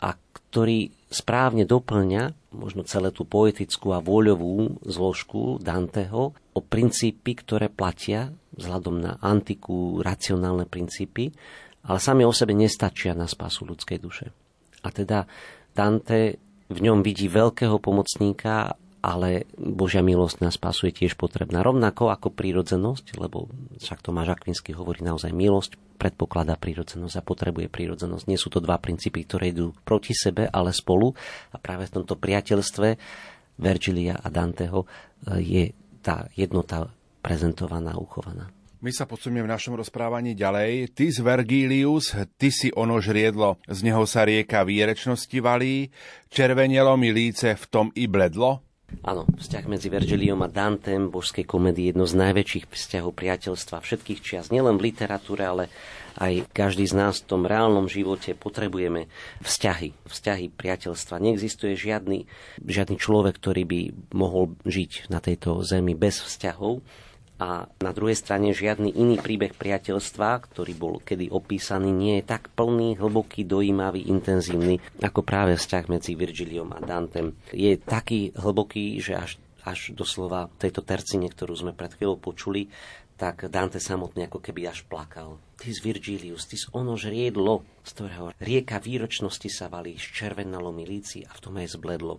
a 0.00 0.10
ktorý 0.16 0.88
správne 1.12 1.68
doplňa 1.68 2.56
možno 2.56 2.82
celé 2.88 3.12
tú 3.12 3.28
poetickú 3.28 3.92
a 3.92 4.00
vôľovú 4.00 4.80
zložku 4.88 5.60
Danteho 5.60 6.32
o 6.32 6.60
princípy, 6.64 7.36
ktoré 7.36 7.68
platia 7.68 8.32
vzhľadom 8.56 8.96
na 9.02 9.12
antiku, 9.20 10.00
racionálne 10.00 10.64
princípy, 10.64 11.34
ale 11.84 11.98
sami 12.00 12.24
o 12.24 12.32
sebe 12.32 12.56
nestačia 12.56 13.12
na 13.12 13.28
spásu 13.28 13.68
ľudskej 13.68 13.98
duše. 14.00 14.26
A 14.80 14.88
teda 14.88 15.28
Dante 15.74 16.40
v 16.70 16.78
ňom 16.80 17.04
vidí 17.04 17.28
veľkého 17.28 17.76
pomocníka 17.82 18.78
ale 19.04 19.44
Božia 19.60 20.00
milosť 20.00 20.40
na 20.40 20.48
spásu 20.48 20.88
je 20.88 21.04
tiež 21.04 21.20
potrebná. 21.20 21.60
Rovnako 21.60 22.08
ako 22.08 22.32
prírodzenosť, 22.32 23.20
lebo 23.20 23.52
však 23.76 24.00
Tomáš 24.00 24.32
Akvinsky 24.40 24.72
hovorí 24.72 25.04
naozaj 25.04 25.28
milosť, 25.28 25.76
predpokladá 26.00 26.56
prírodzenosť 26.56 27.20
a 27.20 27.26
potrebuje 27.26 27.68
prírodzenosť. 27.68 28.24
Nie 28.24 28.40
sú 28.40 28.48
to 28.48 28.64
dva 28.64 28.80
princípy, 28.80 29.28
ktoré 29.28 29.52
idú 29.52 29.76
proti 29.84 30.16
sebe, 30.16 30.48
ale 30.48 30.72
spolu. 30.72 31.12
A 31.52 31.60
práve 31.60 31.84
v 31.84 32.00
tomto 32.00 32.16
priateľstve 32.16 32.96
Vergilia 33.60 34.16
a 34.16 34.32
Danteho 34.32 34.82
e, 34.82 34.86
je 35.44 35.64
tá 36.00 36.24
jednota 36.32 36.88
prezentovaná, 37.20 38.00
uchovaná. 38.00 38.48
My 38.80 38.88
sa 38.92 39.04
posunieme 39.04 39.48
v 39.48 39.52
našom 39.52 39.76
rozprávaní 39.80 40.32
ďalej. 40.32 40.96
Ty 40.96 41.04
z 41.12 41.18
Vergilius, 41.20 42.16
ty 42.40 42.48
si 42.48 42.72
ono 42.72 43.00
žriedlo, 43.00 43.60
z 43.68 43.80
neho 43.84 44.04
sa 44.08 44.24
rieka 44.24 44.64
výrečnosti 44.64 45.38
valí, 45.44 45.92
červenelo 46.28 46.96
mi 46.96 47.12
líce, 47.12 47.52
v 47.52 47.64
tom 47.68 47.86
i 47.96 48.08
bledlo? 48.08 48.73
Áno, 49.02 49.26
vzťah 49.26 49.64
medzi 49.66 49.88
Vergiliom 49.90 50.38
a 50.44 50.48
Dantem, 50.52 51.10
božskej 51.10 51.42
komedii, 51.42 51.90
jedno 51.90 52.06
z 52.06 52.14
najväčších 52.14 52.70
vzťahov 52.70 53.16
priateľstva 53.16 53.82
všetkých 53.82 54.20
čias, 54.22 54.52
nielen 54.54 54.78
v 54.78 54.94
literatúre, 54.94 55.42
ale 55.42 55.64
aj 56.20 56.46
každý 56.54 56.86
z 56.86 56.94
nás 56.94 57.18
v 57.24 57.28
tom 57.34 57.42
reálnom 57.42 57.90
živote 57.90 58.38
potrebujeme 58.38 59.10
vzťahy, 59.42 59.96
vzťahy 60.06 60.46
priateľstva. 60.54 61.18
Neexistuje 61.18 61.74
žiadny, 61.74 62.30
žiadny 62.62 62.96
človek, 63.00 63.34
ktorý 63.40 63.62
by 63.66 63.80
mohol 64.14 64.54
žiť 64.62 65.10
na 65.10 65.18
tejto 65.18 65.64
zemi 65.66 65.98
bez 65.98 66.22
vzťahov 66.22 66.84
a 67.34 67.66
na 67.82 67.90
druhej 67.90 68.14
strane 68.14 68.54
žiadny 68.54 68.94
iný 68.94 69.18
príbeh 69.18 69.58
priateľstva, 69.58 70.46
ktorý 70.50 70.72
bol 70.78 70.94
kedy 71.02 71.34
opísaný, 71.34 71.90
nie 71.90 72.14
je 72.22 72.30
tak 72.30 72.46
plný, 72.54 72.94
hlboký, 72.94 73.42
dojímavý, 73.42 74.06
intenzívny 74.06 74.78
ako 75.02 75.26
práve 75.26 75.58
vzťah 75.58 75.84
medzi 75.90 76.14
Virgiliom 76.14 76.70
a 76.70 76.78
Dantem. 76.78 77.34
Je 77.50 77.74
taký 77.74 78.30
hlboký, 78.38 79.02
že 79.02 79.18
až, 79.18 79.32
až 79.66 79.90
doslova 79.98 80.46
tejto 80.62 80.86
tercine, 80.86 81.26
ktorú 81.26 81.58
sme 81.58 81.72
pred 81.74 81.90
chvíľou 81.98 82.22
počuli, 82.22 82.70
tak 83.14 83.46
Dante 83.46 83.78
samotný 83.78 84.26
ako 84.26 84.42
keby 84.42 84.70
až 84.70 84.82
plakal. 84.86 85.38
Z 85.62 85.80
Virgilius, 85.80 86.50
z 86.50 86.66
ono 86.74 86.98
žriedlo, 86.98 87.62
z 87.86 87.90
ktorého 87.94 88.34
rieka 88.42 88.82
výročnosti 88.82 89.46
sa 89.48 89.70
valí, 89.70 89.94
červenalo 89.96 90.74
mi 90.74 90.82
líci 90.82 91.22
a 91.22 91.30
v 91.30 91.40
tom 91.42 91.54
aj 91.56 91.78
zbledlo. 91.78 92.18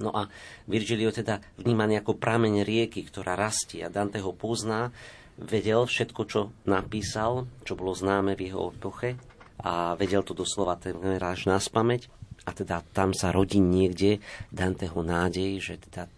No 0.00 0.10
a 0.16 0.26
Virgilio 0.64 1.12
teda 1.12 1.38
vnímaný 1.60 2.00
ako 2.00 2.16
prameň 2.16 2.64
rieky, 2.64 3.04
ktorá 3.04 3.36
rastie 3.36 3.84
a 3.84 3.92
Dante 3.92 4.18
ho 4.24 4.32
pozná, 4.32 4.90
vedel 5.36 5.84
všetko, 5.84 6.20
čo 6.24 6.40
napísal, 6.64 7.48
čo 7.64 7.76
bolo 7.76 7.92
známe 7.92 8.36
v 8.36 8.48
jeho 8.48 8.72
epoche 8.72 9.20
a 9.60 9.92
vedel 9.96 10.24
to 10.24 10.32
doslova 10.32 10.80
témer 10.80 11.20
až 11.20 11.48
na 11.48 11.60
spameť. 11.60 12.08
A 12.48 12.56
teda 12.56 12.80
tam 12.96 13.12
sa 13.12 13.28
rodí 13.28 13.60
niekde 13.60 14.24
Danteho 14.48 15.04
nádej, 15.04 15.60
že 15.60 15.74
teda 15.76 16.08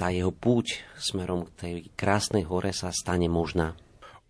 tá 0.00 0.08
jeho 0.08 0.32
púť 0.32 0.80
smerom 0.96 1.44
k 1.44 1.50
tej 1.52 1.74
krásnej 1.98 2.48
hore 2.48 2.72
sa 2.72 2.88
stane 2.94 3.28
možná. 3.28 3.76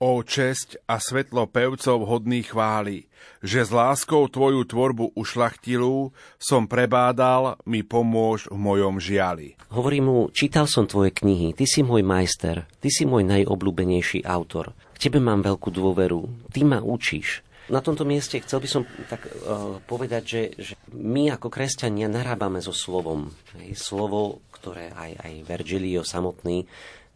O 0.01 0.24
česť 0.24 0.80
a 0.88 0.96
svetlo 0.96 1.44
pevcov 1.44 2.09
hodný 2.09 2.40
chváli, 2.40 3.05
že 3.44 3.61
s 3.61 3.68
láskou 3.68 4.32
tvoju 4.32 4.64
tvorbu 4.64 5.12
ušlachtilú 5.12 6.16
som 6.40 6.64
prebádal, 6.64 7.61
mi 7.68 7.84
pomôž 7.84 8.48
v 8.48 8.57
mojom 8.57 8.96
žiali. 8.96 9.61
Hovorí 9.68 10.01
mu, 10.01 10.32
čítal 10.32 10.64
som 10.64 10.88
tvoje 10.88 11.12
knihy, 11.12 11.53
ty 11.53 11.68
si 11.68 11.84
môj 11.84 12.01
majster, 12.01 12.64
ty 12.80 12.88
si 12.88 13.05
môj 13.05 13.28
najobľúbenejší 13.28 14.24
autor. 14.24 14.72
K 14.96 15.12
tebe 15.12 15.20
mám 15.20 15.44
veľkú 15.44 15.68
dôveru, 15.68 16.48
ty 16.48 16.64
ma 16.64 16.80
učíš. 16.80 17.44
Na 17.68 17.84
tomto 17.84 18.09
mieste 18.09 18.40
chcel 18.40 18.64
by 18.64 18.68
som 18.72 18.88
tak 19.05 19.28
uh, 19.28 19.84
povedať, 19.84 20.22
že, 20.24 20.42
že 20.57 20.72
my 20.96 21.36
ako 21.36 21.53
kresťania 21.53 22.09
narábame 22.09 22.64
so 22.64 22.72
slovom. 22.72 23.36
Hej, 23.61 23.76
slovo, 23.76 24.40
ktoré 24.48 24.96
aj, 24.96 25.28
aj 25.28 25.32
Vergilio 25.44 26.09
samotný 26.09 26.64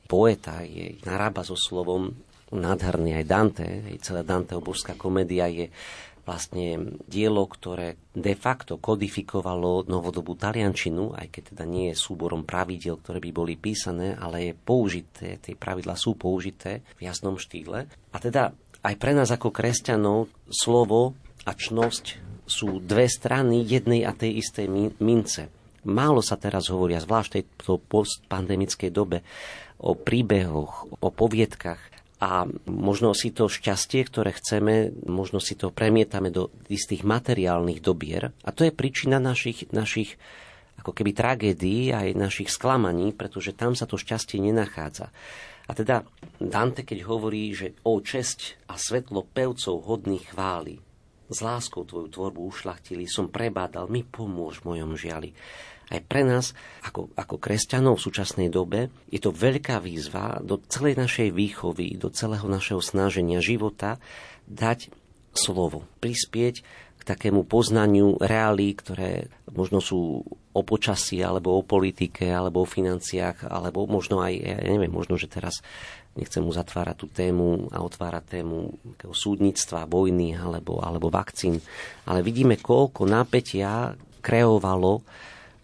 poeta 0.05 0.61
je, 0.61 1.01
narába 1.09 1.41
so 1.41 1.57
slovom 1.57 2.13
nádherný 2.55 3.19
aj 3.19 3.25
Dante, 3.27 3.67
aj 3.67 3.97
celá 4.01 4.23
Danteho 4.23 4.63
božská 4.63 4.95
komédia 4.95 5.51
je 5.51 5.69
vlastne 6.25 6.97
dielo, 7.05 7.45
ktoré 7.45 8.01
de 8.17 8.33
facto 8.33 8.81
kodifikovalo 8.81 9.85
novodobú 9.85 10.33
taliančinu, 10.33 11.13
aj 11.13 11.29
keď 11.29 11.43
teda 11.53 11.65
nie 11.69 11.93
je 11.93 12.01
súborom 12.01 12.49
pravidel, 12.49 12.97
ktoré 12.97 13.21
by 13.21 13.31
boli 13.31 13.55
písané, 13.61 14.17
ale 14.17 14.51
je 14.51 14.53
použité, 14.57 15.37
tie 15.37 15.53
pravidla 15.53 15.95
sú 16.01 16.17
použité 16.17 16.81
v 16.97 17.05
jasnom 17.05 17.37
štýle. 17.37 17.85
A 17.85 18.17
teda 18.17 18.57
aj 18.81 18.95
pre 18.97 19.13
nás 19.13 19.29
ako 19.29 19.53
kresťanov 19.53 20.33
slovo 20.49 21.13
a 21.45 21.53
čnosť 21.53 22.05
sú 22.49 22.81
dve 22.81 23.09
strany 23.09 23.65
jednej 23.65 24.09
a 24.09 24.17
tej 24.17 24.41
istej 24.41 24.67
mince. 25.01 25.53
Málo 25.85 26.25
sa 26.25 26.41
teraz 26.41 26.73
hovoria, 26.73 27.05
zvlášť 27.05 27.29
v 27.29 27.37
tejto 27.41 27.77
postpandemickej 27.85 28.89
dobe, 28.89 29.21
o 29.85 29.93
príbehoch, 29.93 30.89
o 31.05 31.09
poviedkach, 31.13 31.94
a 32.25 32.49
možno 32.65 33.13
si 33.13 33.37
to 33.37 33.53
šťastie, 33.53 34.09
ktoré 34.09 34.33
chceme, 34.33 34.97
možno 35.05 35.45
si 35.45 35.61
to 35.61 35.69
premietame 35.69 36.33
do 36.33 36.49
istých 36.73 37.05
materiálnych 37.05 37.85
dobier. 37.85 38.33
A 38.41 38.49
to 38.49 38.65
je 38.65 38.73
príčina 38.73 39.21
našich, 39.21 39.69
našich 39.77 40.17
ako 40.81 40.97
keby 40.97 41.13
tragédií 41.13 41.93
aj 41.93 42.17
našich 42.17 42.49
sklamaní, 42.49 43.13
pretože 43.13 43.53
tam 43.53 43.77
sa 43.77 43.85
to 43.85 44.01
šťastie 44.01 44.41
nenachádza. 44.41 45.13
A 45.69 45.73
teda 45.77 46.09
Dante, 46.41 46.89
keď 46.89 47.05
hovorí, 47.05 47.53
že 47.53 47.77
o 47.85 48.01
česť 48.01 48.69
a 48.73 48.81
svetlo 48.81 49.29
pevcov 49.29 49.85
hodný 49.85 50.25
chváli, 50.25 50.81
s 51.29 51.39
láskou 51.41 51.85
tvoju 51.85 52.09
tvorbu 52.09 52.41
ušlachtili, 52.53 53.05
som 53.05 53.33
prebádal, 53.33 53.89
mi 53.89 54.05
pomôž 54.05 54.61
v 54.61 54.77
mojom 54.77 54.97
žiali 54.97 55.33
aj 55.93 56.01
pre 56.09 56.25
nás, 56.25 56.57
ako, 56.85 57.13
ako 57.17 57.37
kresťanov 57.37 58.01
v 58.01 58.05
súčasnej 58.09 58.49
dobe, 58.49 58.89
je 59.13 59.21
to 59.21 59.35
veľká 59.35 59.81
výzva 59.85 60.41
do 60.41 60.61
celej 60.69 60.97
našej 60.97 61.29
výchovy, 61.35 62.01
do 62.01 62.09
celého 62.09 62.47
našeho 62.49 62.81
snaženia 62.81 63.45
života 63.45 64.01
dať 64.49 64.89
slovo, 65.35 65.85
prispieť 66.01 66.55
k 66.97 67.03
takému 67.05 67.45
poznaniu 67.45 68.17
reálí, 68.17 68.73
ktoré 68.73 69.29
možno 69.53 69.85
sú 69.85 70.25
o 70.55 70.63
počasí, 70.63 71.21
alebo 71.21 71.59
o 71.59 71.67
politike, 71.67 72.31
alebo 72.31 72.63
o 72.63 72.71
financiách, 72.71 73.51
alebo 73.51 73.85
možno 73.91 74.23
aj, 74.23 74.33
ja 74.39 74.57
neviem, 74.63 74.89
možno, 74.89 75.19
že 75.19 75.29
teraz 75.29 75.61
nechcem 76.15 76.47
zatvárať 76.47 76.97
tú 76.97 77.07
tému 77.11 77.75
a 77.75 77.83
otvárať 77.83 78.39
tému 78.39 78.79
súdnictva, 79.11 79.91
vojny 79.91 80.39
alebo, 80.39 80.79
alebo 80.79 81.11
vakcín, 81.11 81.59
ale 82.07 82.23
vidíme, 82.23 82.55
koľko 82.55 83.03
napätia 83.03 83.99
kreovalo 84.23 85.03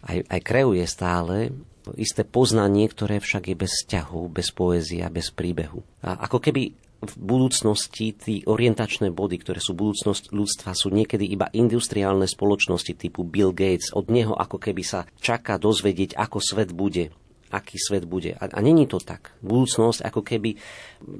aj, 0.05 0.27
aj 0.27 0.41
kreuje 0.41 0.85
stále 0.89 1.53
isté 1.97 2.21
poznanie, 2.21 2.85
ktoré 2.85 3.17
však 3.17 3.49
je 3.51 3.55
bez 3.57 3.71
vzťahu, 3.83 4.21
bez 4.29 4.53
poézia, 4.53 5.09
bez 5.09 5.33
príbehu. 5.33 5.81
A 6.05 6.29
ako 6.29 6.37
keby 6.37 6.77
v 7.01 7.15
budúcnosti 7.17 8.13
tí 8.13 8.45
orientačné 8.45 9.09
body, 9.09 9.41
ktoré 9.41 9.57
sú 9.57 9.73
budúcnosť 9.73 10.29
ľudstva, 10.29 10.77
sú 10.77 10.93
niekedy 10.93 11.25
iba 11.25 11.49
industriálne 11.49 12.29
spoločnosti 12.29 12.93
typu 12.93 13.25
Bill 13.25 13.49
Gates. 13.49 13.89
Od 13.97 14.05
neho 14.13 14.37
ako 14.37 14.61
keby 14.61 14.85
sa 14.85 15.09
čaká 15.17 15.57
dozvedieť, 15.57 16.13
ako 16.13 16.37
svet 16.37 16.69
bude 16.69 17.09
aký 17.51 17.75
svet 17.77 18.07
bude. 18.07 18.33
A, 18.39 18.47
a 18.47 18.59
není 18.63 18.87
to 18.87 18.97
tak. 18.97 19.35
Budúcnosť 19.43 20.07
ako 20.07 20.21
keby 20.23 20.55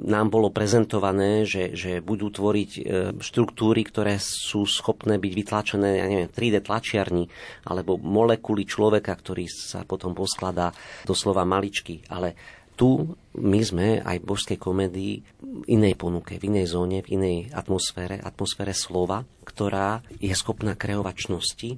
nám 0.07 0.31
bolo 0.31 0.49
prezentované, 0.49 1.43
že, 1.43 1.75
že 1.75 1.99
budú 1.99 2.31
tvoriť 2.31 2.71
e, 2.71 2.81
štruktúry, 3.19 3.83
ktoré 3.83 4.17
sú 4.17 4.63
schopné 4.63 5.19
byť 5.19 5.33
vytlačené, 5.35 5.99
ja 5.99 6.07
neviem, 6.07 6.31
3D 6.31 6.63
tlačiarni, 6.63 7.27
alebo 7.67 7.99
molekuly 7.99 8.63
človeka, 8.63 9.11
ktorý 9.11 9.45
sa 9.51 9.83
potom 9.83 10.15
poskladá 10.15 10.71
doslova 11.03 11.43
maličky. 11.43 12.01
Ale 12.07 12.33
tu 12.79 13.13
my 13.37 13.61
sme 13.61 13.87
aj 14.01 14.17
v 14.23 14.27
božskej 14.27 14.57
komédii 14.57 15.13
v 15.37 15.65
inej 15.69 15.93
ponuke, 15.99 16.41
v 16.41 16.49
inej 16.49 16.73
zóne, 16.73 17.05
v 17.05 17.19
inej 17.19 17.37
atmosfére, 17.53 18.17
atmosfére 18.17 18.73
slova, 18.73 19.21
ktorá 19.45 20.01
je 20.17 20.33
schopná 20.33 20.73
kreovať 20.73 21.15
čnosti, 21.29 21.69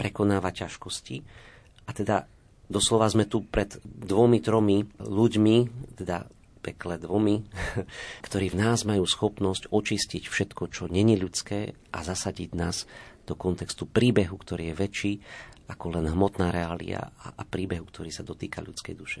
prekonávať 0.00 0.64
ťažkosti 0.64 1.16
a 1.86 1.90
teda 1.94 2.16
Doslova 2.66 3.06
sme 3.06 3.30
tu 3.30 3.46
pred 3.46 3.78
dvomi, 3.84 4.42
tromi 4.42 4.82
ľuďmi, 4.98 5.56
teda 5.98 6.26
pekle 6.66 6.98
dvomi, 6.98 7.46
ktorí 8.26 8.50
v 8.50 8.58
nás 8.58 8.82
majú 8.82 9.06
schopnosť 9.06 9.70
očistiť 9.70 10.26
všetko, 10.26 10.62
čo 10.74 10.90
není 10.90 11.14
ľudské 11.14 11.78
a 11.94 11.98
zasadiť 12.02 12.50
nás 12.58 12.90
do 13.26 13.38
kontextu 13.38 13.86
príbehu, 13.86 14.34
ktorý 14.34 14.70
je 14.70 14.78
väčší 14.78 15.12
ako 15.66 15.98
len 15.98 16.06
hmotná 16.06 16.54
reália 16.54 17.10
a, 17.22 17.34
a 17.34 17.42
príbehu, 17.42 17.90
ktorý 17.90 18.10
sa 18.14 18.22
dotýka 18.22 18.62
ľudskej 18.62 18.94
duše. 18.94 19.20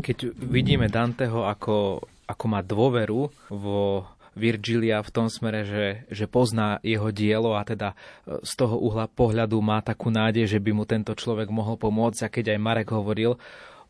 Keď 0.00 0.32
vidíme 0.40 0.88
Danteho 0.88 1.44
ako, 1.44 2.00
ako 2.24 2.44
má 2.48 2.64
dôveru 2.64 3.28
vo 3.52 4.08
Virgilia 4.32 5.04
v 5.04 5.10
tom 5.12 5.26
smere, 5.28 5.68
že, 5.68 5.86
že 6.08 6.24
pozná 6.24 6.80
jeho 6.80 7.12
dielo 7.12 7.52
a 7.52 7.62
teda 7.64 7.92
e, 7.92 8.40
z 8.40 8.52
toho 8.56 8.80
uhla 8.80 9.08
pohľadu 9.08 9.60
má 9.60 9.84
takú 9.84 10.08
nádej, 10.08 10.48
že 10.48 10.58
by 10.60 10.72
mu 10.72 10.84
tento 10.88 11.12
človek 11.12 11.52
mohol 11.52 11.76
pomôcť. 11.76 12.20
A 12.24 12.32
keď 12.32 12.44
aj 12.56 12.64
Marek 12.64 12.88
hovoril 12.96 13.36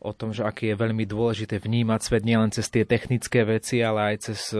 o 0.03 0.11
tom, 0.11 0.35
že 0.35 0.43
aké 0.43 0.75
je 0.75 0.77
veľmi 0.77 1.07
dôležité 1.07 1.63
vnímať 1.63 1.99
svet 2.03 2.23
nielen 2.27 2.51
cez 2.51 2.67
tie 2.67 2.83
technické 2.83 3.47
veci, 3.47 3.79
ale 3.79 4.13
aj 4.13 4.15
cez, 4.29 4.51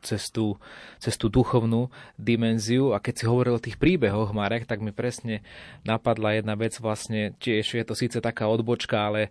cez, 0.00 0.22
tú, 0.30 0.56
cez 1.02 1.18
tú 1.18 1.26
duchovnú 1.26 1.90
dimenziu. 2.14 2.94
A 2.94 3.02
keď 3.02 3.14
si 3.18 3.24
hovoril 3.26 3.58
o 3.58 3.64
tých 3.64 3.76
príbehoch, 3.76 4.30
Marek, 4.30 4.70
tak 4.70 4.78
mi 4.78 4.94
presne 4.94 5.42
napadla 5.82 6.38
jedna 6.38 6.54
vec 6.54 6.78
vlastne, 6.78 7.34
tiež 7.42 7.82
je 7.82 7.84
to 7.84 7.98
síce 7.98 8.22
taká 8.22 8.46
odbočka, 8.46 9.10
ale 9.10 9.20
e, 9.26 9.30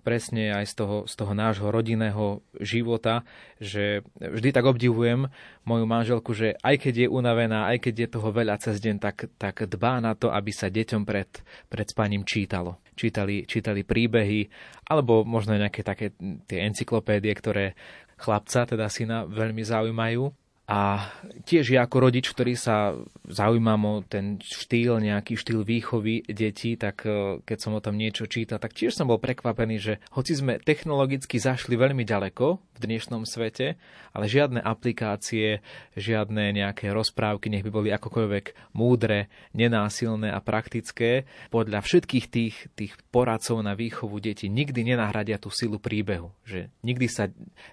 presne 0.00 0.56
aj 0.56 0.64
z 0.72 0.74
toho, 0.80 0.96
z 1.04 1.14
toho 1.14 1.32
nášho 1.36 1.68
rodinného 1.68 2.40
života, 2.56 3.22
že 3.60 4.00
vždy 4.16 4.56
tak 4.56 4.64
obdivujem 4.64 5.28
moju 5.68 5.84
manželku, 5.84 6.32
že 6.32 6.56
aj 6.64 6.80
keď 6.80 7.06
je 7.06 7.08
unavená, 7.12 7.68
aj 7.68 7.84
keď 7.84 7.94
je 7.94 8.08
toho 8.16 8.28
veľa 8.32 8.56
cez 8.56 8.80
deň, 8.80 8.96
tak, 8.96 9.28
tak 9.36 9.68
dbá 9.68 10.00
na 10.00 10.16
to, 10.16 10.32
aby 10.32 10.50
sa 10.50 10.72
deťom 10.72 11.04
pred, 11.04 11.28
pred 11.68 11.86
spaním 11.86 12.24
čítalo. 12.24 12.80
Čítali, 13.00 13.48
čítali 13.48 13.80
príbehy, 13.80 14.52
alebo 14.92 15.24
možno 15.24 15.56
nejaké 15.56 15.80
také 15.80 16.12
tie 16.44 16.68
encyklopédie, 16.68 17.32
ktoré 17.32 17.72
chlapca, 18.20 18.68
teda 18.68 18.92
syna, 18.92 19.24
veľmi 19.24 19.64
zaujímajú. 19.64 20.28
A 20.70 21.02
tiež 21.50 21.74
ja 21.74 21.82
ako 21.82 22.06
rodič, 22.06 22.30
ktorý 22.30 22.54
sa 22.54 22.94
zaujímam 23.26 23.82
o 23.90 23.94
ten 24.06 24.38
štýl, 24.38 25.02
nejaký 25.02 25.34
štýl 25.34 25.66
výchovy 25.66 26.22
detí, 26.30 26.78
tak 26.78 27.02
e, 27.02 27.42
keď 27.42 27.58
som 27.58 27.74
o 27.74 27.82
tom 27.82 27.98
niečo 27.98 28.30
čítal, 28.30 28.62
tak 28.62 28.78
tiež 28.78 28.94
som 28.94 29.10
bol 29.10 29.18
prekvapený, 29.18 29.76
že 29.82 29.94
hoci 30.14 30.38
sme 30.38 30.62
technologicky 30.62 31.42
zašli 31.42 31.74
veľmi 31.74 32.06
ďaleko 32.06 32.62
v 32.62 32.78
dnešnom 32.78 33.26
svete, 33.26 33.82
ale 34.14 34.30
žiadne 34.30 34.62
aplikácie, 34.62 35.58
žiadne 35.98 36.54
nejaké 36.54 36.94
rozprávky, 36.94 37.50
nech 37.50 37.66
by 37.66 37.74
boli 37.74 37.90
akokoľvek 37.90 38.70
múdre, 38.70 39.26
nenásilné 39.50 40.30
a 40.30 40.38
praktické, 40.38 41.26
podľa 41.50 41.82
všetkých 41.82 42.26
tých, 42.30 42.56
tých 42.78 42.94
poradcov 43.10 43.58
na 43.58 43.74
výchovu 43.74 44.22
detí 44.22 44.46
nikdy 44.46 44.94
nenahradia 44.94 45.42
tú 45.42 45.50
silu 45.50 45.82
príbehu. 45.82 46.30
Že 46.46 46.70
nikdy 46.86 47.06
sa 47.10 47.26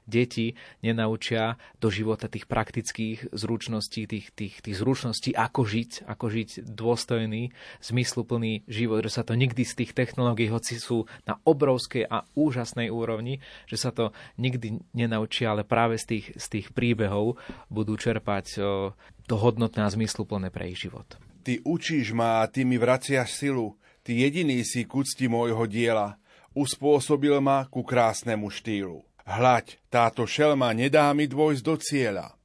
deti 0.10 0.58
nenaučia 0.82 1.62
do 1.78 1.94
života 1.94 2.26
tých 2.26 2.50
praktických 2.50 2.87
praktických 2.88 3.36
zručností, 3.36 4.08
tých, 4.08 4.32
tých, 4.32 4.56
tých 4.64 4.78
zručností, 4.80 5.36
ako 5.36 5.68
žiť, 5.68 6.08
ako 6.08 6.26
žiť 6.32 6.50
dôstojný, 6.72 7.52
zmysluplný 7.84 8.64
život, 8.64 9.04
že 9.04 9.12
sa 9.12 9.28
to 9.28 9.36
nikdy 9.36 9.68
z 9.68 9.84
tých 9.84 9.92
technológií, 9.92 10.48
hoci 10.48 10.80
sú 10.80 11.04
na 11.28 11.36
obrovskej 11.44 12.08
a 12.08 12.24
úžasnej 12.40 12.88
úrovni, 12.88 13.44
že 13.68 13.76
sa 13.76 13.92
to 13.92 14.16
nikdy 14.40 14.80
nenaučia, 14.96 15.52
ale 15.52 15.68
práve 15.68 16.00
z 16.00 16.16
tých, 16.16 16.26
z 16.40 16.46
tých 16.48 16.68
príbehov 16.72 17.36
budú 17.68 18.00
čerpať 18.00 18.64
to 19.28 19.36
hodnotné 19.36 19.84
a 19.84 19.92
zmysluplné 19.92 20.48
pre 20.48 20.72
ich 20.72 20.88
život. 20.88 21.20
Ty 21.44 21.60
učíš 21.68 22.16
ma 22.16 22.40
a 22.40 22.48
ty 22.48 22.64
mi 22.64 22.80
vraciaš 22.80 23.36
silu. 23.36 23.76
Ty 24.00 24.16
jediný 24.16 24.64
si 24.64 24.88
k 24.88 24.96
úcti 24.96 25.28
môjho 25.28 25.68
diela. 25.68 26.16
Uspôsobil 26.56 27.36
ma 27.44 27.68
ku 27.68 27.84
krásnemu 27.84 28.48
štýlu. 28.48 29.04
Hľaď, 29.28 29.76
táto 29.92 30.24
šelma 30.24 30.72
nedá 30.72 31.12
mi 31.12 31.28
dôjsť 31.28 31.64
do 31.68 31.76
cieľa 31.76 32.37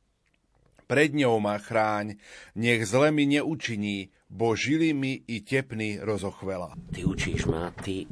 pred 0.93 1.16
ňou 1.16 1.40
ma 1.40 1.57
chráň, 1.57 2.20
nech 2.53 2.84
zle 2.84 3.09
mi 3.09 3.24
neučiní, 3.24 4.12
bo 4.28 4.53
žili 4.53 4.93
mi 4.93 5.24
i 5.24 5.40
tepný 5.40 6.05
rozochvela. 6.05 6.76
Ty 6.93 7.09
učíš 7.09 7.49
ma, 7.49 7.72
ty 7.80 8.05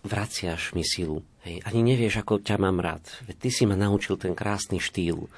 vraciaš 0.00 0.72
mi 0.72 0.80
silu. 0.80 1.20
Hej, 1.44 1.60
ani 1.68 1.92
nevieš, 1.92 2.24
ako 2.24 2.40
ťa 2.40 2.56
mám 2.56 2.80
rád. 2.80 3.04
Ty 3.36 3.48
si 3.52 3.68
ma 3.68 3.76
naučil 3.76 4.16
ten 4.16 4.32
krásny 4.32 4.80
štýl. 4.80 5.28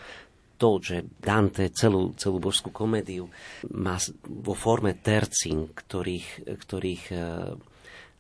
To, 0.55 0.79
že 0.79 1.03
Dante 1.19 1.67
celú, 1.75 2.15
celú 2.15 2.39
božskú 2.39 2.71
komédiu 2.71 3.27
má 3.75 3.99
vo 4.31 4.55
forme 4.55 4.95
tercín, 4.95 5.75
ktorých, 5.75 6.47
ktorých 6.47 7.05
e, 7.11 7.17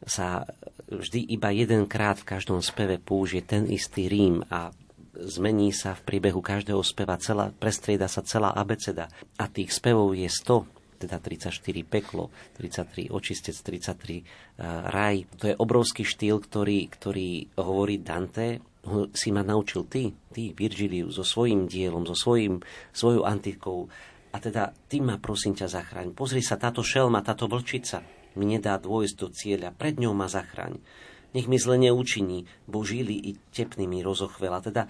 sa 0.03 0.43
vždy 0.91 1.31
iba 1.31 1.55
jedenkrát 1.55 2.19
v 2.19 2.27
každom 2.27 2.59
speve 2.59 2.99
použije 2.99 3.47
ten 3.47 3.71
istý 3.71 4.11
rím 4.11 4.43
a 4.51 4.75
zmení 5.17 5.71
sa 5.71 5.95
v 5.95 6.05
priebehu 6.05 6.43
každého 6.43 6.83
speva, 6.83 7.19
celá, 7.19 7.55
prestrieda 7.55 8.11
sa 8.11 8.23
celá 8.27 8.51
abeceda 8.51 9.09
a 9.39 9.45
tých 9.47 9.71
spevov 9.71 10.15
je 10.15 10.27
100, 10.27 11.07
teda 11.07 11.19
34 11.21 11.59
peklo, 11.85 12.33
33 12.57 13.13
očistec, 13.13 13.55
33 13.55 14.23
uh, 14.23 14.89
raj. 14.89 15.27
To 15.39 15.51
je 15.51 15.55
obrovský 15.55 16.03
štýl, 16.07 16.41
ktorý, 16.41 16.89
ktorý 16.89 17.59
hovorí 17.61 18.01
Dante, 18.01 18.63
si 19.17 19.33
ma 19.33 19.41
naučil 19.41 19.89
ty, 19.89 20.13
ty 20.33 20.53
Virgilius, 20.53 21.17
so 21.17 21.25
svojím 21.25 21.65
dielom, 21.65 22.05
so 22.05 22.13
svojím, 22.13 22.61
svojou 22.93 23.25
antikou. 23.25 23.89
A 24.35 24.37
teda 24.43 24.77
ty 24.91 25.01
ma 25.01 25.17
prosím 25.17 25.57
ťa 25.57 25.73
zachraň. 25.73 26.13
Pozri 26.13 26.45
sa, 26.45 26.61
táto 26.61 26.85
šelma, 26.85 27.25
táto 27.25 27.49
vlčica 27.49 28.05
mi 28.35 28.45
nedá 28.51 28.77
dôjsť 28.77 29.15
do 29.17 29.29
cieľa, 29.31 29.71
pred 29.71 29.97
ňou 29.97 30.13
ma 30.13 30.27
zachraň 30.27 30.77
nech 31.35 31.51
mi 31.51 31.59
zle 31.59 31.77
neučiní, 31.77 32.47
bo 32.71 32.87
žili 32.87 33.19
i 33.19 33.31
tepnými 33.53 34.01
rozochvela. 34.01 34.63
Teda 34.63 34.87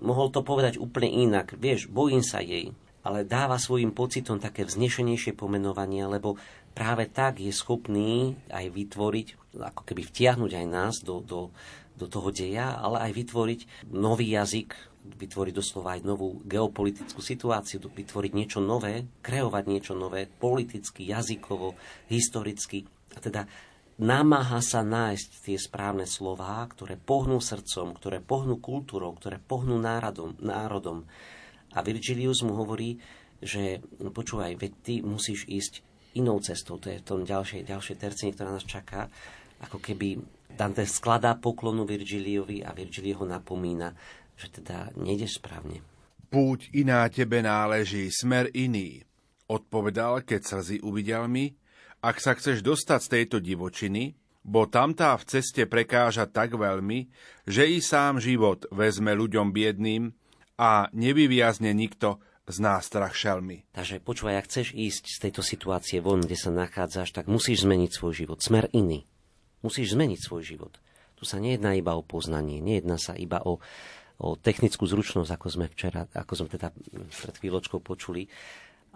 mohol 0.00 0.30
to 0.32 0.40
povedať 0.40 0.78
úplne 0.80 1.10
inak. 1.10 1.58
Vieš, 1.58 1.90
bojím 1.90 2.24
sa 2.24 2.40
jej, 2.40 2.72
ale 3.02 3.28
dáva 3.28 3.60
svojim 3.60 3.92
pocitom 3.92 4.40
také 4.40 4.64
vznešenejšie 4.64 5.36
pomenovanie, 5.36 6.06
lebo 6.06 6.40
práve 6.72 7.10
tak 7.10 7.42
je 7.42 7.52
schopný 7.52 8.38
aj 8.48 8.70
vytvoriť, 8.70 9.28
ako 9.58 9.82
keby 9.84 10.02
vtiahnuť 10.06 10.52
aj 10.56 10.66
nás 10.70 10.94
do, 11.02 11.20
do, 11.20 11.50
do 11.98 12.06
toho 12.06 12.30
deja, 12.30 12.78
ale 12.78 13.10
aj 13.10 13.12
vytvoriť 13.16 13.60
nový 13.92 14.32
jazyk, 14.32 14.72
vytvoriť 15.00 15.54
doslova 15.56 15.96
aj 15.96 16.04
novú 16.04 16.44
geopolitickú 16.44 17.24
situáciu, 17.24 17.80
vytvoriť 17.80 18.32
niečo 18.36 18.60
nové, 18.60 19.08
kreovať 19.24 19.64
niečo 19.64 19.94
nové, 19.96 20.28
politicky, 20.28 21.08
jazykovo, 21.08 21.74
historicky. 22.12 22.84
A 23.16 23.18
teda 23.18 23.48
namáha 24.00 24.64
sa 24.64 24.80
nájsť 24.80 25.28
tie 25.44 25.58
správne 25.60 26.08
slová, 26.08 26.64
ktoré 26.64 26.96
pohnú 26.96 27.38
srdcom, 27.38 27.92
ktoré 27.94 28.24
pohnú 28.24 28.56
kultúrou, 28.56 29.12
ktoré 29.12 29.36
pohnú 29.36 29.76
národom. 29.76 30.34
národom. 30.40 31.04
A 31.76 31.84
Virgilius 31.84 32.40
mu 32.42 32.56
hovorí, 32.56 32.96
že 33.44 33.84
no 34.00 34.10
počúvaj, 34.10 34.56
veď 34.56 34.72
ty 34.80 34.94
musíš 35.04 35.46
ísť 35.46 35.74
inou 36.18 36.40
cestou, 36.42 36.80
to 36.80 36.90
je 36.90 36.98
v 36.98 37.06
tom 37.06 37.20
ďalšej, 37.22 37.68
ďalšej 37.68 37.96
tercine, 38.00 38.34
ktorá 38.34 38.50
nás 38.56 38.66
čaká, 38.66 39.06
ako 39.60 39.78
keby 39.78 40.18
Dante 40.50 40.82
skladá 40.82 41.38
poklonu 41.38 41.86
Virgiliovi 41.86 42.66
a 42.66 42.74
Virgilio 42.74 43.22
ho 43.22 43.26
napomína, 43.28 43.94
že 44.34 44.50
teda 44.50 44.90
nejdeš 44.98 45.38
správne. 45.38 45.84
Púť 46.32 46.72
iná 46.74 47.06
tebe 47.06 47.42
náleží, 47.42 48.10
smer 48.10 48.50
iný. 48.54 49.02
Odpovedal, 49.50 50.22
keď 50.22 50.40
slzy 50.46 50.76
uvidel 50.82 51.26
mi, 51.26 51.50
ak 52.00 52.16
sa 52.20 52.32
chceš 52.32 52.64
dostať 52.64 53.00
z 53.00 53.12
tejto 53.12 53.38
divočiny, 53.44 54.16
bo 54.40 54.64
tamtá 54.64 55.12
v 55.20 55.28
ceste 55.28 55.68
prekáža 55.68 56.24
tak 56.24 56.56
veľmi, 56.56 57.12
že 57.44 57.68
i 57.68 57.84
sám 57.84 58.18
život 58.24 58.64
vezme 58.72 59.12
ľuďom 59.12 59.52
biedným 59.52 60.16
a 60.56 60.88
nevyviazne 60.96 61.76
nikto 61.76 62.20
z 62.48 62.56
nástrach 62.58 63.14
šelmy. 63.14 63.68
Takže 63.70 64.02
počúvaj, 64.02 64.42
ak 64.42 64.48
chceš 64.48 64.74
ísť 64.74 65.04
z 65.06 65.18
tejto 65.28 65.42
situácie 65.44 66.02
von, 66.02 66.24
kde 66.24 66.34
sa 66.34 66.50
nachádzaš, 66.50 67.14
tak 67.14 67.30
musíš 67.30 67.68
zmeniť 67.68 67.90
svoj 67.92 68.12
život. 68.16 68.40
Smer 68.42 68.66
iný. 68.72 69.06
Musíš 69.60 69.94
zmeniť 69.94 70.18
svoj 70.18 70.42
život. 70.42 70.80
Tu 71.20 71.28
sa 71.28 71.36
nejedná 71.36 71.76
iba 71.76 71.92
o 71.94 72.02
poznanie, 72.02 72.64
nejedná 72.64 72.96
sa 72.96 73.12
iba 73.12 73.44
o, 73.44 73.60
o 74.18 74.28
technickú 74.40 74.88
zručnosť, 74.88 75.30
ako 75.36 75.46
sme 75.52 75.66
včera, 75.68 76.08
ako 76.16 76.32
sme 76.32 76.48
teda 76.48 76.72
pred 77.12 77.36
chvíľočkou 77.36 77.84
počuli, 77.84 78.24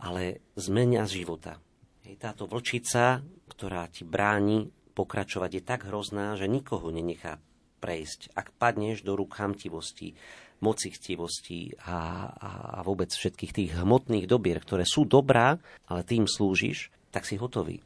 ale 0.00 0.40
zmenia 0.56 1.04
života. 1.04 1.60
Hej, 2.04 2.20
táto 2.20 2.44
vlčica, 2.44 3.24
ktorá 3.48 3.88
ti 3.88 4.04
bráni 4.04 4.68
pokračovať, 4.92 5.50
je 5.56 5.62
tak 5.64 5.88
hrozná, 5.88 6.36
že 6.36 6.44
nikoho 6.52 6.92
nenechá 6.92 7.40
prejsť. 7.80 8.28
Ak 8.36 8.52
padneš 8.60 9.00
do 9.00 9.16
rúk 9.16 9.32
chamtivosti, 9.32 10.12
moci 10.60 10.92
chtivosti 10.92 11.72
a, 11.80 12.28
a, 12.28 12.50
a 12.76 12.78
vôbec 12.84 13.08
všetkých 13.08 13.56
tých 13.56 13.70
hmotných 13.80 14.28
dobier, 14.28 14.60
ktoré 14.60 14.84
sú 14.84 15.08
dobrá, 15.08 15.56
ale 15.88 16.04
tým 16.04 16.28
slúžiš, 16.28 16.92
tak 17.08 17.24
si 17.24 17.40
hotový. 17.40 17.80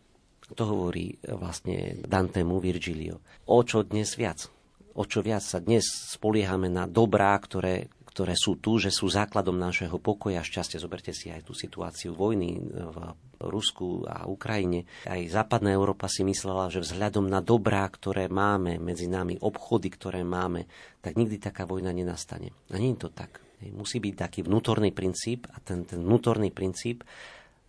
To 0.51 0.65
hovorí 0.67 1.15
vlastne 1.23 2.03
Dantemu 2.03 2.59
Virgilio. 2.59 3.23
O 3.47 3.63
čo 3.63 3.87
dnes 3.87 4.19
viac? 4.19 4.51
O 4.99 5.07
čo 5.07 5.23
viac 5.23 5.47
sa 5.47 5.63
dnes 5.63 5.87
spoliehame 5.87 6.67
na 6.67 6.91
dobrá, 6.91 7.39
ktoré, 7.39 7.87
ktoré 8.19 8.35
sú 8.35 8.59
tu, 8.59 8.83
že 8.83 8.91
sú 8.91 9.07
základom 9.07 9.55
našeho 9.55 9.95
pokoja 10.03 10.43
a 10.43 10.49
šťastia. 10.51 10.83
Zoberte 10.83 11.15
si 11.15 11.31
aj 11.31 11.47
tú 11.47 11.55
situáciu 11.55 12.19
vojny 12.19 12.59
v 12.59 12.97
Rusku 13.39 14.03
a 14.11 14.27
Ukrajine. 14.27 14.91
Aj 15.07 15.23
západná 15.31 15.71
Európa 15.71 16.11
si 16.11 16.27
myslela, 16.27 16.67
že 16.67 16.83
vzhľadom 16.83 17.31
na 17.31 17.39
dobrá, 17.39 17.87
ktoré 17.87 18.27
máme 18.27 18.83
medzi 18.83 19.07
nami, 19.07 19.39
obchody, 19.39 19.87
ktoré 19.95 20.27
máme, 20.27 20.67
tak 20.99 21.15
nikdy 21.15 21.39
taká 21.39 21.63
vojna 21.63 21.95
nenastane. 21.95 22.51
A 22.75 22.83
nie 22.83 22.99
je 22.99 23.07
to 23.07 23.15
tak. 23.15 23.39
Musí 23.71 24.03
byť 24.03 24.15
taký 24.19 24.43
vnútorný 24.43 24.91
princíp 24.91 25.47
a 25.55 25.63
ten, 25.63 25.87
ten 25.87 26.03
vnútorný 26.03 26.51
princíp 26.51 27.07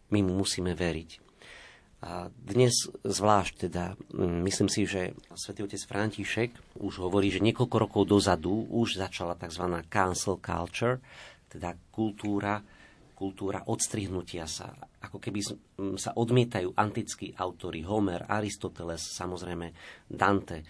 my 0.09 0.25
mu 0.25 0.33
musíme 0.33 0.73
veriť. 0.73 1.28
A 1.99 2.31
dnes 2.31 2.87
zvlášť 3.03 3.67
teda, 3.67 3.99
mm, 4.15 4.39
myslím 4.47 4.71
si, 4.71 4.87
že 4.87 5.11
svätý 5.35 5.67
otec 5.67 5.83
František 5.83 6.79
už 6.79 7.03
hovorí, 7.03 7.27
že 7.27 7.43
niekoľko 7.43 7.75
rokov 7.75 8.03
dozadu 8.07 8.71
už 8.71 9.03
začala 9.03 9.35
tzv. 9.35 9.83
cancel 9.91 10.39
culture, 10.39 11.03
teda 11.51 11.75
kultúra, 11.91 12.63
kultúra 13.19 13.67
odstrihnutia 13.67 14.47
sa. 14.47 14.71
Ako 15.03 15.19
keby 15.19 15.39
sa 15.99 16.15
odmietajú 16.15 16.71
antickí 16.71 17.35
autory, 17.35 17.83
Homer, 17.83 18.23
Aristoteles, 18.31 19.03
samozrejme 19.19 19.67
Dante. 20.07 20.63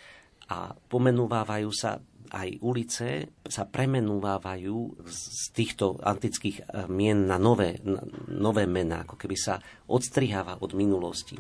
A 0.50 0.74
pomenúvajú 0.74 1.70
sa 1.70 2.02
aj 2.30 2.62
ulice 2.62 3.34
sa 3.42 3.64
premenúvajú 3.66 5.08
z 5.08 5.44
týchto 5.56 5.98
antických 6.02 6.58
eh, 6.62 6.66
mien 6.92 7.26
na 7.26 7.42
nové, 7.42 7.82
na 7.82 8.04
nové 8.30 8.70
mená, 8.70 9.08
ako 9.08 9.16
keby 9.18 9.38
sa 9.38 9.58
odstriháva 9.90 10.62
od 10.62 10.72
minulosti. 10.78 11.40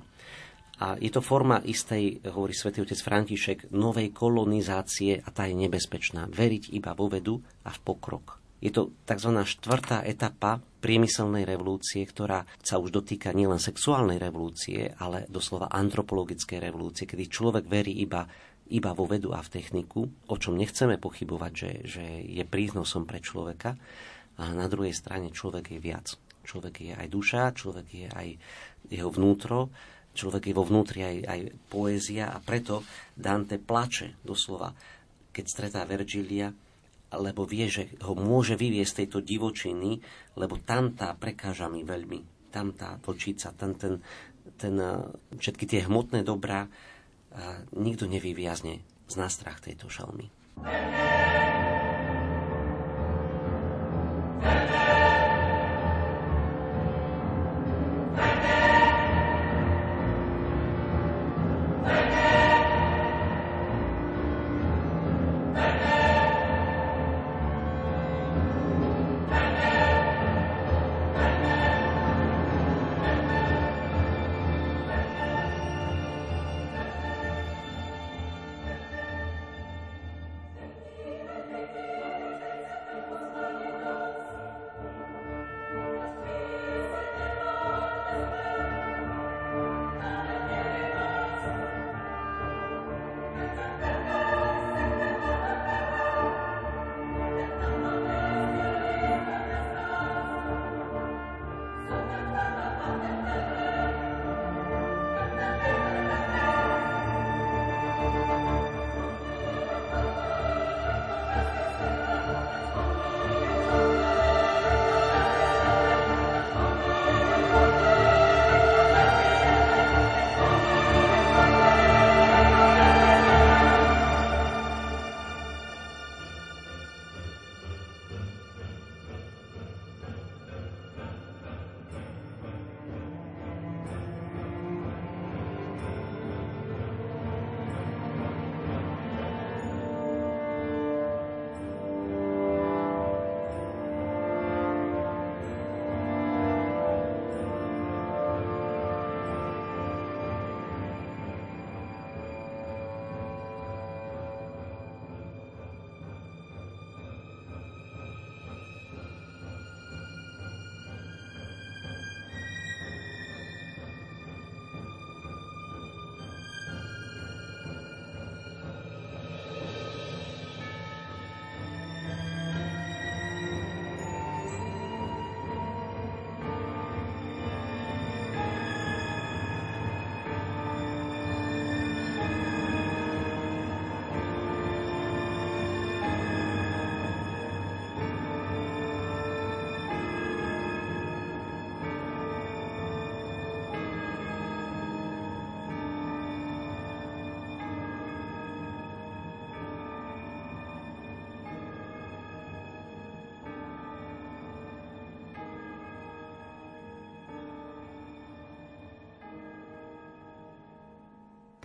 A 0.79 0.95
je 0.95 1.11
to 1.11 1.19
forma 1.19 1.59
istej, 1.59 2.23
hovorí 2.31 2.55
svätý 2.55 2.79
otec 2.79 2.95
František, 2.95 3.75
novej 3.75 4.15
kolonizácie 4.15 5.19
a 5.19 5.27
tá 5.27 5.43
je 5.43 5.59
nebezpečná. 5.59 6.31
Veriť 6.31 6.71
iba 6.71 6.95
vo 6.95 7.11
vedu 7.11 7.35
a 7.67 7.69
v 7.75 7.79
pokrok. 7.83 8.39
Je 8.63 8.71
to 8.71 8.91
tzv. 9.07 9.31
štvrtá 9.43 10.03
etapa 10.07 10.59
priemyselnej 10.79 11.47
revolúcie, 11.47 12.03
ktorá 12.03 12.43
sa 12.63 12.79
už 12.79 12.91
dotýka 12.91 13.35
nielen 13.35 13.59
sexuálnej 13.59 14.19
revolúcie, 14.19 14.95
ale 14.99 15.27
doslova 15.27 15.71
antropologickej 15.71 16.59
revolúcie, 16.59 17.07
kedy 17.07 17.27
človek 17.27 17.67
verí 17.67 17.99
iba 18.03 18.23
iba 18.69 18.93
vo 18.93 19.09
vedu 19.09 19.33
a 19.33 19.41
v 19.41 19.49
techniku, 19.49 20.07
o 20.29 20.35
čom 20.37 20.57
nechceme 20.57 21.01
pochybovať, 21.01 21.51
že, 21.53 21.71
že 21.85 22.05
je 22.25 22.43
prínosom 22.45 23.09
pre 23.09 23.19
človeka, 23.21 23.75
a 24.39 24.55
na 24.55 24.71
druhej 24.71 24.95
strane 24.95 25.35
človek 25.35 25.75
je 25.75 25.79
viac. 25.83 26.15
Človek 26.47 26.75
je 26.79 26.93
aj 26.95 27.07
duša, 27.11 27.51
človek 27.51 27.87
je 27.91 28.07
aj 28.07 28.27
jeho 28.87 29.11
vnútro, 29.11 29.67
človek 30.15 30.49
je 30.49 30.53
vo 30.55 30.63
vnútri 30.63 31.03
aj, 31.03 31.17
aj 31.27 31.39
poézia 31.67 32.31
a 32.31 32.39
preto 32.39 32.87
Dante 33.13 33.59
plače 33.59 34.15
doslova, 34.23 34.71
keď 35.35 35.45
stretá 35.45 35.83
Vergilia, 35.83 36.49
lebo 37.19 37.43
vie, 37.43 37.67
že 37.67 37.99
ho 38.05 38.15
môže 38.15 38.55
vyviesť 38.55 38.91
z 38.91 38.99
tejto 39.03 39.19
divočiny, 39.25 39.99
lebo 40.39 40.61
tam 40.63 40.95
tá 40.95 41.11
prekáža 41.17 41.67
mi 41.67 41.83
veľmi. 41.83 42.49
Tam 42.49 42.73
tá 42.73 42.97
vlčica, 43.01 43.53
tam 43.53 43.77
ten, 43.77 44.01
ten, 44.57 44.73
všetky 45.37 45.65
tie 45.69 45.85
hmotné 45.85 46.25
dobrá 46.25 46.65
nikto 47.73 48.07
nevyviazne 48.07 48.83
z 49.07 49.15
nástrach 49.15 49.59
tejto 49.59 49.89
šalmy. 49.89 50.29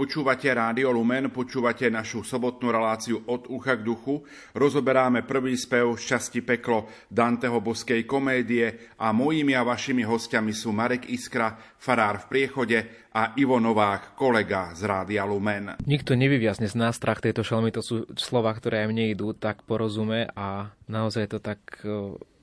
Počúvate 0.04 0.52
Rádio 0.52 0.92
Lumen, 0.92 1.32
počúvate 1.32 1.88
našu 1.88 2.28
sobotnú 2.28 2.68
reláciu 2.68 3.24
od 3.24 3.48
ucha 3.48 3.80
k 3.80 3.88
duchu. 3.88 4.20
Rozoberáme 4.52 5.24
prvý 5.24 5.56
spev 5.56 5.96
z 5.96 6.12
časti 6.12 6.44
Peklo 6.44 6.92
Danteho 7.08 7.56
boskej 7.64 8.04
komédie 8.04 8.92
a 9.00 9.16
mojimi 9.16 9.56
a 9.56 9.64
vašimi 9.64 10.04
hostiami 10.04 10.52
sú 10.52 10.76
Marek 10.76 11.08
Iskra, 11.08 11.56
farár 11.80 12.20
v 12.20 12.36
priechode 12.36 13.08
a 13.16 13.32
Ivo 13.40 13.56
Novák, 13.56 14.12
kolega 14.12 14.76
z 14.76 14.84
Rádia 14.84 15.24
Lumen. 15.24 15.80
Nikto 15.88 16.12
nevyviazne 16.12 16.68
z 16.68 16.76
nás 16.76 17.00
strach 17.00 17.24
tejto 17.24 17.40
šelmy, 17.40 17.72
to 17.72 17.80
sú 17.80 18.04
slova, 18.20 18.52
ktoré 18.52 18.84
aj 18.84 18.92
mne 18.92 19.08
idú, 19.08 19.32
tak 19.32 19.64
porozume 19.64 20.28
a 20.36 20.68
naozaj 20.84 21.32
to 21.32 21.40
tak 21.40 21.80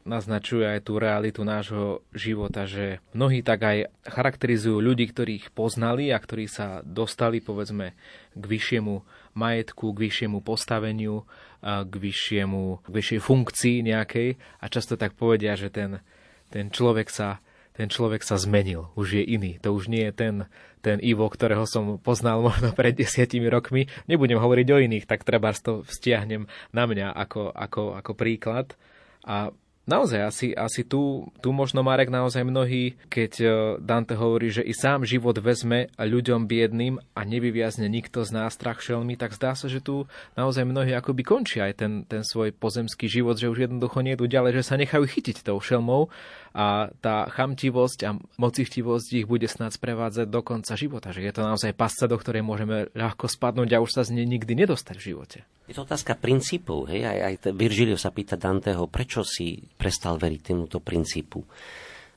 naznačuje 0.03 0.65
aj 0.65 0.79
tú 0.87 0.97
realitu 0.97 1.41
nášho 1.45 2.01
života, 2.11 2.65
že 2.65 3.01
mnohí 3.13 3.45
tak 3.45 3.61
aj 3.61 3.77
charakterizujú 4.05 4.81
ľudí, 4.81 5.09
ktorých 5.09 5.53
poznali 5.53 6.09
a 6.09 6.17
ktorí 6.17 6.49
sa 6.49 6.81
dostali 6.81 7.39
povedzme 7.39 7.93
k 8.33 8.43
vyššiemu 8.43 9.03
majetku, 9.37 9.93
k 9.93 10.01
vyššiemu 10.07 10.37
postaveniu, 10.43 11.23
k, 11.61 11.93
vyššiemu, 11.93 12.63
k 12.83 12.87
vyššej 12.89 13.19
funkcii 13.21 13.77
nejakej 13.85 14.29
a 14.59 14.65
často 14.67 14.97
tak 14.97 15.13
povedia, 15.13 15.53
že 15.53 15.69
ten, 15.69 16.01
ten 16.49 16.73
človek 16.73 17.07
sa 17.07 17.39
ten 17.71 17.87
človek 17.87 18.19
sa 18.21 18.35
zmenil, 18.35 18.91
už 18.99 19.17
je 19.17 19.23
iný. 19.23 19.55
To 19.63 19.71
už 19.71 19.87
nie 19.87 20.11
je 20.11 20.13
ten, 20.13 20.35
ten 20.83 20.99
Ivo, 20.99 21.23
ktorého 21.31 21.63
som 21.63 21.95
poznal 22.03 22.43
možno 22.43 22.75
pred 22.75 22.91
desiatimi 22.91 23.47
rokmi. 23.47 23.87
Nebudem 24.11 24.37
hovoriť 24.37 24.67
o 24.75 24.77
iných, 24.83 25.07
tak 25.07 25.23
treba 25.23 25.55
to 25.55 25.87
vztiahnem 25.87 26.51
na 26.75 26.83
mňa 26.83 27.15
ako, 27.15 27.49
ako, 27.55 27.95
ako 27.95 28.11
príklad. 28.11 28.75
A 29.23 29.55
naozaj 29.89 30.19
asi, 30.21 30.47
asi 30.53 30.85
tu, 30.85 31.29
tu 31.41 31.49
možno 31.51 31.81
Marek 31.81 32.13
naozaj 32.13 32.45
mnohí, 32.45 32.97
keď 33.09 33.31
e, 33.41 33.47
Dante 33.81 34.13
hovorí, 34.13 34.53
že 34.53 34.61
i 34.61 34.73
sám 34.73 35.05
život 35.05 35.37
vezme 35.41 35.89
ľuďom 35.97 36.45
biedným 36.45 37.01
a 37.17 37.21
nevyviazne 37.25 37.89
nikto 37.89 38.21
z 38.21 38.31
nás 38.33 38.53
strach 38.53 38.81
šelmy, 38.81 39.17
tak 39.17 39.33
zdá 39.33 39.57
sa, 39.57 39.65
že 39.65 39.81
tu 39.81 40.05
naozaj 40.37 40.65
mnohí 40.67 40.93
akoby 40.93 41.25
končia 41.25 41.69
aj 41.69 41.73
ten, 41.81 41.93
ten 42.05 42.21
svoj 42.21 42.53
pozemský 42.53 43.09
život, 43.09 43.37
že 43.37 43.49
už 43.49 43.69
jednoducho 43.69 44.01
nie 44.05 44.13
idú 44.13 44.29
ďalej, 44.29 44.61
že 44.61 44.67
sa 44.67 44.75
nechajú 44.77 45.05
chytiť 45.05 45.41
tou 45.41 45.57
šelmou 45.57 46.13
a 46.51 46.91
tá 46.99 47.31
chamtivosť 47.31 47.99
a 48.07 48.11
mocichtivosť 48.35 49.09
ich 49.23 49.27
bude 49.27 49.47
snad 49.47 49.71
sprevádzať 49.71 50.27
do 50.27 50.41
konca 50.43 50.73
života, 50.75 51.15
že 51.15 51.23
je 51.23 51.31
to 51.31 51.47
naozaj 51.47 51.71
pasca, 51.71 52.11
do 52.11 52.19
ktorej 52.19 52.43
môžeme 52.43 52.91
ľahko 52.91 53.31
spadnúť 53.31 53.75
a 53.75 53.83
už 53.83 53.91
sa 53.91 54.03
z 54.03 54.19
nej 54.19 54.27
nikdy 54.27 54.53
nedostať 54.67 54.95
v 54.99 55.07
živote. 55.15 55.39
Je 55.71 55.75
to 55.79 55.87
otázka 55.87 56.19
princípov. 56.19 56.91
Hej? 56.91 57.07
Aj, 57.07 57.19
aj 57.31 57.55
Virgilio 57.55 57.95
sa 57.95 58.11
pýta 58.11 58.35
Danteho, 58.35 58.91
prečo 58.91 59.23
si 59.23 59.63
prestal 59.79 60.19
veriť 60.19 60.41
tomuto 60.51 60.83
princípu. 60.83 61.39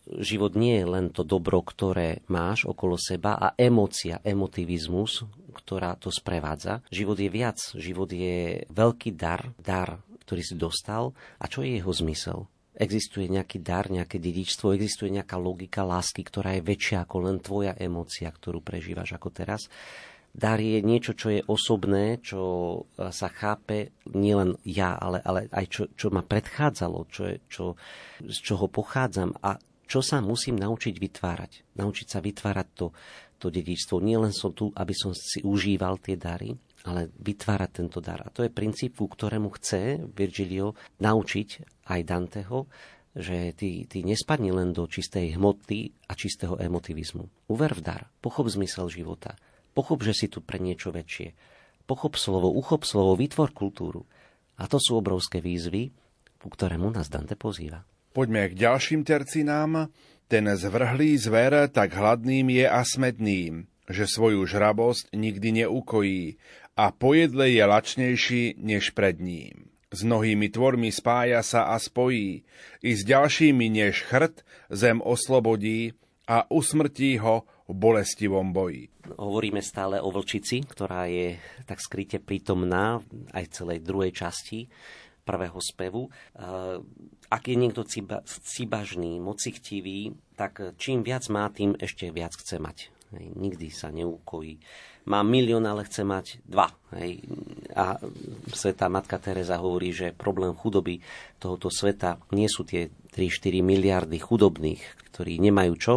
Život 0.05 0.53
nie 0.59 0.83
je 0.83 0.87
len 0.91 1.09
to 1.09 1.25
dobro, 1.25 1.65
ktoré 1.65 2.21
máš 2.29 2.69
okolo 2.69 3.01
seba 3.01 3.41
a 3.41 3.57
emócia, 3.57 4.21
emotivizmus, 4.21 5.25
ktorá 5.55 5.97
to 5.97 6.13
sprevádza. 6.13 6.85
Život 6.93 7.17
je 7.17 7.31
viac. 7.33 7.57
Život 7.73 8.11
je 8.13 8.69
veľký 8.69 9.17
dar, 9.17 9.55
dar, 9.57 10.03
ktorý 10.29 10.43
si 10.45 10.59
dostal. 10.61 11.17
A 11.41 11.49
čo 11.49 11.65
je 11.65 11.81
jeho 11.81 11.89
zmysel? 11.89 12.45
Existuje 12.75 13.31
nejaký 13.31 13.63
dar, 13.63 13.87
nejaké 13.87 14.19
dedičstvo, 14.19 14.75
existuje 14.75 15.15
nejaká 15.15 15.39
logika 15.39 15.87
lásky, 15.87 16.27
ktorá 16.27 16.59
je 16.59 16.67
väčšia 16.67 17.07
ako 17.07 17.17
len 17.23 17.39
tvoja 17.39 17.73
emócia, 17.79 18.27
ktorú 18.27 18.59
prežívaš 18.59 19.15
ako 19.15 19.31
teraz. 19.31 19.71
Dar 20.35 20.59
je 20.59 20.83
niečo, 20.83 21.15
čo 21.15 21.31
je 21.31 21.47
osobné, 21.47 22.19
čo 22.19 22.43
e, 22.43 23.15
sa 23.15 23.31
chápe 23.31 23.95
nielen 24.11 24.59
ja, 24.67 24.99
ale, 24.99 25.23
ale 25.23 25.47
aj 25.55 25.67
čo, 25.71 25.83
čo 25.95 26.11
ma 26.11 26.27
predchádzalo, 26.27 27.07
čo 27.07 27.23
je, 27.31 27.37
čo, 27.47 27.65
z 28.19 28.39
čoho 28.43 28.67
pochádzam 28.67 29.31
a 29.39 29.55
čo 29.87 30.03
sa 30.03 30.19
musím 30.19 30.59
naučiť 30.59 30.99
vytvárať. 30.99 31.79
Naučiť 31.79 32.07
sa 32.11 32.19
vytvárať 32.19 32.69
to, 32.75 32.91
to 33.39 33.47
dedičstvo. 33.47 34.03
Nie 34.03 34.19
len 34.19 34.35
som 34.35 34.51
tu, 34.51 34.75
aby 34.75 34.91
som 34.91 35.15
si 35.15 35.39
užíval 35.47 36.03
tie 36.03 36.19
dary, 36.19 36.51
ale 36.85 37.09
vytvárať 37.17 37.71
tento 37.73 37.99
dar. 38.05 38.21
A 38.25 38.33
to 38.33 38.45
je 38.45 38.53
princíp, 38.53 39.01
ku 39.01 39.09
ktorému 39.09 39.49
chce 39.57 40.05
Virgilio 40.13 40.77
naučiť 41.01 41.49
aj 41.89 42.01
Danteho, 42.05 42.69
že 43.15 43.55
ty, 43.57 43.89
ty 43.89 44.05
nespadni 44.05 44.53
len 44.53 44.75
do 44.75 44.85
čistej 44.85 45.39
hmoty 45.39 45.97
a 46.11 46.13
čistého 46.13 46.61
emotivizmu. 46.61 47.49
Uver 47.49 47.73
v 47.73 47.83
dar, 47.83 48.03
pochop 48.21 48.51
zmysel 48.51 48.91
života, 48.91 49.39
Pochop, 49.75 50.07
že 50.07 50.15
si 50.15 50.27
tu 50.31 50.39
pre 50.39 50.63
niečo 50.63 50.95
väčšie. 50.95 51.35
Pochop 51.85 52.15
slovo, 52.15 52.49
uchop 52.55 52.87
slovo, 52.87 53.19
vytvor 53.19 53.51
kultúru. 53.51 54.07
A 54.55 54.71
to 54.71 54.79
sú 54.79 54.95
obrovské 55.03 55.43
výzvy, 55.43 55.91
ku 56.39 56.49
ktorému 56.49 56.95
nás 56.95 57.11
Dante 57.11 57.35
pozýva. 57.35 57.83
Poďme 58.15 58.55
k 58.55 58.55
ďalším 58.55 59.03
tercinám. 59.03 59.91
Ten 60.31 60.47
zvrhlý 60.47 61.19
zver 61.19 61.69
tak 61.75 61.91
hladným 61.93 62.55
je 62.55 62.67
a 62.71 62.81
smedným, 62.87 63.67
že 63.91 64.07
svoju 64.07 64.47
žrabosť 64.47 65.11
nikdy 65.13 65.67
neukojí 65.67 66.39
a 66.77 66.91
pojedle 66.91 67.51
je 67.51 67.65
lačnejší 67.65 68.43
než 68.59 68.91
pred 68.91 69.19
ním. 69.21 69.71
S 69.95 70.03
mnohými 70.03 70.51
tvormi 70.51 70.91
spája 70.91 71.39
sa 71.47 71.71
a 71.71 71.79
spojí, 71.79 72.43
i 72.83 72.91
s 72.91 73.07
ďalšími 73.07 73.71
než 73.71 74.03
chrt 74.11 74.43
zem 74.67 74.99
oslobodí 74.99 75.95
a 76.27 76.51
usmrtí 76.51 77.23
ho 77.23 77.47
v 77.71 77.73
bolestivom 77.79 78.51
boji. 78.51 78.91
Hovoríme 79.17 79.63
stále 79.63 80.03
o 80.03 80.11
vlčici, 80.11 80.67
ktorá 80.67 81.07
je 81.07 81.39
tak 81.65 81.79
skryte 81.79 82.19
prítomná 82.19 83.01
aj 83.31 83.45
v 83.47 83.55
celej 83.55 83.79
druhej 83.87 84.13
časti 84.13 84.67
prvého 85.25 85.57
spevu. 85.63 86.13
Ak 87.31 87.43
je 87.49 87.57
niekto 87.57 87.87
ciba, 87.89 88.21
cibažný, 88.27 89.23
mocichtivý, 89.23 90.13
tak 90.37 90.77
čím 90.77 91.01
viac 91.07 91.25
má, 91.33 91.49
tým 91.49 91.73
ešte 91.81 92.13
viac 92.13 92.37
chce 92.37 92.61
mať. 92.61 92.93
Nikdy 93.15 93.71
sa 93.71 93.95
neúkojí. 93.95 94.59
Má 95.05 95.21
milión, 95.21 95.69
ale 95.69 95.85
chce 95.85 96.01
mať 96.01 96.41
dva. 96.49 96.73
Hej. 96.97 97.21
A 97.77 98.01
sveta 98.49 98.89
matka 98.89 99.21
Teresa 99.21 99.61
hovorí, 99.61 99.93
že 99.93 100.17
problém 100.17 100.57
chudoby 100.57 101.05
tohoto 101.37 101.69
sveta 101.69 102.17
nie 102.33 102.49
sú 102.49 102.65
tie 102.65 102.89
3-4 103.13 103.61
miliardy 103.61 104.17
chudobných, 104.17 104.81
ktorí 105.13 105.37
nemajú 105.45 105.73
čo, 105.77 105.95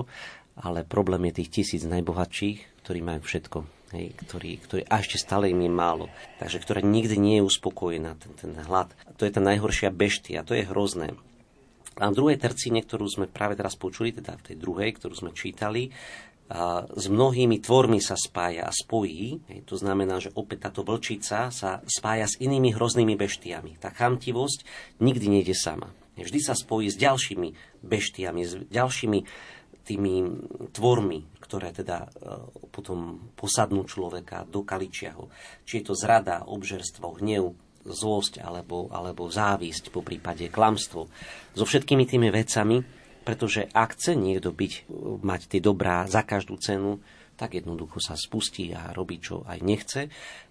ale 0.59 0.83
problém 0.83 1.31
je 1.31 1.43
tých 1.43 1.63
tisíc 1.63 1.83
najbohatších, 1.87 2.83
ktorí 2.83 2.99
majú 2.99 3.21
všetko. 3.23 3.59
Hej, 3.95 4.19
ktorý, 4.19 4.51
ktorý, 4.59 4.81
a 4.83 4.99
ešte 4.99 5.15
stále 5.15 5.47
im 5.47 5.63
je 5.63 5.71
málo. 5.71 6.11
Takže 6.43 6.59
ktorá 6.59 6.83
nikdy 6.83 7.15
nie 7.15 7.35
je 7.39 7.47
uspokojená, 7.47 8.19
ten, 8.19 8.35
ten 8.35 8.51
hlad. 8.67 8.91
A 9.07 9.15
to 9.15 9.23
je 9.23 9.31
tá 9.31 9.39
najhoršia 9.39 9.95
beštia, 9.95 10.43
to 10.43 10.51
je 10.51 10.67
hrozné. 10.67 11.15
A 11.95 12.11
v 12.11 12.17
druhej 12.19 12.37
tercíne, 12.37 12.83
ktorú 12.83 13.07
sme 13.07 13.25
práve 13.31 13.55
teraz 13.55 13.79
počuli, 13.79 14.11
teda 14.11 14.35
v 14.37 14.45
tej 14.53 14.55
druhej, 14.59 14.91
ktorú 14.99 15.15
sme 15.15 15.31
čítali, 15.31 15.89
s 16.95 17.05
mnohými 17.11 17.59
tvormi 17.59 17.99
sa 17.99 18.15
spája 18.15 18.63
a 18.63 18.71
spojí. 18.71 19.43
Hej, 19.51 19.67
to 19.67 19.75
znamená, 19.75 20.23
že 20.23 20.31
opäť 20.31 20.71
táto 20.71 20.87
vlčica 20.87 21.51
sa 21.51 21.83
spája 21.83 22.23
s 22.23 22.39
inými 22.39 22.71
hroznými 22.71 23.19
beštiami. 23.19 23.75
Tá 23.83 23.91
chamtivosť 23.91 24.63
nikdy 25.03 25.27
nejde 25.27 25.51
sama. 25.51 25.91
Vždy 26.17 26.39
sa 26.41 26.57
spojí 26.57 26.89
s 26.89 26.97
ďalšími 26.97 27.79
beštiami, 27.83 28.41
s 28.41 28.53
ďalšími 28.71 29.19
tými 29.87 30.13
tvormi, 30.75 31.19
ktoré 31.39 31.71
teda 31.71 32.03
e, 32.03 32.07
potom 32.67 33.31
posadnú 33.39 33.87
človeka, 33.87 34.43
dokaličia 34.43 35.15
ho. 35.15 35.31
Či 35.63 35.79
je 35.79 35.83
to 35.87 35.93
zrada, 35.95 36.43
obžerstvo, 36.43 37.23
hnev, 37.23 37.55
zlosť 37.87 38.43
alebo, 38.43 38.91
alebo 38.91 39.31
závisť, 39.31 39.95
po 39.95 40.03
prípade 40.03 40.51
klamstvo. 40.51 41.07
So 41.55 41.63
všetkými 41.63 42.03
tými 42.03 42.27
vecami, 42.27 42.83
pretože 43.27 43.67
ak 43.75 43.99
chce 43.99 44.15
niekto 44.15 44.55
byť, 44.55 44.87
mať 45.19 45.41
tie 45.51 45.59
dobrá 45.59 46.07
za 46.07 46.23
každú 46.23 46.55
cenu, 46.63 47.03
tak 47.35 47.59
jednoducho 47.59 47.99
sa 47.99 48.15
spustí 48.15 48.71
a 48.71 48.95
robí, 48.95 49.19
čo 49.19 49.43
aj 49.43 49.59
nechce, 49.59 50.01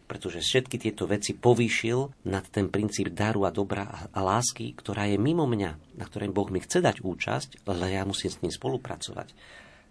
pretože 0.04 0.44
všetky 0.44 0.76
tieto 0.76 1.08
veci 1.08 1.32
povýšil 1.32 2.28
nad 2.28 2.44
ten 2.52 2.68
princíp 2.68 3.16
daru 3.16 3.48
a 3.48 3.50
dobra 3.50 4.12
a 4.12 4.20
lásky, 4.20 4.76
ktorá 4.76 5.08
je 5.08 5.16
mimo 5.16 5.48
mňa, 5.48 5.96
na 5.96 6.04
ktorej 6.04 6.36
Boh 6.36 6.52
mi 6.52 6.60
chce 6.60 6.84
dať 6.84 7.00
účasť, 7.00 7.64
ale 7.64 7.96
ja 7.96 8.04
musím 8.04 8.28
s 8.28 8.40
ním 8.44 8.52
spolupracovať. 8.52 9.32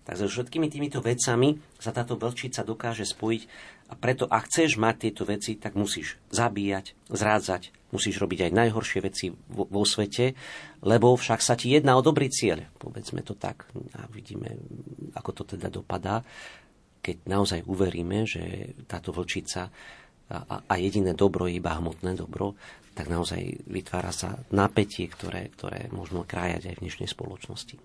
Takže 0.05 0.29
všetkými 0.29 0.69
týmito 0.69 1.01
vecami 1.01 1.57
sa 1.81 1.89
táto 1.89 2.13
vlčica 2.21 2.61
dokáže 2.61 3.09
spojiť 3.09 3.41
a 3.89 3.97
preto, 3.97 4.29
ak 4.29 4.45
chceš 4.45 4.77
mať 4.77 5.09
tieto 5.09 5.25
veci, 5.25 5.57
tak 5.57 5.73
musíš 5.73 6.21
zabíjať, 6.29 6.93
zrádzať, 7.09 7.84
musíš 7.95 8.19
robiť 8.19 8.51
aj 8.51 8.51
najhoršie 8.51 8.99
veci 8.99 9.31
vo, 9.31 9.63
vo 9.65 9.87
svete, 9.87 10.35
lebo 10.83 11.15
však 11.15 11.39
sa 11.39 11.55
ti 11.55 11.71
jedná 11.71 11.95
o 11.95 12.03
dobrý 12.03 12.27
cieľ. 12.27 12.67
Povedzme 12.75 13.23
to 13.23 13.39
tak 13.39 13.71
a 13.95 14.05
vidíme, 14.11 14.51
ako 15.15 15.31
to 15.31 15.43
teda 15.55 15.71
dopadá, 15.71 16.19
keď 16.99 17.17
naozaj 17.29 17.63
uveríme, 17.69 18.27
že 18.27 18.75
táto 18.89 19.13
vlčica 19.13 19.69
a, 20.25 20.57
a 20.65 20.73
jediné 20.81 21.13
dobro 21.13 21.45
je 21.45 21.61
iba 21.61 21.77
hmotné 21.77 22.17
dobro, 22.17 22.57
tak 22.97 23.11
naozaj 23.11 23.67
vytvára 23.69 24.09
sa 24.09 24.41
napätie, 24.49 25.05
ktoré, 25.05 25.53
ktoré 25.53 25.91
možno 25.91 26.25
krájať 26.25 26.71
aj 26.71 26.75
v 26.79 26.83
dnešnej 26.87 27.09
spoločnosti. 27.11 27.75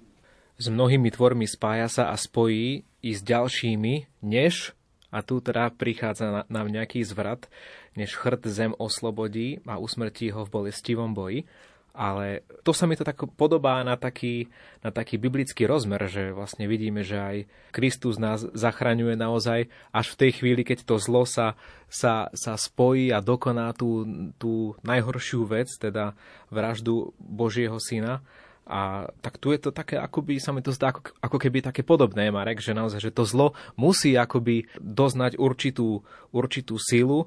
S 0.60 0.66
mnohými 0.68 1.08
tvormi 1.12 1.44
spája 1.44 1.88
sa 1.88 2.04
a 2.12 2.16
spojí 2.16 2.84
i 2.84 3.10
s 3.12 3.20
ďalšími, 3.24 4.24
než, 4.24 4.72
a 5.10 5.24
tu 5.24 5.42
teda 5.42 5.72
prichádza 5.74 6.46
nám 6.46 6.68
nejaký 6.70 7.02
zvrat, 7.02 7.50
než 7.96 8.14
chrt 8.14 8.46
zem 8.46 8.72
oslobodí 8.78 9.58
a 9.66 9.78
usmrtí 9.78 10.30
ho 10.30 10.46
v 10.46 10.52
bolestivom 10.52 11.14
boji. 11.14 11.44
Ale 11.90 12.46
to 12.62 12.70
sa 12.70 12.86
mi 12.86 12.94
to 12.94 13.02
tak 13.02 13.18
podobá 13.34 13.82
na 13.82 13.98
taký, 13.98 14.46
na 14.78 14.94
taký 14.94 15.18
biblický 15.18 15.66
rozmer, 15.66 16.06
že 16.06 16.30
vlastne 16.30 16.70
vidíme, 16.70 17.02
že 17.02 17.18
aj 17.18 17.36
Kristus 17.74 18.14
nás 18.14 18.46
zachraňuje 18.46 19.18
naozaj 19.18 19.66
až 19.90 20.06
v 20.14 20.18
tej 20.22 20.30
chvíli, 20.38 20.62
keď 20.62 20.86
to 20.86 21.02
zlo 21.02 21.26
sa, 21.26 21.58
sa, 21.90 22.30
sa 22.30 22.54
spojí 22.54 23.10
a 23.10 23.18
dokoná 23.18 23.74
tú, 23.74 24.06
tú 24.38 24.78
najhoršiu 24.86 25.42
vec, 25.50 25.66
teda 25.82 26.14
vraždu 26.46 27.10
Božieho 27.18 27.76
syna. 27.82 28.22
A 28.70 29.10
tak 29.18 29.42
tu 29.42 29.50
je 29.50 29.58
to 29.58 29.74
také, 29.74 29.98
akoby 29.98 30.38
sa 30.38 30.54
mi 30.54 30.62
to 30.62 30.70
zdá 30.70 30.94
ako, 30.94 31.10
ako 31.18 31.36
keby 31.42 31.58
také 31.58 31.82
podobné, 31.82 32.30
Marek, 32.30 32.62
že 32.62 32.70
naozaj, 32.70 33.02
že 33.02 33.10
to 33.10 33.26
zlo 33.26 33.50
musí 33.74 34.14
akoby 34.14 34.70
doznať 34.78 35.42
určitú, 35.42 36.06
určitú 36.30 36.78
silu, 36.78 37.26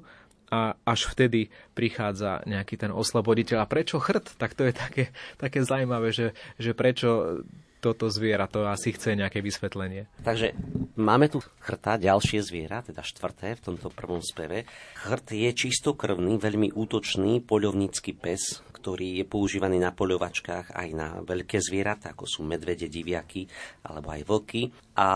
a 0.54 0.78
až 0.86 1.10
vtedy 1.10 1.50
prichádza 1.74 2.46
nejaký 2.46 2.78
ten 2.78 2.94
osloboditeľ. 2.94 3.66
A 3.66 3.70
prečo 3.70 3.98
chrt? 3.98 4.38
Tak 4.38 4.54
to 4.54 4.70
je 4.70 4.72
také, 4.74 5.04
také 5.34 5.66
zaujímavé, 5.66 6.14
že, 6.14 6.30
že 6.62 6.70
prečo 6.78 7.42
toto 7.84 8.08
zviera, 8.08 8.48
to 8.48 8.64
asi 8.64 8.96
chce 8.96 9.12
nejaké 9.12 9.44
vysvetlenie. 9.44 10.08
Takže 10.24 10.56
máme 10.96 11.28
tu 11.28 11.44
chrta, 11.60 12.00
ďalšie 12.00 12.40
zviera, 12.40 12.80
teda 12.80 13.04
štvrté 13.04 13.60
v 13.60 13.64
tomto 13.68 13.92
prvom 13.92 14.24
speve. 14.24 14.64
Chrt 15.04 15.36
je 15.36 15.50
čistokrvný, 15.52 16.40
veľmi 16.40 16.72
útočný 16.72 17.44
poľovnícky 17.44 18.16
pes, 18.16 18.64
ktorý 18.72 19.20
je 19.20 19.24
používaný 19.28 19.84
na 19.84 19.92
poľovačkách 19.92 20.72
aj 20.72 20.88
na 20.96 21.08
veľké 21.20 21.60
zvieratá, 21.60 22.16
ako 22.16 22.24
sú 22.24 22.40
medvede, 22.48 22.88
diviaky 22.88 23.44
alebo 23.84 24.16
aj 24.16 24.22
vlky. 24.24 24.62
A 24.96 25.08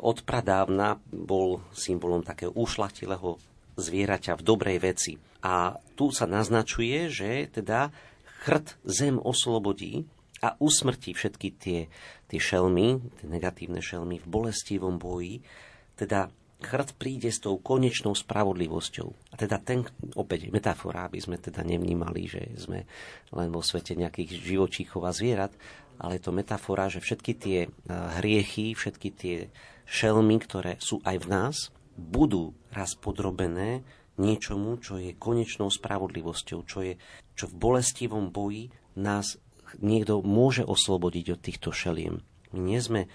od 0.00 0.24
pradávna 0.24 0.96
bol 1.12 1.60
symbolom 1.76 2.24
takého 2.24 2.56
ušlachtilého 2.56 3.55
zvieraťa 3.76 4.40
v 4.40 4.42
dobrej 4.44 4.78
veci. 4.82 5.12
A 5.44 5.76
tu 5.94 6.10
sa 6.10 6.26
naznačuje, 6.26 7.12
že 7.12 7.46
teda 7.52 7.92
chrt 8.44 8.80
zem 8.84 9.20
oslobodí 9.20 10.08
a 10.44 10.56
usmrtí 10.60 11.16
všetky 11.16 11.48
tie, 11.56 11.80
tie 12.28 12.40
šelmy, 12.40 13.00
tie 13.20 13.26
negatívne 13.28 13.80
šelmy 13.80 14.20
v 14.20 14.26
bolestivom 14.26 15.00
boji, 15.00 15.40
teda 15.96 16.28
chrt 16.60 16.96
príde 16.96 17.28
s 17.28 17.40
tou 17.40 17.60
konečnou 17.60 18.16
spravodlivosťou. 18.16 19.08
A 19.32 19.34
teda 19.36 19.60
ten, 19.60 19.84
opäť 20.16 20.48
metafora, 20.48 21.08
aby 21.08 21.20
sme 21.20 21.36
teda 21.36 21.60
nevnímali, 21.60 22.28
že 22.28 22.42
sme 22.56 22.88
len 23.32 23.48
vo 23.52 23.60
svete 23.60 23.92
nejakých 23.92 24.40
živočíchov 24.40 25.04
a 25.04 25.12
zvierat, 25.12 25.52
ale 26.00 26.20
je 26.20 26.22
to 26.24 26.32
metafora, 26.32 26.88
že 26.88 27.00
všetky 27.00 27.32
tie 27.36 27.58
eh, 27.64 27.70
hriechy, 28.20 28.72
všetky 28.72 29.08
tie 29.12 29.36
šelmy, 29.86 30.36
ktoré 30.42 30.76
sú 30.80 31.00
aj 31.04 31.16
v 31.22 31.26
nás, 31.30 31.56
budú 31.96 32.52
raz 32.70 32.94
podrobené 32.94 33.82
niečomu, 34.16 34.80
čo 34.80 34.96
je 34.96 35.16
konečnou 35.16 35.68
spravodlivosťou, 35.68 36.58
čo, 36.64 36.78
je, 36.84 36.94
čo 37.36 37.44
v 37.48 37.54
bolestivom 37.56 38.32
boji 38.32 38.72
nás 38.96 39.36
niekto 39.80 40.24
môže 40.24 40.64
oslobodiť 40.64 41.36
od 41.36 41.40
týchto 41.40 41.70
šeliem. 41.72 42.22
My 42.54 42.58
nie 42.60 42.80
sme 42.80 43.10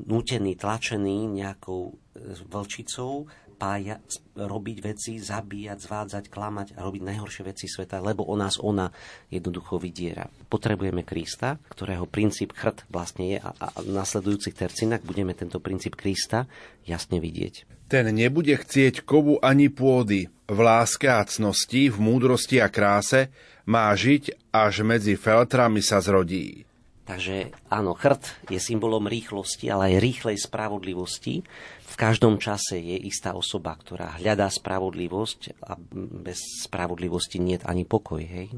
nútení, 0.00 0.56
tlačení 0.58 1.28
nejakou 1.28 1.94
e, 2.16 2.34
vlčicou 2.48 3.28
pája, 3.62 4.02
robiť 4.34 4.78
veci, 4.82 5.22
zabíjať, 5.22 5.78
zvádzať, 5.78 6.24
klamať 6.26 6.68
a 6.74 6.82
robiť 6.82 7.02
najhoršie 7.06 7.42
veci 7.46 7.70
sveta, 7.70 8.02
lebo 8.02 8.26
o 8.26 8.34
nás 8.34 8.58
ona 8.58 8.90
jednoducho 9.30 9.78
vydiera. 9.78 10.26
Potrebujeme 10.50 11.06
Krista, 11.06 11.62
ktorého 11.70 12.10
princíp 12.10 12.58
chrt 12.58 12.90
vlastne 12.90 13.30
je 13.30 13.38
a, 13.38 13.54
a 13.54 13.66
v 13.78 13.94
nasledujúcich 13.94 14.58
tercinách 14.58 15.06
budeme 15.06 15.30
tento 15.38 15.62
princíp 15.62 15.94
Krista 15.94 16.50
jasne 16.82 17.22
vidieť. 17.22 17.81
Ten 17.92 18.08
nebude 18.08 18.56
chcieť 18.56 19.04
kovu 19.04 19.36
ani 19.44 19.68
pôdy, 19.68 20.32
v 20.48 20.58
láske 20.64 21.12
a 21.12 21.20
cnosti, 21.28 21.92
v 21.92 21.98
múdrosti 22.00 22.56
a 22.56 22.72
kráse, 22.72 23.28
má 23.68 23.92
žiť, 23.92 24.48
až 24.48 24.80
medzi 24.80 25.12
feltrami 25.12 25.84
sa 25.84 26.00
zrodí. 26.00 26.64
Takže 27.04 27.52
áno, 27.68 27.92
chrt 27.92 28.48
je 28.48 28.56
symbolom 28.56 29.04
rýchlosti, 29.04 29.68
ale 29.68 29.92
aj 29.92 30.08
rýchlej 30.08 30.40
spravodlivosti. 30.40 31.44
V 31.84 31.94
každom 32.00 32.40
čase 32.40 32.80
je 32.80 32.96
istá 32.96 33.36
osoba, 33.36 33.76
ktorá 33.76 34.16
hľadá 34.16 34.48
spravodlivosť 34.48 35.60
a 35.60 35.76
bez 36.24 36.64
spravodlivosti 36.64 37.44
nie 37.44 37.60
je 37.60 37.68
ani 37.68 37.84
pokoj. 37.84 38.24
Hej? 38.24 38.56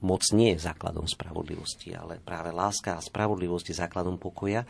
Moc 0.00 0.24
nie 0.32 0.56
je 0.56 0.64
základom 0.64 1.04
spravodlivosti, 1.04 1.92
ale 1.92 2.16
práve 2.16 2.48
láska 2.48 2.96
a 2.96 3.04
spravodlivosť 3.04 3.76
je 3.76 3.76
základom 3.76 4.16
pokoja. 4.16 4.64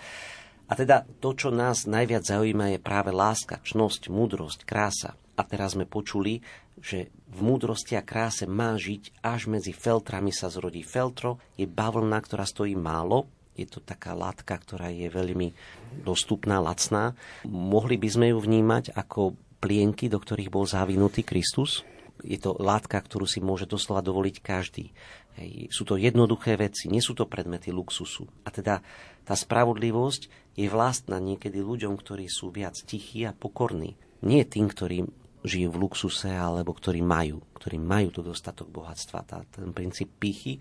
A 0.70 0.78
teda 0.78 1.02
to, 1.18 1.34
čo 1.34 1.50
nás 1.50 1.90
najviac 1.90 2.22
zaujíma, 2.22 2.70
je 2.70 2.80
práve 2.80 3.10
láska, 3.10 3.58
čnosť, 3.58 4.06
múdrosť, 4.06 4.62
krása. 4.62 5.18
A 5.34 5.42
teraz 5.42 5.74
sme 5.74 5.88
počuli, 5.88 6.46
že 6.78 7.10
v 7.26 7.40
múdrosti 7.42 7.98
a 7.98 8.06
kráse 8.06 8.46
má 8.46 8.78
žiť, 8.78 9.18
až 9.26 9.50
medzi 9.50 9.74
feltrami 9.74 10.30
sa 10.30 10.46
zrodí. 10.46 10.86
Feltro 10.86 11.42
je 11.58 11.66
bavlna, 11.66 12.22
ktorá 12.22 12.46
stojí 12.46 12.78
málo, 12.78 13.26
je 13.58 13.66
to 13.68 13.84
taká 13.84 14.16
látka, 14.16 14.56
ktorá 14.56 14.88
je 14.88 15.10
veľmi 15.12 15.52
dostupná, 16.00 16.62
lacná. 16.62 17.12
Mohli 17.44 18.00
by 18.00 18.08
sme 18.08 18.26
ju 18.32 18.38
vnímať 18.40 18.96
ako 18.96 19.36
plienky, 19.60 20.08
do 20.08 20.16
ktorých 20.16 20.48
bol 20.48 20.64
zavinutý 20.64 21.20
Kristus. 21.20 21.84
Je 22.24 22.40
to 22.40 22.56
látka, 22.56 22.96
ktorú 22.96 23.28
si 23.28 23.44
môže 23.44 23.68
doslova 23.68 24.00
dovoliť 24.00 24.36
každý. 24.40 24.92
Hej. 25.36 25.68
Sú 25.72 25.84
to 25.84 26.00
jednoduché 26.00 26.56
veci, 26.56 26.88
nie 26.88 27.04
sú 27.04 27.12
to 27.12 27.28
predmety 27.28 27.68
luxusu. 27.68 28.24
A 28.44 28.52
teda 28.52 28.80
tá 29.24 29.34
spravodlivosť 29.36 30.49
je 30.60 30.68
vlastná 30.68 31.16
niekedy 31.16 31.64
ľuďom, 31.64 31.96
ktorí 31.96 32.28
sú 32.28 32.52
viac 32.52 32.76
tichí 32.76 33.24
a 33.24 33.32
pokorní. 33.32 33.96
Nie 34.20 34.44
tým, 34.44 34.68
ktorí 34.68 35.08
žijú 35.40 35.72
v 35.72 35.80
luxuse 35.80 36.28
alebo 36.28 36.76
ktorí 36.76 37.00
majú, 37.00 37.40
ktorí 37.56 37.80
majú 37.80 38.12
tu 38.12 38.20
dostatok 38.20 38.68
bohatstva. 38.68 39.18
Tá, 39.24 39.40
ten 39.48 39.72
princíp 39.72 40.20
pichy, 40.20 40.60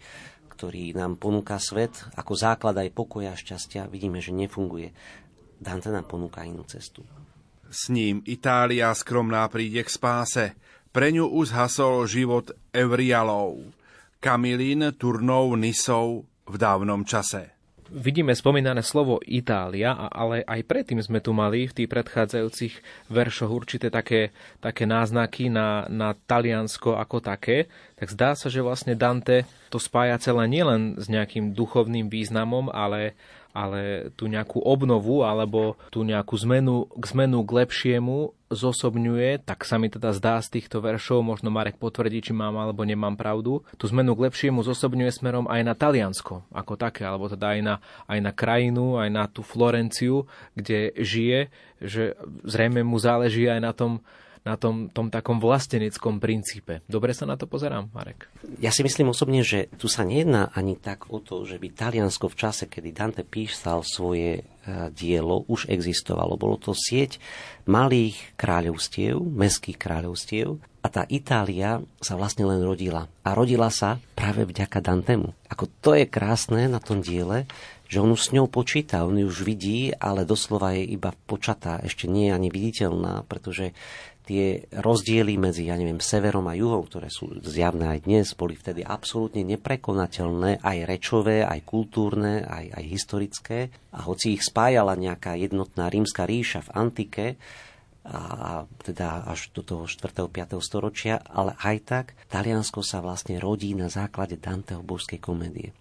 ktorý 0.55 0.95
nám 0.95 1.19
ponúka 1.19 1.59
svet 1.59 1.91
ako 2.15 2.31
základ 2.31 2.79
aj 2.79 2.95
pokoja 2.95 3.35
a 3.35 3.39
šťastia, 3.39 3.91
vidíme, 3.91 4.23
že 4.23 4.31
nefunguje. 4.31 4.95
Dante 5.59 5.91
nám 5.91 6.07
ponúka 6.07 6.47
inú 6.47 6.63
cestu. 6.63 7.03
S 7.67 7.91
ním 7.91 8.23
Itália 8.23 8.95
skromná 8.95 9.43
príde 9.51 9.83
k 9.83 9.91
spáse. 9.91 10.55
Pre 10.89 11.11
ňu 11.11 11.27
uzhasol 11.27 12.07
život 12.07 12.55
Evrialov, 12.71 13.67
Kamilín, 14.23 14.95
Turnov, 14.95 15.59
Nisov 15.59 16.23
v 16.49 16.55
dávnom 16.55 17.03
čase 17.03 17.58
vidíme 17.91 18.31
spomínané 18.37 18.85
slovo 18.85 19.19
Itália, 19.25 19.93
ale 20.09 20.45
aj 20.45 20.61
predtým 20.65 21.01
sme 21.01 21.19
tu 21.19 21.33
mali 21.35 21.67
v 21.67 21.75
tých 21.75 21.89
predchádzajúcich 21.89 22.73
veršoch 23.09 23.51
určité 23.51 23.89
také, 23.89 24.31
také 24.63 24.85
náznaky 24.85 25.49
na, 25.49 25.89
na 25.89 26.13
Taliansko 26.15 26.95
ako 26.95 27.19
také, 27.19 27.67
tak 27.97 28.13
zdá 28.13 28.37
sa, 28.37 28.47
že 28.47 28.63
vlastne 28.63 28.93
Dante 28.95 29.43
to 29.69 29.77
spája 29.77 30.17
celé 30.17 30.49
nielen 30.49 30.97
s 30.97 31.11
nejakým 31.11 31.53
duchovným 31.53 32.07
významom, 32.07 32.71
ale, 32.71 33.17
ale 33.53 34.13
tú 34.13 34.29
nejakú 34.29 34.61
obnovu 34.61 35.25
alebo 35.25 35.75
tú 35.89 36.05
nejakú 36.05 36.37
zmenu, 36.45 36.85
k 36.93 37.03
zmenu 37.13 37.41
k 37.41 37.51
lepšiemu 37.65 38.17
zosobňuje, 38.49 39.45
tak 39.45 39.61
sa 39.61 39.77
mi 39.77 39.93
teda 39.93 40.09
zdá 40.13 40.41
z 40.41 40.57
týchto 40.57 40.81
veršov, 40.81 41.21
možno 41.21 41.53
Marek 41.53 41.77
potvrdí, 41.77 42.25
či 42.25 42.33
mám 42.33 42.57
alebo 42.57 42.81
nemám 42.81 43.13
pravdu, 43.13 43.61
tú 43.77 43.85
zmenu 43.89 44.17
k 44.17 44.29
lepšiemu 44.29 44.65
zosobňuje 44.65 45.11
smerom 45.13 45.45
aj 45.45 45.61
na 45.61 45.73
Taliansko 45.77 46.49
ako 46.49 46.73
také, 46.77 47.05
alebo 47.05 47.29
teda 47.29 47.57
aj 47.57 47.59
na, 47.61 47.75
aj 48.09 48.19
na 48.25 48.31
krajinu, 48.33 48.97
aj 48.97 49.09
na 49.13 49.23
tú 49.29 49.45
Florenciu, 49.45 50.25
kde 50.57 50.93
žije, 50.97 51.53
že 51.77 52.17
zrejme 52.45 52.81
mu 52.81 52.97
záleží 52.97 53.45
aj 53.45 53.61
na 53.61 53.71
tom, 53.73 54.01
na 54.47 54.55
tom, 54.55 54.87
tom 54.89 55.11
takom 55.11 55.37
vlasteneckom 55.37 56.17
princípe. 56.23 56.79
Dobre 56.87 57.11
sa 57.11 57.27
na 57.27 57.35
to 57.35 57.45
pozerám, 57.45 57.91
Marek? 57.91 58.31
Ja 58.63 58.71
si 58.71 58.81
myslím 58.81 59.11
osobne, 59.11 59.43
že 59.43 59.67
tu 59.75 59.91
sa 59.91 60.07
nejedná 60.07 60.51
ani 60.55 60.79
tak 60.79 61.11
o 61.11 61.19
to, 61.19 61.43
že 61.43 61.59
by 61.59 61.67
Taliansko 61.71 62.31
v 62.31 62.39
čase, 62.39 62.63
kedy 62.71 62.89
Dante 62.95 63.23
písal 63.27 63.83
svoje 63.83 64.41
e, 64.41 64.43
dielo, 64.95 65.43
už 65.51 65.67
existovalo. 65.67 66.39
Bolo 66.39 66.55
to 66.55 66.71
sieť 66.71 67.19
malých 67.67 68.15
kráľovstiev, 68.39 69.19
mestských 69.19 69.77
kráľovstiev 69.77 70.57
a 70.79 70.87
tá 70.87 71.03
Itália 71.11 71.83
sa 71.99 72.15
vlastne 72.15 72.47
len 72.47 72.63
rodila. 72.63 73.11
A 73.27 73.35
rodila 73.35 73.67
sa 73.67 73.99
práve 74.15 74.47
vďaka 74.47 74.79
Dantemu. 74.79 75.35
Ako 75.51 75.67
to 75.83 75.91
je 75.91 76.07
krásne 76.07 76.71
na 76.71 76.79
tom 76.79 77.03
diele, 77.03 77.43
že 77.89 77.99
on 77.99 78.13
už 78.13 78.29
s 78.29 78.33
ňou 78.37 78.45
počíta, 78.45 79.03
on 79.03 79.17
ju 79.17 79.25
už 79.25 79.43
vidí, 79.43 79.89
ale 79.97 80.21
doslova 80.23 80.77
je 80.77 80.93
iba 80.93 81.09
počatá, 81.25 81.81
ešte 81.81 82.05
nie 82.05 82.29
je 82.29 82.37
ani 82.37 82.49
viditeľná, 82.53 83.25
pretože 83.25 83.73
tie 84.29 84.69
rozdiely 84.69 85.41
medzi, 85.41 85.65
ja 85.65 85.73
neviem, 85.73 85.97
severom 85.97 86.45
a 86.45 86.53
juhom, 86.53 86.85
ktoré 86.85 87.09
sú 87.09 87.41
zjavné 87.41 87.97
aj 87.97 87.99
dnes, 88.05 88.37
boli 88.37 88.53
vtedy 88.53 88.85
absolútne 88.85 89.41
neprekonateľné, 89.41 90.61
aj 90.61 90.77
rečové, 90.85 91.41
aj 91.41 91.65
kultúrne, 91.65 92.45
aj, 92.45 92.77
aj 92.77 92.83
historické. 92.85 93.73
A 93.89 94.05
hoci 94.05 94.37
ich 94.37 94.45
spájala 94.45 94.93
nejaká 94.93 95.33
jednotná 95.33 95.89
rímska 95.89 96.29
ríša 96.29 96.61
v 96.69 96.73
antike, 96.77 97.25
a 98.09 98.65
teda 98.81 99.27
až 99.27 99.53
do 99.53 99.61
toho 99.61 99.83
4. 99.85 100.13
5. 100.29 100.57
storočia, 100.65 101.21
ale 101.29 101.53
aj 101.61 101.77
tak 101.85 102.05
Taliansko 102.31 102.81
sa 102.81 103.05
vlastne 103.05 103.37
rodí 103.37 103.77
na 103.77 103.85
základe 103.85 104.39
Danteho 104.39 104.81
božskej 104.81 105.21
komédie. 105.21 105.75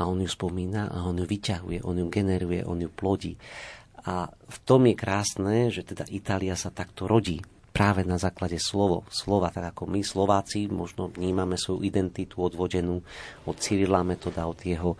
A 0.00 0.08
on 0.08 0.20
ju 0.20 0.28
spomína 0.28 0.88
a 0.88 1.04
on 1.04 1.20
ju 1.20 1.26
vyťahuje, 1.28 1.84
on 1.84 2.00
ju 2.00 2.06
generuje, 2.08 2.64
on 2.64 2.80
ju 2.80 2.88
plodí. 2.88 3.36
A 4.08 4.30
v 4.30 4.58
tom 4.64 4.88
je 4.88 4.94
krásne, 4.94 5.68
že 5.68 5.84
teda 5.84 6.08
Itália 6.08 6.56
sa 6.56 6.72
takto 6.72 7.04
rodí 7.04 7.44
práve 7.76 8.08
na 8.08 8.16
základe 8.16 8.56
slovo, 8.56 9.04
slova, 9.12 9.52
tak 9.52 9.76
ako 9.76 9.84
my 9.84 10.00
Slováci 10.00 10.64
možno 10.72 11.12
vnímame 11.12 11.60
svoju 11.60 11.84
identitu 11.84 12.40
odvodenú 12.40 13.04
od 13.44 13.56
Cyrila 13.60 14.00
metoda, 14.00 14.48
od 14.48 14.56
jeho 14.64 14.96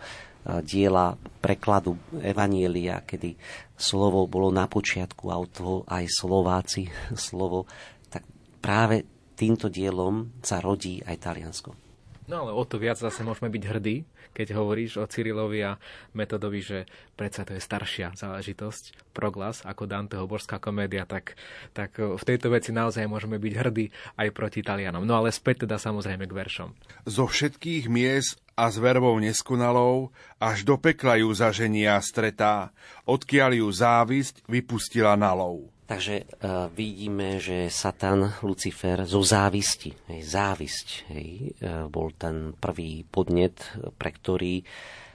diela 0.61 1.17
prekladu 1.41 1.97
Evanielia, 2.23 3.03
kedy 3.03 3.35
slovo 3.75 4.29
bolo 4.29 4.53
na 4.53 4.69
počiatku 4.69 5.27
a 5.27 5.41
od 5.41 5.49
toho 5.51 5.75
aj 5.89 6.05
Slováci 6.07 6.87
slovo, 7.27 7.65
tak 8.07 8.23
práve 8.61 9.03
týmto 9.33 9.67
dielom 9.73 10.39
sa 10.45 10.61
rodí 10.61 11.01
aj 11.01 11.17
Taliansko. 11.17 11.86
No 12.27 12.43
ale 12.43 12.51
o 12.51 12.63
to 12.67 12.75
viac 12.75 12.99
zase 12.99 13.23
môžeme 13.23 13.47
byť 13.47 13.63
hrdí, 13.63 14.03
keď 14.35 14.59
hovoríš 14.59 14.99
o 14.99 15.07
Cyrilovi 15.07 15.63
a 15.63 15.79
metodovi, 16.11 16.59
že 16.59 16.83
predsa 17.15 17.47
to 17.47 17.55
je 17.55 17.63
staršia 17.63 18.19
záležitosť, 18.19 19.15
proglas, 19.15 19.63
ako 19.63 19.87
Danteho 19.87 20.27
božská 20.27 20.59
komédia, 20.59 21.07
tak, 21.07 21.39
tak 21.71 21.95
v 21.95 22.19
tejto 22.27 22.51
veci 22.51 22.75
naozaj 22.75 23.07
môžeme 23.07 23.39
byť 23.39 23.53
hrdí 23.55 23.85
aj 24.19 24.27
proti 24.35 24.59
Talianom. 24.59 25.07
No 25.07 25.23
ale 25.23 25.31
späť 25.31 25.63
teda 25.63 25.79
samozrejme 25.79 26.27
k 26.27 26.35
veršom. 26.35 26.69
Zo 27.07 27.31
všetkých 27.31 27.87
miest 27.87 28.43
a 28.59 28.67
s 28.67 28.75
verbou 28.75 29.15
neskonalou 29.23 30.11
až 30.35 30.67
do 30.67 30.75
pekla 30.75 31.23
ju 31.23 31.31
zaženia 31.31 31.95
stretá, 32.03 32.75
odkiaľ 33.07 33.63
ju 33.63 33.67
závisť 33.71 34.43
vypustila 34.51 35.15
na 35.15 35.31
lov. 35.31 35.76
Takže 35.87 36.27
uh, 36.27 36.67
vidíme, 36.75 37.39
že 37.39 37.71
Satan, 37.71 38.43
Lucifer 38.43 39.07
zo 39.07 39.23
závisti, 39.23 39.95
hej, 40.11 40.19
závisť, 40.19 40.87
hej, 41.15 41.55
uh, 41.63 41.87
bol 41.87 42.11
ten 42.11 42.51
prvý 42.51 43.07
podnet, 43.07 43.55
pre 43.95 44.11
ktorý 44.11 44.67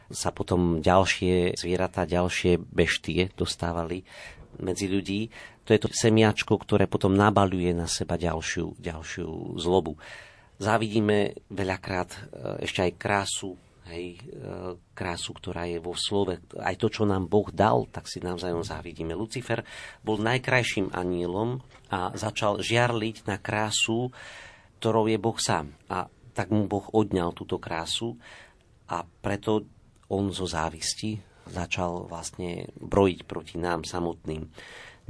sa 0.09 0.33
potom 0.33 0.81
ďalšie 0.81 1.61
zvieratá, 1.61 2.09
ďalšie 2.09 2.57
beštie 2.57 3.37
dostávali 3.37 4.01
medzi 4.65 4.89
ľudí. 4.89 5.29
To 5.69 5.77
je 5.77 5.81
to 5.85 5.93
semiačko, 5.93 6.57
ktoré 6.57 6.89
potom 6.89 7.13
nabaluje 7.13 7.77
na 7.77 7.85
seba 7.85 8.17
ďalšiu, 8.17 8.81
ďalšiu 8.81 9.61
zlobu. 9.61 10.01
Závidíme 10.57 11.37
veľakrát 11.53 12.11
uh, 12.17 12.57
ešte 12.65 12.81
aj 12.81 12.93
krásu 12.97 13.61
hej, 13.91 14.19
e, 14.19 14.21
krásu, 14.95 15.35
ktorá 15.35 15.67
je 15.67 15.79
vo 15.83 15.97
slove. 15.99 16.39
Aj 16.59 16.77
to, 16.79 16.87
čo 16.87 17.09
nám 17.09 17.27
Boh 17.27 17.49
dal, 17.51 17.89
tak 17.91 18.07
si 18.07 18.23
navzájom 18.23 18.63
závidíme. 18.63 19.17
Lucifer 19.17 19.67
bol 20.05 20.21
najkrajším 20.21 20.95
anielom 20.95 21.63
a 21.91 22.15
začal 22.15 22.63
žiarliť 22.63 23.27
na 23.27 23.41
krásu, 23.43 24.13
ktorou 24.79 25.07
je 25.11 25.19
Boh 25.19 25.39
sám. 25.39 25.75
A 25.91 26.07
tak 26.33 26.51
mu 26.51 26.65
Boh 26.67 26.87
odňal 26.93 27.37
túto 27.37 27.61
krásu 27.61 28.17
a 28.89 29.05
preto 29.05 29.67
on 30.13 30.33
zo 30.33 30.45
závisti 30.45 31.21
začal 31.49 32.07
vlastne 32.07 32.71
brojiť 32.79 33.21
proti 33.27 33.57
nám 33.59 33.83
samotným. 33.83 34.49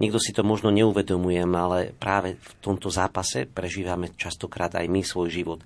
Niekto 0.00 0.16
si 0.16 0.32
to 0.32 0.40
možno 0.40 0.72
neuvedomuje, 0.72 1.44
ale 1.44 1.92
práve 1.92 2.40
v 2.40 2.52
tomto 2.64 2.88
zápase 2.88 3.44
prežívame 3.44 4.16
častokrát 4.16 4.72
aj 4.72 4.88
my 4.88 5.04
svoj 5.04 5.28
život. 5.28 5.60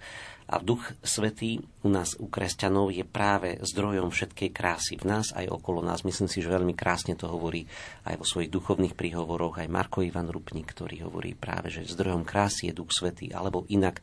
A 0.47 0.63
Duch 0.63 0.95
Svetý 1.03 1.59
u 1.83 1.91
nás, 1.91 2.15
u 2.23 2.31
kresťanov, 2.31 2.95
je 2.95 3.03
práve 3.03 3.59
zdrojom 3.67 4.15
všetkej 4.15 4.51
krásy 4.55 4.95
v 4.95 5.11
nás 5.11 5.35
aj 5.35 5.51
okolo 5.51 5.83
nás. 5.83 6.07
Myslím 6.07 6.31
si, 6.31 6.39
že 6.39 6.55
veľmi 6.55 6.71
krásne 6.71 7.19
to 7.19 7.27
hovorí 7.27 7.67
aj 8.07 8.15
vo 8.15 8.23
svojich 8.23 8.55
duchovných 8.55 8.95
príhovoroch 8.95 9.59
aj 9.59 9.67
Marko 9.67 10.07
Ivan 10.07 10.31
Rupník, 10.31 10.71
ktorý 10.71 11.11
hovorí 11.11 11.35
práve, 11.35 11.75
že 11.75 11.83
zdrojom 11.91 12.23
krásy 12.23 12.71
je 12.71 12.79
Duch 12.79 12.95
Svetý, 12.95 13.35
alebo 13.35 13.67
inak 13.67 13.99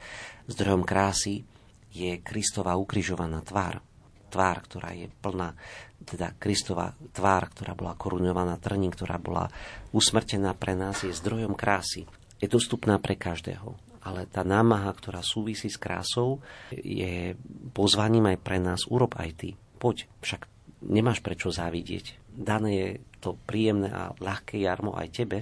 zdrojom 0.51 0.83
krásy 0.83 1.47
je 1.95 2.19
Kristova 2.19 2.75
ukrižovaná 2.75 3.39
tvár. 3.39 3.79
Tvár, 4.27 4.57
ktorá 4.65 4.91
je 4.97 5.07
plná, 5.07 5.55
teda 6.03 6.35
Kristova 6.35 6.91
tvár, 7.15 7.53
ktorá 7.55 7.71
bola 7.77 7.95
korunovaná 7.95 8.59
trní, 8.59 8.91
ktorá 8.91 9.15
bola 9.21 9.47
usmrtená 9.95 10.57
pre 10.57 10.75
nás, 10.75 11.05
je 11.07 11.13
zdrojom 11.13 11.55
krásy. 11.55 12.03
Je 12.41 12.51
dostupná 12.51 12.99
pre 12.99 13.15
každého 13.15 13.92
ale 14.03 14.27
tá 14.27 14.43
námaha, 14.43 14.91
ktorá 14.91 15.23
súvisí 15.23 15.71
s 15.71 15.79
krásou, 15.79 16.43
je 16.75 17.39
pozvaním 17.71 18.35
aj 18.35 18.37
pre 18.43 18.59
nás. 18.59 18.83
Urob 18.91 19.15
aj 19.15 19.31
ty. 19.39 19.49
Poď, 19.79 20.11
však 20.19 20.45
nemáš 20.83 21.23
prečo 21.23 21.49
závidieť. 21.49 22.19
Dané 22.35 22.71
je 22.75 22.89
to 23.23 23.39
príjemné 23.47 23.87
a 23.87 24.11
ľahké 24.19 24.59
jarmo 24.59 24.91
aj 24.99 25.07
tebe. 25.15 25.37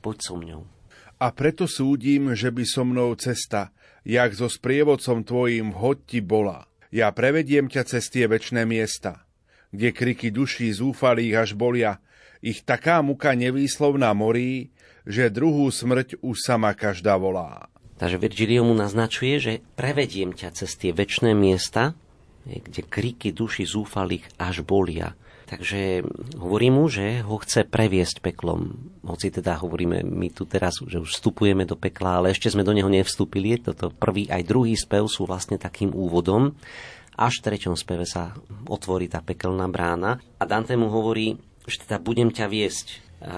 Poď 0.00 0.16
so 0.24 0.34
mňou. 0.40 0.62
A 1.20 1.30
preto 1.30 1.68
súdim, 1.68 2.32
že 2.32 2.48
by 2.48 2.64
so 2.64 2.82
mnou 2.82 3.12
cesta, 3.20 3.70
jak 4.04 4.32
so 4.32 4.48
sprievodcom 4.48 5.24
tvojim 5.24 5.72
vhod 5.72 6.08
ti 6.08 6.24
bola. 6.24 6.66
Ja 6.88 7.12
prevediem 7.12 7.68
ťa 7.68 7.82
cez 7.84 8.08
tie 8.08 8.24
väčšie 8.24 8.64
miesta, 8.64 9.26
kde 9.74 9.90
kriky 9.90 10.30
duší 10.30 10.70
zúfalých 10.70 11.34
až 11.34 11.50
bolia, 11.58 11.98
ich 12.44 12.60
taká 12.62 13.00
muka 13.00 13.32
nevýslovná 13.32 14.12
morí, 14.12 14.68
že 15.08 15.32
druhú 15.32 15.68
smrť 15.72 16.20
už 16.20 16.36
sama 16.44 16.76
každá 16.76 17.16
volá. 17.16 17.72
Takže 17.94 18.18
Virgilio 18.18 18.66
mu 18.66 18.74
naznačuje, 18.74 19.34
že 19.38 19.52
prevediem 19.78 20.34
ťa 20.34 20.50
cez 20.54 20.74
tie 20.74 20.90
väčšie 20.90 21.30
miesta, 21.32 21.94
kde 22.44 22.82
kriky 22.84 23.30
duši 23.30 23.64
zúfalých 23.64 24.26
až 24.36 24.66
bolia. 24.66 25.16
Takže 25.44 26.02
hovorí 26.40 26.72
mu, 26.72 26.88
že 26.88 27.20
ho 27.20 27.36
chce 27.36 27.68
previesť 27.68 28.24
peklom. 28.24 28.90
Hoci 29.04 29.28
teda 29.28 29.60
hovoríme 29.60 30.00
my 30.02 30.28
tu 30.32 30.48
teraz, 30.48 30.80
že 30.80 30.98
už 30.98 31.14
vstupujeme 31.14 31.68
do 31.68 31.76
pekla, 31.76 32.18
ale 32.18 32.32
ešte 32.32 32.48
sme 32.48 32.64
do 32.64 32.72
neho 32.72 32.88
nevstúpili. 32.88 33.60
Toto 33.60 33.92
prvý 33.92 34.26
aj 34.32 34.42
druhý 34.42 34.72
spev 34.72 35.04
sú 35.04 35.28
vlastne 35.28 35.60
takým 35.60 35.92
úvodom. 35.92 36.56
Až 37.14 37.38
v 37.38 37.44
treťom 37.46 37.76
speve 37.76 38.08
sa 38.08 38.34
otvorí 38.66 39.06
tá 39.06 39.22
pekelná 39.22 39.68
brána. 39.68 40.18
A 40.40 40.48
Dante 40.48 40.74
mu 40.74 40.88
hovorí, 40.90 41.36
že 41.68 41.84
teda 41.86 42.00
budem 42.00 42.32
ťa 42.32 42.48
viesť. 42.48 42.86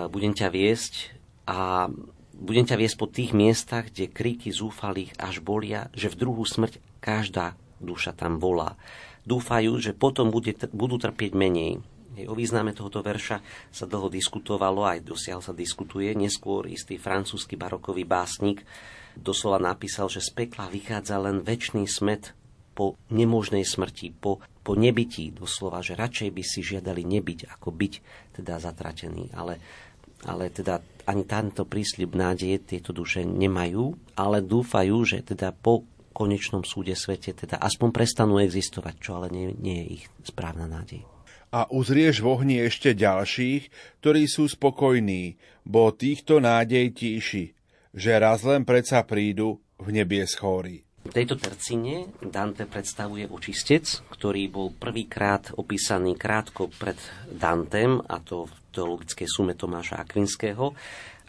Budem 0.08 0.32
ťa 0.32 0.48
viesť 0.48 1.12
a 1.46 1.90
budem 2.36 2.68
ťa 2.68 2.76
viesť 2.76 2.96
po 3.00 3.08
tých 3.08 3.32
miestach, 3.32 3.88
kde 3.88 4.12
kríky 4.12 4.52
zúfalých 4.52 5.16
až 5.16 5.40
bolia, 5.40 5.88
že 5.96 6.12
v 6.12 6.18
druhú 6.20 6.44
smrť 6.44 6.78
každá 7.00 7.56
duša 7.80 8.12
tam 8.12 8.36
volá. 8.36 8.76
Dúfajú, 9.26 9.82
že 9.82 9.96
potom 9.96 10.30
bude, 10.30 10.54
budú 10.70 10.96
trpieť 11.00 11.32
menej. 11.34 11.82
O 12.24 12.32
význame 12.32 12.72
tohoto 12.72 13.04
verša 13.04 13.44
sa 13.68 13.84
dlho 13.84 14.08
diskutovalo, 14.08 14.88
aj 14.88 15.04
dosiaľ 15.04 15.44
sa 15.44 15.52
diskutuje. 15.52 16.16
Neskôr 16.16 16.64
istý 16.64 16.96
francúzsky 16.96 17.60
barokový 17.60 18.08
básnik 18.08 18.64
doslova 19.12 19.60
napísal, 19.60 20.08
že 20.08 20.24
z 20.24 20.32
pekla 20.32 20.72
vychádza 20.72 21.20
len 21.20 21.44
väčší 21.44 21.84
smet 21.84 22.32
po 22.76 22.96
nemožnej 23.12 23.64
smrti, 23.64 24.16
po, 24.16 24.40
po 24.64 24.72
nebytí, 24.76 25.32
doslova, 25.32 25.80
že 25.80 25.96
radšej 25.96 26.28
by 26.32 26.42
si 26.44 26.60
žiadali 26.60 27.04
nebyť, 27.04 27.52
ako 27.52 27.68
byť 27.72 27.92
teda 28.36 28.60
zatratený. 28.60 29.32
Ale 29.32 29.60
ale 30.24 30.48
teda 30.48 30.80
ani 31.06 31.22
tento 31.24 31.62
prísľub 31.64 32.18
nádeje 32.18 32.76
tieto 32.76 32.90
duše 32.90 33.22
nemajú, 33.22 33.94
ale 34.18 34.42
dúfajú, 34.42 34.96
že 35.06 35.22
teda 35.22 35.54
po 35.54 35.86
konečnom 36.16 36.64
súde 36.64 36.96
svete 36.96 37.36
teda 37.36 37.60
aspoň 37.60 37.88
prestanú 37.92 38.40
existovať, 38.40 38.94
čo 38.98 39.20
ale 39.20 39.28
nie, 39.28 39.52
nie 39.54 39.84
je 39.84 39.86
ich 40.00 40.04
správna 40.24 40.64
nádej. 40.66 41.04
A 41.54 41.68
uzrieš 41.70 42.24
v 42.24 42.26
ohni 42.26 42.56
ešte 42.58 42.96
ďalších, 42.96 43.70
ktorí 44.02 44.26
sú 44.26 44.50
spokojní, 44.50 45.38
bo 45.62 45.94
týchto 45.94 46.42
nádej 46.42 46.90
tíši, 46.90 47.44
že 47.94 48.12
raz 48.18 48.42
len 48.42 48.66
predsa 48.66 49.06
prídu 49.06 49.62
v 49.78 49.88
nebie 49.94 50.26
schóry. 50.26 50.82
V 51.06 51.14
tejto 51.14 51.38
tercine 51.38 52.10
Dante 52.18 52.66
predstavuje 52.66 53.30
očistec, 53.30 54.02
ktorý 54.10 54.50
bol 54.50 54.74
prvýkrát 54.74 55.54
opísaný 55.54 56.18
krátko 56.18 56.66
pred 56.66 56.98
Dantem, 57.30 58.02
a 58.02 58.18
to 58.18 58.50
v 58.50 58.54
teologickej 58.76 59.24
sume 59.24 59.56
Tomáša 59.56 60.04
Akvinského. 60.04 60.76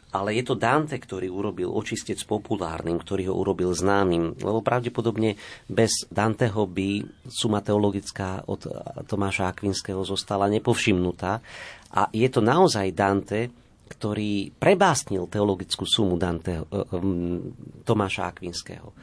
Ale 0.08 0.40
je 0.40 0.44
to 0.48 0.56
Dante, 0.56 0.96
ktorý 0.96 1.28
urobil 1.28 1.68
očistec 1.68 2.16
populárnym, 2.24 2.96
ktorý 2.96 3.28
ho 3.28 3.36
urobil 3.44 3.76
známym, 3.76 4.40
lebo 4.40 4.64
pravdepodobne 4.64 5.36
bez 5.68 6.08
Danteho 6.08 6.64
by 6.64 7.04
suma 7.28 7.60
teologická 7.60 8.48
od 8.48 8.72
Tomáša 9.04 9.52
Akvinského 9.52 10.08
zostala 10.08 10.48
nepovšimnutá. 10.48 11.44
A 11.92 12.08
je 12.16 12.28
to 12.32 12.40
naozaj 12.40 12.96
Dante, 12.96 13.52
ktorý 13.88 14.56
prebásnil 14.56 15.28
teologickú 15.28 15.84
sumu 15.84 16.16
Danteho, 16.16 16.72
eh, 16.72 16.76
eh, 16.76 16.88
Tomáša 17.84 18.32
Akvinského 18.32 18.96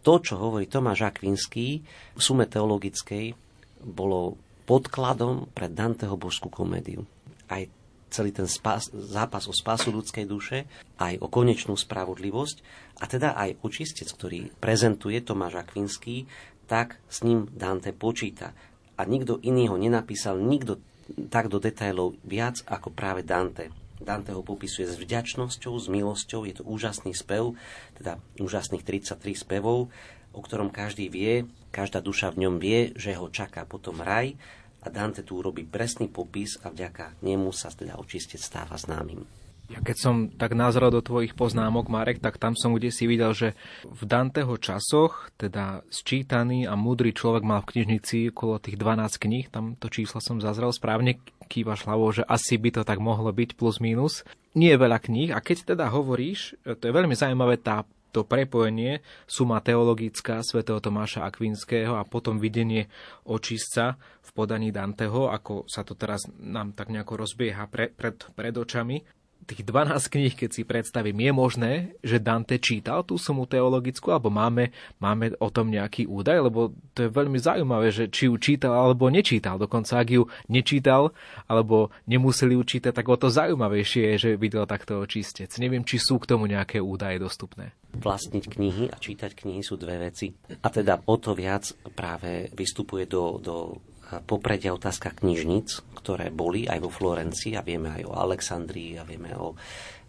to, 0.00 0.12
čo 0.20 0.40
hovorí 0.40 0.64
Tomáš 0.64 1.12
Akvinský 1.12 1.84
v 2.16 2.20
sume 2.20 2.48
teologickej, 2.48 3.36
bolo 3.84 4.36
podkladom 4.64 5.52
pre 5.52 5.68
Danteho 5.68 6.16
božskú 6.16 6.48
komédiu. 6.48 7.04
Aj 7.48 7.64
celý 8.10 8.34
ten 8.34 8.50
spas, 8.50 8.90
zápas 8.90 9.46
o 9.46 9.54
spásu 9.54 9.94
ľudskej 9.94 10.26
duše, 10.26 10.66
aj 10.98 11.22
o 11.22 11.30
konečnú 11.30 11.78
spravodlivosť 11.78 12.56
a 13.00 13.04
teda 13.06 13.38
aj 13.38 13.62
očistec, 13.62 14.10
ktorý 14.10 14.50
prezentuje 14.58 15.22
Tomáš 15.22 15.62
Akvinský, 15.62 16.26
tak 16.66 16.98
s 17.06 17.22
ním 17.22 17.46
Dante 17.50 17.94
počíta. 17.94 18.54
A 18.98 19.02
nikto 19.08 19.40
iný 19.40 19.70
ho 19.70 19.80
nenapísal, 19.80 20.38
nikto 20.38 20.82
tak 21.32 21.50
do 21.50 21.58
detailov 21.58 22.18
viac 22.22 22.62
ako 22.66 22.94
práve 22.94 23.26
Dante. 23.26 23.70
Dante 24.00 24.32
ho 24.32 24.40
popisuje 24.40 24.88
s 24.88 24.96
vďačnosťou, 24.96 25.76
s 25.76 25.86
milosťou, 25.92 26.48
je 26.48 26.54
to 26.56 26.64
úžasný 26.64 27.12
spev, 27.12 27.52
teda 28.00 28.16
úžasných 28.40 28.84
33 28.86 29.36
spevov, 29.36 29.92
o 30.30 30.40
ktorom 30.40 30.72
každý 30.72 31.12
vie, 31.12 31.44
každá 31.68 32.00
duša 32.00 32.32
v 32.32 32.46
ňom 32.46 32.56
vie, 32.62 32.94
že 32.96 33.12
ho 33.18 33.28
čaká 33.28 33.68
potom 33.68 34.00
raj 34.00 34.38
a 34.80 34.86
Dante 34.88 35.22
tu 35.22 35.40
urobí 35.40 35.68
presný 35.68 36.08
popis 36.08 36.56
a 36.64 36.72
vďaka 36.72 37.20
nemu 37.20 37.52
sa 37.52 37.68
teda 37.68 38.00
očistec 38.00 38.40
stáva 38.40 38.76
známym. 38.80 39.40
Ja 39.70 39.78
keď 39.78 39.96
som 40.02 40.16
tak 40.34 40.58
nazeral 40.58 40.90
do 40.90 40.98
tvojich 40.98 41.38
poznámok, 41.38 41.86
Marek, 41.86 42.18
tak 42.18 42.42
tam 42.42 42.58
som 42.58 42.74
kde 42.74 42.90
si 42.90 43.06
videl, 43.06 43.30
že 43.30 43.54
v 43.86 44.02
Danteho 44.02 44.58
časoch, 44.58 45.30
teda 45.38 45.86
sčítaný 45.86 46.66
a 46.66 46.74
múdry 46.74 47.14
človek 47.14 47.46
mal 47.46 47.62
v 47.62 47.78
knižnici 47.78 48.34
okolo 48.34 48.58
tých 48.58 48.74
12 48.74 49.22
kníh, 49.22 49.46
tam 49.46 49.78
to 49.78 49.86
číslo 49.86 50.18
som 50.18 50.42
zazrel 50.42 50.74
správne, 50.74 51.22
kývaš 51.46 51.86
hlavou, 51.86 52.10
že 52.10 52.26
asi 52.26 52.58
by 52.58 52.70
to 52.74 52.82
tak 52.82 52.98
mohlo 52.98 53.30
byť 53.30 53.54
plus 53.54 53.78
minus. 53.78 54.26
Nie 54.58 54.74
je 54.74 54.82
veľa 54.82 54.98
kníh 54.98 55.30
a 55.30 55.38
keď 55.38 55.78
teda 55.78 55.86
hovoríš, 55.86 56.58
to 56.66 56.90
je 56.90 56.90
veľmi 56.90 57.14
zaujímavé 57.14 57.62
tá 57.62 57.86
to 58.10 58.26
prepojenie, 58.26 59.00
suma 59.24 59.62
teologická 59.62 60.42
svätého 60.42 60.82
Tomáša 60.82 61.24
Akvinského 61.26 61.94
a 61.94 62.04
potom 62.06 62.42
videnie 62.42 62.90
očistca 63.26 63.96
v 64.20 64.30
podaní 64.34 64.74
Danteho, 64.74 65.30
ako 65.30 65.66
sa 65.70 65.86
to 65.86 65.94
teraz 65.94 66.26
nám 66.38 66.74
tak 66.74 66.90
nejako 66.90 67.26
rozbieha 67.26 67.70
pre, 67.70 67.90
pred, 67.90 68.18
pred 68.34 68.54
očami 68.54 69.19
tých 69.50 69.66
12 69.66 70.06
kníh, 70.06 70.34
keď 70.38 70.50
si 70.54 70.62
predstavím, 70.62 71.18
je 71.18 71.32
možné, 71.34 71.72
že 72.06 72.22
Dante 72.22 72.62
čítal 72.62 73.02
tú 73.02 73.18
sumu 73.18 73.50
teologickú, 73.50 74.14
alebo 74.14 74.30
máme, 74.30 74.70
máme 75.02 75.34
o 75.42 75.50
tom 75.50 75.74
nejaký 75.74 76.06
údaj, 76.06 76.38
lebo 76.46 76.70
to 76.94 77.06
je 77.06 77.10
veľmi 77.10 77.38
zaujímavé, 77.42 77.90
že 77.90 78.06
či 78.06 78.30
ju 78.30 78.38
čítal 78.38 78.70
alebo 78.70 79.10
nečítal. 79.10 79.58
Dokonca 79.58 79.98
ak 79.98 80.08
ju 80.14 80.22
nečítal, 80.46 81.10
alebo 81.50 81.90
nemuseli 82.06 82.54
ju 82.54 82.62
čítať, 82.62 82.94
tak 82.94 83.06
o 83.10 83.18
to 83.18 83.26
zaujímavejšie 83.26 84.14
je, 84.14 84.16
že 84.16 84.30
videl 84.38 84.64
takto 84.70 85.02
očistec. 85.02 85.50
Neviem, 85.58 85.82
či 85.82 85.98
sú 85.98 86.22
k 86.22 86.30
tomu 86.30 86.46
nejaké 86.46 86.78
údaje 86.78 87.18
dostupné. 87.18 87.74
Vlastniť 87.90 88.44
knihy 88.46 88.84
a 88.86 88.96
čítať 88.96 89.34
knihy 89.34 89.66
sú 89.66 89.74
dve 89.74 89.98
veci. 89.98 90.30
A 90.62 90.68
teda 90.70 91.02
o 91.10 91.18
to 91.18 91.34
viac 91.34 91.74
práve 91.98 92.46
vystupuje 92.54 93.10
do, 93.10 93.42
do 93.42 93.82
popredia 94.18 94.74
otázka 94.74 95.14
knižnic, 95.14 95.86
ktoré 95.94 96.34
boli 96.34 96.66
aj 96.66 96.82
vo 96.82 96.90
Florencii 96.90 97.54
a 97.54 97.62
vieme 97.62 97.94
aj 97.94 98.02
o 98.10 98.18
Alexandrii 98.18 98.98
a 98.98 99.06
vieme 99.06 99.30
o 99.38 99.54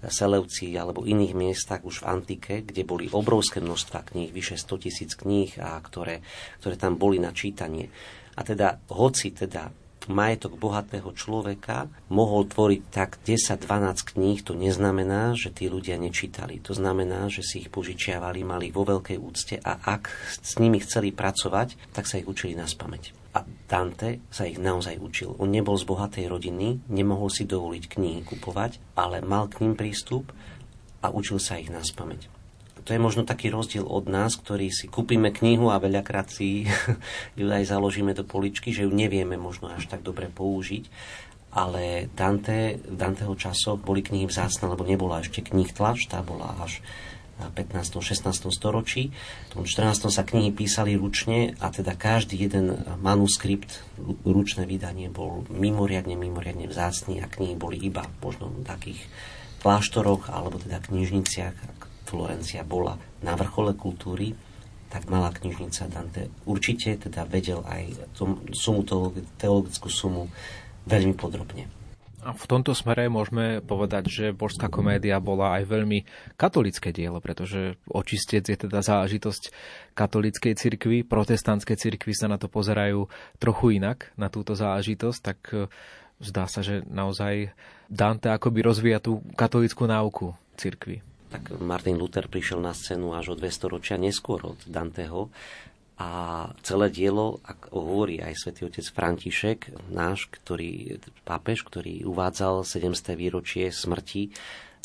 Seleucii 0.02 0.74
alebo 0.82 1.06
iných 1.06 1.38
miestach 1.38 1.86
už 1.86 2.02
v 2.02 2.10
antike, 2.10 2.54
kde 2.66 2.82
boli 2.82 3.06
obrovské 3.14 3.62
množstva 3.62 4.10
kníh, 4.10 4.34
vyše 4.34 4.58
100 4.58 4.84
tisíc 4.90 5.14
kníh, 5.14 5.54
a 5.62 5.78
ktoré, 5.78 6.26
ktoré 6.58 6.74
tam 6.74 6.98
boli 6.98 7.22
na 7.22 7.30
čítanie. 7.30 7.94
A 8.34 8.42
teda, 8.42 8.82
hoci 8.90 9.30
teda 9.30 9.70
majetok 10.10 10.58
bohatého 10.58 11.14
človeka 11.14 11.86
mohol 12.10 12.50
tvoriť 12.50 12.82
tak 12.90 13.22
10-12 13.22 14.18
kníh, 14.18 14.42
to 14.42 14.58
neznamená, 14.58 15.38
že 15.38 15.54
tí 15.54 15.70
ľudia 15.70 16.02
nečítali. 16.02 16.58
To 16.66 16.74
znamená, 16.74 17.30
že 17.30 17.46
si 17.46 17.62
ich 17.62 17.70
požičiavali, 17.70 18.42
mali 18.42 18.74
vo 18.74 18.82
veľkej 18.82 19.18
úcte 19.22 19.62
a 19.62 19.78
ak 19.78 20.10
s 20.42 20.58
nimi 20.58 20.82
chceli 20.82 21.14
pracovať, 21.14 21.94
tak 21.94 22.10
sa 22.10 22.18
ich 22.18 22.26
učili 22.26 22.58
na 22.58 22.66
spameť. 22.66 23.21
A 23.32 23.48
Dante 23.68 24.20
sa 24.28 24.44
ich 24.44 24.60
naozaj 24.60 25.00
učil. 25.00 25.40
On 25.40 25.48
nebol 25.48 25.80
z 25.80 25.88
bohatej 25.88 26.28
rodiny, 26.28 26.84
nemohol 26.92 27.32
si 27.32 27.48
dovoliť 27.48 27.84
knihy 27.88 28.22
kupovať, 28.28 29.00
ale 29.00 29.24
mal 29.24 29.48
k 29.48 29.64
ním 29.64 29.80
prístup 29.80 30.36
a 31.00 31.10
učil 31.10 31.40
sa 31.40 31.56
ich 31.56 31.72
na 31.72 31.80
spameť 31.80 32.42
to 32.82 32.98
je 32.98 33.00
možno 33.02 33.24
taký 33.24 33.54
rozdiel 33.54 33.86
od 33.86 34.10
nás, 34.10 34.36
ktorí 34.36 34.74
si 34.74 34.90
kúpime 34.90 35.30
knihu 35.30 35.70
a 35.70 35.78
veľakrát 35.78 36.34
si 36.34 36.66
ju 37.40 37.46
aj 37.46 37.70
založíme 37.70 38.18
do 38.18 38.26
poličky, 38.26 38.74
že 38.74 38.84
ju 38.84 38.92
nevieme 38.92 39.38
možno 39.38 39.70
až 39.70 39.86
tak 39.86 40.02
dobre 40.02 40.28
použiť. 40.34 40.90
Ale 41.52 42.08
Dante, 42.16 42.80
v 42.80 42.96
Danteho 42.96 43.36
časoch 43.36 43.76
boli 43.76 44.00
knihy 44.00 44.24
vzácne, 44.24 44.72
lebo 44.72 44.88
nebola 44.88 45.20
ešte 45.20 45.44
knih 45.44 45.76
tlač, 45.76 46.08
tá 46.08 46.24
bola 46.24 46.56
až 46.64 46.80
15. 47.50 48.04
16. 48.04 48.54
storočí. 48.54 49.10
V 49.50 49.50
tom 49.50 49.64
14. 49.66 50.14
sa 50.14 50.22
knihy 50.22 50.54
písali 50.54 50.94
ručne 50.94 51.58
a 51.58 51.74
teda 51.74 51.98
každý 51.98 52.38
jeden 52.38 52.78
manuskript, 53.02 53.82
ručné 54.28 54.70
vydanie 54.70 55.10
bol 55.10 55.48
mimoriadne, 55.50 56.14
mimoriadne 56.14 56.70
vzácný 56.70 57.24
a 57.24 57.32
knihy 57.32 57.58
boli 57.58 57.82
iba 57.82 58.06
možno 58.22 58.54
v 58.54 58.68
takých 58.68 59.02
kláštoroch 59.66 60.30
alebo 60.30 60.62
teda 60.62 60.78
knižniciach, 60.86 61.90
Florencia 62.12 62.68
bola 62.68 63.00
na 63.24 63.40
vrchole 63.40 63.72
kultúry, 63.72 64.36
tak 64.92 65.08
malá 65.08 65.32
knižnica 65.32 65.88
Dante 65.88 66.28
určite 66.44 67.00
teda 67.00 67.24
vedel 67.24 67.64
aj 67.64 68.12
tom, 68.12 68.44
sumu, 68.52 68.84
teologickú 69.40 69.88
sumu 69.88 70.28
veľmi 70.92 71.16
podrobne. 71.16 71.72
V 72.22 72.46
tomto 72.46 72.78
smere 72.78 73.10
môžeme 73.10 73.66
povedať, 73.66 74.06
že 74.06 74.26
božská 74.30 74.70
komédia 74.70 75.18
bola 75.18 75.58
aj 75.58 75.66
veľmi 75.66 76.06
katolické 76.38 76.94
dielo, 76.94 77.18
pretože 77.18 77.82
očistec 77.90 78.46
je 78.46 78.58
teda 78.70 78.86
záležitosť 78.86 79.50
katolíckej 79.98 80.54
cirkvi, 80.54 81.02
protestantské 81.02 81.74
cirkvi 81.74 82.14
sa 82.14 82.30
na 82.30 82.38
to 82.38 82.46
pozerajú 82.46 83.10
trochu 83.42 83.82
inak, 83.82 84.14
na 84.22 84.30
túto 84.30 84.54
záležitosť, 84.54 85.20
tak 85.26 85.40
e, 85.50 85.66
zdá 86.22 86.46
sa, 86.46 86.62
že 86.62 86.86
naozaj 86.86 87.58
Dante 87.90 88.30
akoby 88.30 88.70
rozvíja 88.70 89.02
tú 89.02 89.26
katolickú 89.34 89.90
náuku 89.90 90.38
cirkvi. 90.62 91.02
Tak 91.34 91.58
Martin 91.58 91.98
Luther 91.98 92.30
prišiel 92.30 92.62
na 92.62 92.78
scénu 92.78 93.18
až 93.18 93.34
o 93.34 93.36
200 93.40 93.74
ročia 93.74 93.96
neskôr 93.98 94.46
od 94.46 94.62
Danteho 94.70 95.34
a 95.98 96.10
celé 96.66 96.88
dielo, 96.90 97.44
ako 97.46 97.78
hovorí 97.78 98.24
aj 98.24 98.34
svätý 98.34 98.66
otec 98.66 98.86
František, 98.90 99.60
náš, 99.94 100.32
ktorý, 100.34 100.98
pápež, 101.22 101.62
ktorý 101.68 102.08
uvádzal 102.10 102.66
700. 102.66 103.14
výročie 103.14 103.70
smrti 103.70 104.34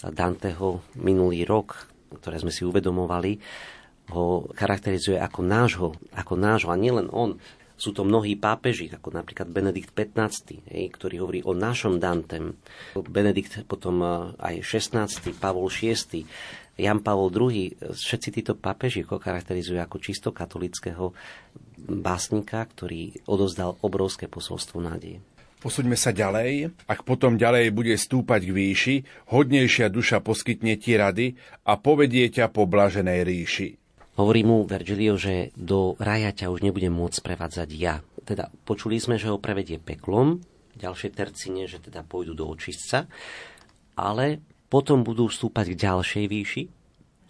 Danteho 0.04 0.84
minulý 1.00 1.48
rok, 1.48 1.88
ktoré 2.20 2.36
sme 2.36 2.52
si 2.52 2.68
uvedomovali, 2.68 3.40
ho 4.12 4.46
charakterizuje 4.54 5.18
ako 5.18 5.40
nášho, 5.42 5.88
ako 6.14 6.34
nášho 6.38 6.70
a 6.70 6.78
nielen 6.78 7.10
on, 7.10 7.40
sú 7.76 7.92
to 7.92 8.08
mnohí 8.08 8.40
pápeži, 8.40 8.88
ako 8.88 9.12
napríklad 9.12 9.52
Benedikt 9.52 9.92
XV, 9.92 10.64
ktorý 10.64 11.20
hovorí 11.20 11.40
o 11.44 11.52
našom 11.52 12.00
Dantem. 12.00 12.56
Benedikt 12.96 13.68
potom 13.68 14.00
e, 14.00 14.08
aj 14.40 14.64
16., 14.64 15.36
Pavol 15.36 15.68
VI, 15.68 16.24
Jan 16.76 17.00
Pavol 17.00 17.32
II, 17.32 17.72
všetci 17.96 18.28
títo 18.36 18.52
pápeži 18.52 19.00
ho 19.08 19.16
charakterizujú 19.16 19.80
ako 19.80 19.96
čisto 19.96 20.28
katolického 20.28 21.16
básnika, 21.88 22.60
ktorý 22.60 23.24
odozdal 23.24 23.80
obrovské 23.80 24.28
posolstvo 24.28 24.84
nádeje. 24.84 25.24
Posuďme 25.56 25.96
sa 25.96 26.12
ďalej. 26.12 26.76
Ak 26.84 27.02
potom 27.02 27.40
ďalej 27.40 27.72
bude 27.72 27.96
stúpať 27.96 28.44
k 28.44 28.52
výši, 28.52 28.94
hodnejšia 29.32 29.88
duša 29.88 30.20
poskytne 30.20 30.76
ti 30.76 30.94
rady 31.00 31.34
a 31.64 31.80
povedie 31.80 32.28
ťa 32.28 32.52
po 32.52 32.68
blaženej 32.68 33.20
ríši. 33.24 33.68
Hovorí 34.20 34.44
mu 34.44 34.64
Virgilio, 34.68 35.16
že 35.16 35.52
do 35.56 35.96
raja 35.96 36.32
ťa 36.32 36.52
už 36.52 36.60
nebudem 36.60 36.92
môcť 36.92 37.24
prevádzať 37.24 37.68
ja. 37.72 38.04
Teda 38.24 38.52
počuli 38.68 39.00
sme, 39.00 39.16
že 39.16 39.32
ho 39.32 39.40
prevedie 39.40 39.80
peklom, 39.80 40.44
ďalšie 40.76 41.08
tercine, 41.12 41.64
že 41.64 41.80
teda 41.80 42.04
pôjdu 42.04 42.36
do 42.36 42.48
očistca, 42.48 43.08
ale 43.96 44.44
potom 44.76 45.08
budú 45.08 45.32
vstúpať 45.32 45.72
k 45.72 45.88
ďalšej 45.88 46.24
výši, 46.28 46.62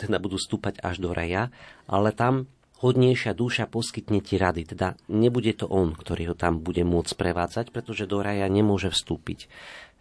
teda 0.02 0.18
budú 0.18 0.35
vstúpať 0.35 0.82
až 0.82 0.98
do 0.98 1.14
raja, 1.14 1.55
ale 1.86 2.10
tam 2.10 2.51
hodnejšia 2.82 3.39
duša 3.39 3.70
poskytne 3.70 4.18
ti 4.18 4.35
rady. 4.35 4.66
Teda 4.66 4.98
nebude 5.06 5.55
to 5.55 5.70
on, 5.70 5.94
ktorý 5.94 6.35
ho 6.35 6.36
tam 6.36 6.59
bude 6.59 6.82
môcť 6.82 7.14
prevádzať, 7.14 7.70
pretože 7.70 8.10
do 8.10 8.18
raja 8.18 8.51
nemôže 8.51 8.90
vstúpiť. 8.90 9.47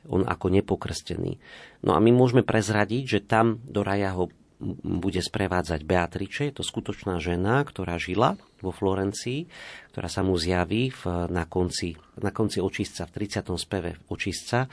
On 0.09 0.25
ako 0.25 0.57
nepokrstený. 0.57 1.37
No 1.85 1.93
a 1.93 2.01
my 2.01 2.09
môžeme 2.09 2.41
prezradiť, 2.41 3.03
že 3.05 3.19
tam 3.21 3.61
do 3.61 3.85
raja 3.85 4.17
ho 4.17 4.33
bude 4.81 5.19
sprevádzať 5.19 5.83
Beatrice, 5.85 6.47
je 6.49 6.55
to 6.55 6.63
skutočná 6.63 7.19
žena, 7.19 7.61
ktorá 7.61 7.99
žila 7.99 8.39
vo 8.63 8.71
Florencii, 8.71 9.51
ktorá 9.91 10.07
sa 10.07 10.23
mu 10.23 10.39
zjaví 10.39 10.95
v, 10.95 11.27
na, 11.27 11.43
konci, 11.43 11.93
na 12.23 12.31
konci 12.31 12.63
očistca, 12.63 13.03
v 13.03 13.27
30. 13.27 13.51
speve 13.59 13.99
očistca 14.07 14.71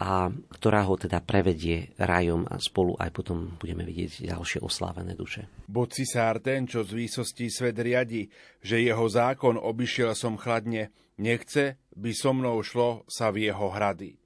a 0.00 0.32
ktorá 0.32 0.88
ho 0.88 0.96
teda 0.96 1.20
prevedie 1.20 1.92
rajom 2.00 2.48
a 2.48 2.56
spolu 2.56 2.96
aj 2.96 3.12
potom 3.12 3.60
budeme 3.60 3.84
vidieť 3.84 4.32
ďalšie 4.32 4.64
oslávené 4.64 5.12
duše. 5.12 5.44
Bo 5.68 5.84
cisár 5.84 6.40
ten, 6.40 6.64
čo 6.64 6.80
z 6.88 6.96
výsostí 6.96 7.52
svet 7.52 7.76
riadi, 7.76 8.32
že 8.64 8.80
jeho 8.80 9.04
zákon 9.04 9.60
obišiel 9.60 10.16
som 10.16 10.40
chladne, 10.40 10.88
nechce, 11.20 11.76
by 11.92 12.10
so 12.16 12.32
mnou 12.32 12.64
šlo 12.64 13.04
sa 13.12 13.28
v 13.28 13.52
jeho 13.52 13.68
hrady. 13.68 14.16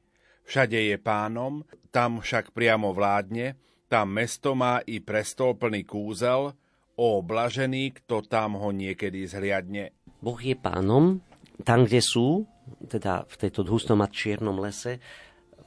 Všade 0.47 0.79
je 0.79 0.97
pánom, 1.03 1.67
tam 1.91 2.23
však 2.23 2.55
priamo 2.55 2.95
vládne, 2.95 3.59
tam 3.91 4.15
mesto 4.15 4.55
má 4.55 4.79
i 4.87 5.03
prestol 5.03 5.59
plný 5.59 5.83
kúzel, 5.83 6.55
o 6.95 7.09
blažený, 7.19 7.99
kto 7.99 8.23
tam 8.23 8.55
ho 8.55 8.71
niekedy 8.71 9.27
zhliadne. 9.27 9.91
Boh 10.23 10.39
je 10.39 10.55
pánom, 10.55 11.19
tam, 11.67 11.83
kde 11.83 11.99
sú, 11.99 12.47
teda 12.87 13.27
v 13.27 13.35
tejto 13.35 13.67
hustom 13.67 14.03
a 14.03 14.09
čiernom 14.11 14.59
lese, 14.63 15.03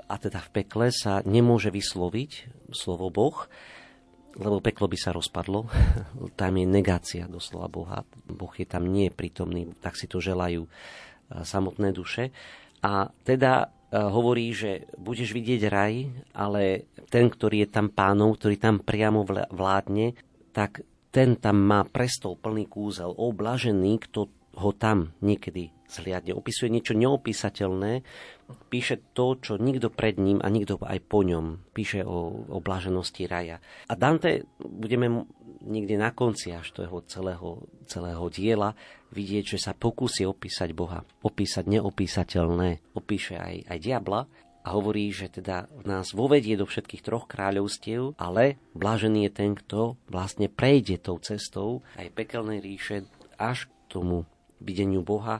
a 0.07 0.15
teda 0.15 0.39
v 0.39 0.63
pekle 0.63 0.87
sa 0.91 1.19
nemôže 1.23 1.71
vysloviť 1.71 2.31
slovo 2.71 3.11
Boh, 3.11 3.37
lebo 4.37 4.63
peklo 4.63 4.87
by 4.87 4.97
sa 4.97 5.11
rozpadlo. 5.11 5.67
tam 6.39 6.53
je 6.55 6.65
negácia 6.65 7.27
doslova 7.27 7.67
Boha. 7.67 7.99
Boh 8.27 8.53
je 8.55 8.67
tam 8.67 8.87
nie 8.87 9.11
prítomný, 9.11 9.71
tak 9.83 9.99
si 9.99 10.07
to 10.07 10.23
želajú 10.23 10.65
samotné 11.27 11.91
duše. 11.91 12.31
A 12.79 13.11
teda 13.25 13.73
hovorí, 13.91 14.51
že 14.51 14.87
budeš 14.99 15.31
vidieť 15.31 15.61
raj, 15.71 15.93
ale 16.35 16.91
ten, 17.07 17.31
ktorý 17.31 17.67
je 17.67 17.69
tam 17.71 17.87
pánom, 17.91 18.35
ktorý 18.35 18.59
tam 18.59 18.83
priamo 18.83 19.23
vládne, 19.51 20.15
tak 20.51 20.83
ten 21.11 21.39
tam 21.39 21.63
má 21.63 21.87
prestol 21.87 22.35
plný 22.35 22.67
kúzel. 22.67 23.15
O 23.15 23.31
blažený, 23.31 24.03
kto 24.07 24.27
ho 24.57 24.71
tam 24.75 25.15
niekedy 25.23 25.71
zhliadne. 25.87 26.35
Opisuje 26.35 26.67
niečo 26.67 26.97
neopísateľné, 26.97 28.03
píše 28.67 28.99
to, 29.11 29.35
čo 29.39 29.59
nikto 29.59 29.91
pred 29.91 30.15
ním 30.19 30.39
a 30.39 30.47
nikto 30.47 30.79
aj 30.79 30.99
po 31.07 31.23
ňom. 31.23 31.71
Píše 31.75 32.03
o, 32.03 32.47
o 32.47 32.57
blaženosti 32.63 33.27
raja. 33.27 33.59
A 33.87 33.93
Dante 33.95 34.47
budeme 34.59 35.27
niekde 35.63 35.99
na 35.99 36.15
konci 36.15 36.55
až 36.55 36.71
toho 36.71 37.03
celého, 37.07 37.67
celého 37.89 38.25
diela 38.31 38.75
vidieť, 39.11 39.57
že 39.57 39.59
sa 39.59 39.73
pokusí 39.75 40.23
opísať 40.27 40.71
Boha. 40.71 41.03
Opísať 41.23 41.67
neopísateľné. 41.67 42.95
Opíše 42.95 43.35
aj, 43.35 43.55
aj 43.67 43.77
diabla 43.79 44.21
a 44.67 44.75
hovorí, 44.75 45.07
že 45.15 45.31
teda 45.31 45.71
nás 45.87 46.11
vovedie 46.11 46.59
do 46.59 46.67
všetkých 46.67 46.99
troch 46.99 47.23
kráľovstiev, 47.31 48.19
ale 48.19 48.59
blážený 48.75 49.27
je 49.27 49.31
ten, 49.31 49.51
kto 49.55 49.95
vlastne 50.11 50.51
prejde 50.51 50.99
tou 50.99 51.15
cestou 51.23 51.87
aj 51.95 52.11
pekelnej 52.11 52.59
ríše 52.59 53.07
až 53.39 53.71
k 53.71 53.71
tomu 53.87 54.27
videniu 54.59 55.07
Boha 55.07 55.39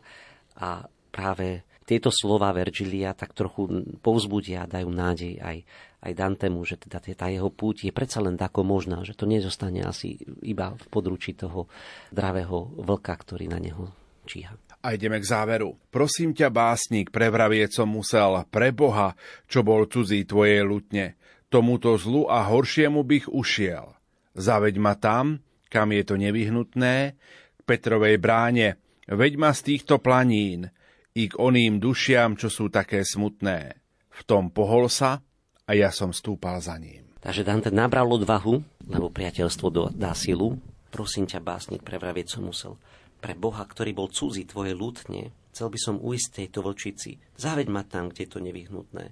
a 0.56 0.88
práve 1.12 1.66
tieto 1.88 2.12
slova 2.12 2.52
Vergilia 2.52 3.16
tak 3.16 3.32
trochu 3.32 3.96
povzbudia 4.04 4.68
a 4.68 4.70
dajú 4.70 4.92
nádej 4.92 5.40
aj, 5.40 5.58
aj 6.04 6.12
Dantemu, 6.12 6.60
že 6.68 6.76
teda 6.76 7.00
tá 7.00 7.32
jeho 7.32 7.48
púť 7.48 7.88
je 7.88 7.96
predsa 7.96 8.20
len 8.20 8.36
tako 8.36 8.68
možná, 8.68 9.08
že 9.08 9.16
to 9.16 9.24
nezostane 9.24 9.80
asi 9.88 10.20
iba 10.44 10.76
v 10.76 10.86
područí 10.92 11.32
toho 11.32 11.72
dravého 12.12 12.76
vlka, 12.84 13.16
ktorý 13.16 13.48
na 13.48 13.64
neho 13.64 13.88
číha. 14.28 14.60
A 14.84 14.94
ideme 14.94 15.18
k 15.24 15.26
záveru. 15.32 15.80
Prosím 15.90 16.36
ťa, 16.36 16.52
básnik, 16.52 17.10
prevravieť 17.10 17.82
som 17.82 17.88
musel 17.88 18.44
pre 18.52 18.76
Boha, 18.76 19.16
čo 19.48 19.64
bol 19.64 19.88
cudzí 19.88 20.28
tvojej 20.28 20.62
lutne. 20.68 21.16
Tomuto 21.48 21.96
zlu 21.96 22.28
a 22.28 22.44
horšiemu 22.44 23.08
bych 23.08 23.32
ušiel. 23.32 23.96
Zaveď 24.36 24.76
ma 24.78 24.94
tam, 25.00 25.40
kam 25.72 25.96
je 25.96 26.04
to 26.04 26.20
nevyhnutné, 26.20 27.16
k 27.58 27.62
Petrovej 27.64 28.20
bráne, 28.20 28.78
veď 29.08 29.34
ma 29.40 29.56
z 29.56 29.74
týchto 29.74 29.98
planín, 29.98 30.70
i 31.18 31.26
k 31.26 31.34
oným 31.41 31.81
dušiam, 31.81 32.38
čo 32.38 32.53
sú 32.53 32.69
také 32.69 33.02
smutné. 33.02 33.73
V 34.14 34.22
tom 34.30 34.53
pohol 34.53 34.85
sa 34.85 35.26
a 35.65 35.72
ja 35.73 35.89
som 35.89 36.14
stúpal 36.14 36.61
za 36.61 36.77
ním. 36.77 37.10
Takže 37.18 37.41
Dante 37.41 37.73
nabral 37.73 38.06
odvahu, 38.06 38.61
lebo 38.85 39.10
priateľstvo 39.10 39.98
dá 39.98 40.14
silu. 40.14 40.61
Prosím 40.94 41.26
ťa, 41.26 41.41
básnik, 41.41 41.81
prevravieť 41.81 42.38
som 42.38 42.45
musel 42.45 42.77
pre 43.18 43.34
Boha, 43.34 43.65
ktorý 43.65 43.98
bol 43.98 44.07
cudzí 44.14 44.45
tvoje 44.45 44.77
lutne, 44.77 45.34
chcel 45.52 45.73
by 45.73 45.80
som 45.81 45.95
uísť 45.98 46.30
tejto 46.44 46.61
vlčici. 46.61 47.18
Zaveď 47.35 47.68
ma 47.68 47.81
tam, 47.81 48.14
kde 48.14 48.23
je 48.23 48.31
to 48.31 48.39
nevyhnutné. 48.39 49.06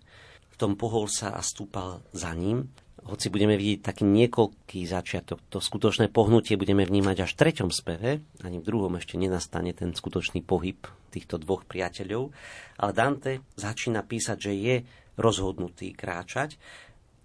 V 0.54 0.56
tom 0.56 0.78
pohol 0.80 1.10
sa 1.10 1.36
a 1.36 1.42
stúpal 1.42 2.06
za 2.16 2.32
ním. 2.32 2.72
Hoci 3.06 3.30
budeme 3.30 3.54
vidieť 3.54 3.86
taký 3.86 4.02
niekoľký 4.02 4.82
začiatok, 4.90 5.38
to 5.54 5.62
skutočné 5.62 6.10
pohnutie 6.10 6.58
budeme 6.58 6.82
vnímať 6.82 7.22
až 7.22 7.38
v 7.38 7.40
treťom 7.46 7.70
speve, 7.70 8.26
ani 8.42 8.58
v 8.58 8.66
druhom 8.66 8.98
ešte 8.98 9.14
nenastane 9.22 9.78
ten 9.78 9.94
skutočný 9.94 10.42
pohyb 10.42 10.82
týchto 11.14 11.38
dvoch 11.38 11.70
priateľov, 11.70 12.34
ale 12.82 12.92
Dante 12.98 13.46
začína 13.54 14.02
písať, 14.02 14.38
že 14.42 14.54
je 14.58 14.76
rozhodnutý 15.22 15.94
kráčať, 15.94 16.58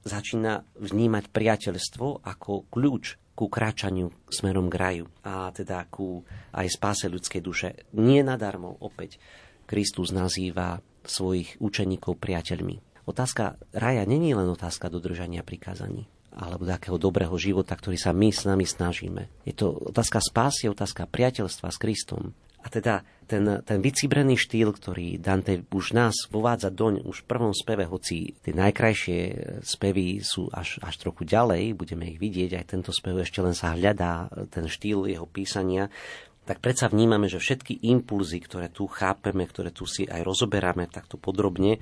začína 0.05 0.69
vnímať 0.77 1.33
priateľstvo 1.33 2.29
ako 2.29 2.69
kľúč 2.69 3.33
ku 3.33 3.49
kráčaniu 3.49 4.13
smerom 4.29 4.69
k 4.69 4.77
raju 4.77 5.07
a 5.25 5.49
teda 5.49 5.89
ku 5.89 6.21
aj 6.53 6.69
spáse 6.69 7.09
ľudskej 7.09 7.41
duše. 7.41 7.89
Nie 7.97 8.21
nadarmo 8.21 8.77
opäť 8.85 9.17
Kristus 9.65 10.13
nazýva 10.13 10.85
svojich 11.09 11.57
učeníkov 11.57 12.21
priateľmi. 12.21 12.90
Otázka 13.09 13.61
raja 13.73 14.05
není 14.05 14.35
len 14.37 14.49
otázka 14.49 14.93
dodržania 14.93 15.45
prikázaní 15.45 16.09
alebo 16.31 16.63
takého 16.63 16.95
dobrého 16.95 17.35
života, 17.35 17.75
ktorý 17.75 17.99
sa 17.99 18.15
my 18.15 18.31
s 18.31 18.47
nami 18.47 18.63
snažíme. 18.63 19.27
Je 19.43 19.51
to 19.51 19.91
otázka 19.91 20.23
spásy, 20.23 20.71
otázka 20.71 21.11
priateľstva 21.11 21.69
s 21.75 21.79
Kristom. 21.83 22.31
A 22.61 22.69
teda 22.69 23.03
ten, 23.25 23.65
ten 23.65 23.79
vycibrený 23.81 24.37
štýl, 24.37 24.77
ktorý 24.77 25.17
Dante 25.17 25.65
už 25.73 25.97
nás 25.97 26.29
vovádza 26.29 26.69
doň 26.69 27.09
už 27.09 27.25
v 27.25 27.29
prvom 27.29 27.57
speve, 27.57 27.89
hoci 27.89 28.37
tie 28.45 28.53
najkrajšie 28.53 29.19
spevy 29.65 30.21
sú 30.21 30.53
až, 30.53 30.77
až 30.85 30.95
trochu 31.01 31.25
ďalej, 31.25 31.73
budeme 31.73 32.05
ich 32.13 32.21
vidieť, 32.21 32.61
aj 32.61 32.69
tento 32.69 32.93
spev 32.93 33.25
ešte 33.25 33.41
len 33.41 33.57
sa 33.57 33.73
hľadá 33.73 34.29
ten 34.53 34.69
štýl 34.69 35.09
jeho 35.09 35.25
písania, 35.25 35.89
tak 36.45 36.61
predsa 36.61 36.91
vnímame, 36.91 37.31
že 37.31 37.39
všetky 37.39 37.81
impulzy, 37.87 38.43
ktoré 38.43 38.69
tu 38.69 38.91
chápeme, 38.91 39.47
ktoré 39.47 39.71
tu 39.71 39.87
si 39.87 40.05
aj 40.05 40.21
rozoberáme 40.27 40.91
takto 40.91 41.15
podrobne, 41.15 41.79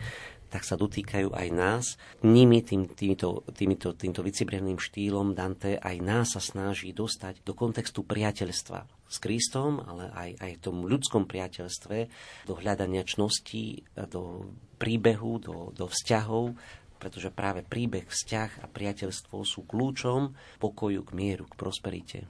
tak 0.49 0.65
sa 0.65 0.81
dotýkajú 0.81 1.37
aj 1.37 1.49
nás. 1.53 1.85
Nimi, 2.25 2.65
tým, 2.65 2.89
týmito, 2.89 3.45
týmito, 3.53 3.93
týmto 3.93 4.25
vycibrenným 4.25 4.81
štýlom 4.81 5.37
Dante 5.37 5.77
aj 5.77 5.97
nás 6.01 6.33
sa 6.33 6.41
snaží 6.41 6.97
dostať 6.97 7.45
do 7.45 7.53
kontextu 7.53 8.05
priateľstva 8.05 8.89
s 9.09 9.17
Kristom, 9.21 9.81
ale 9.85 10.13
aj, 10.13 10.31
aj 10.41 10.53
v 10.57 10.63
tom 10.65 10.77
ľudskom 10.85 11.25
priateľstve, 11.25 11.97
do 12.45 12.55
hľadania 12.57 13.05
čností, 13.05 13.85
do 14.09 14.53
príbehu, 14.77 15.41
do, 15.41 15.57
do 15.73 15.89
vzťahov, 15.89 16.57
pretože 16.99 17.33
práve 17.33 17.63
príbeh, 17.63 18.05
vzťah 18.05 18.65
a 18.65 18.67
priateľstvo 18.67 19.37
sú 19.47 19.65
kľúčom 19.65 20.35
pokoju 20.59 21.01
k 21.07 21.11
mieru, 21.15 21.47
k 21.47 21.55
prosperite. 21.57 22.21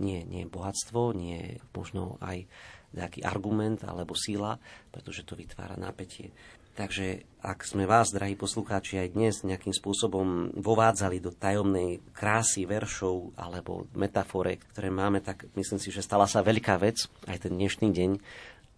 Nie, 0.00 0.24
nie 0.24 0.48
bohatstvo, 0.48 1.12
nie 1.12 1.60
možno 1.72 2.16
aj 2.20 2.48
nejaký 2.92 3.24
argument 3.24 3.84
alebo 3.88 4.12
sila, 4.12 4.60
pretože 4.92 5.24
to 5.24 5.36
vytvára 5.36 5.80
napätie. 5.80 6.32
Takže 6.72 7.28
ak 7.44 7.68
sme 7.68 7.84
vás, 7.84 8.14
drahí 8.14 8.32
poslucháči, 8.32 8.96
aj 9.02 9.08
dnes 9.12 9.34
nejakým 9.44 9.76
spôsobom 9.76 10.56
vovádzali 10.56 11.20
do 11.20 11.34
tajomnej 11.34 12.00
krásy 12.16 12.64
veršov 12.64 13.36
alebo 13.36 13.90
metafore, 13.92 14.56
ktoré 14.72 14.88
máme, 14.88 15.20
tak 15.20 15.50
myslím 15.52 15.76
si, 15.76 15.92
že 15.92 16.06
stala 16.06 16.24
sa 16.24 16.40
veľká 16.40 16.80
vec 16.80 17.10
aj 17.28 17.44
ten 17.44 17.52
dnešný 17.58 17.92
deň. 17.92 18.10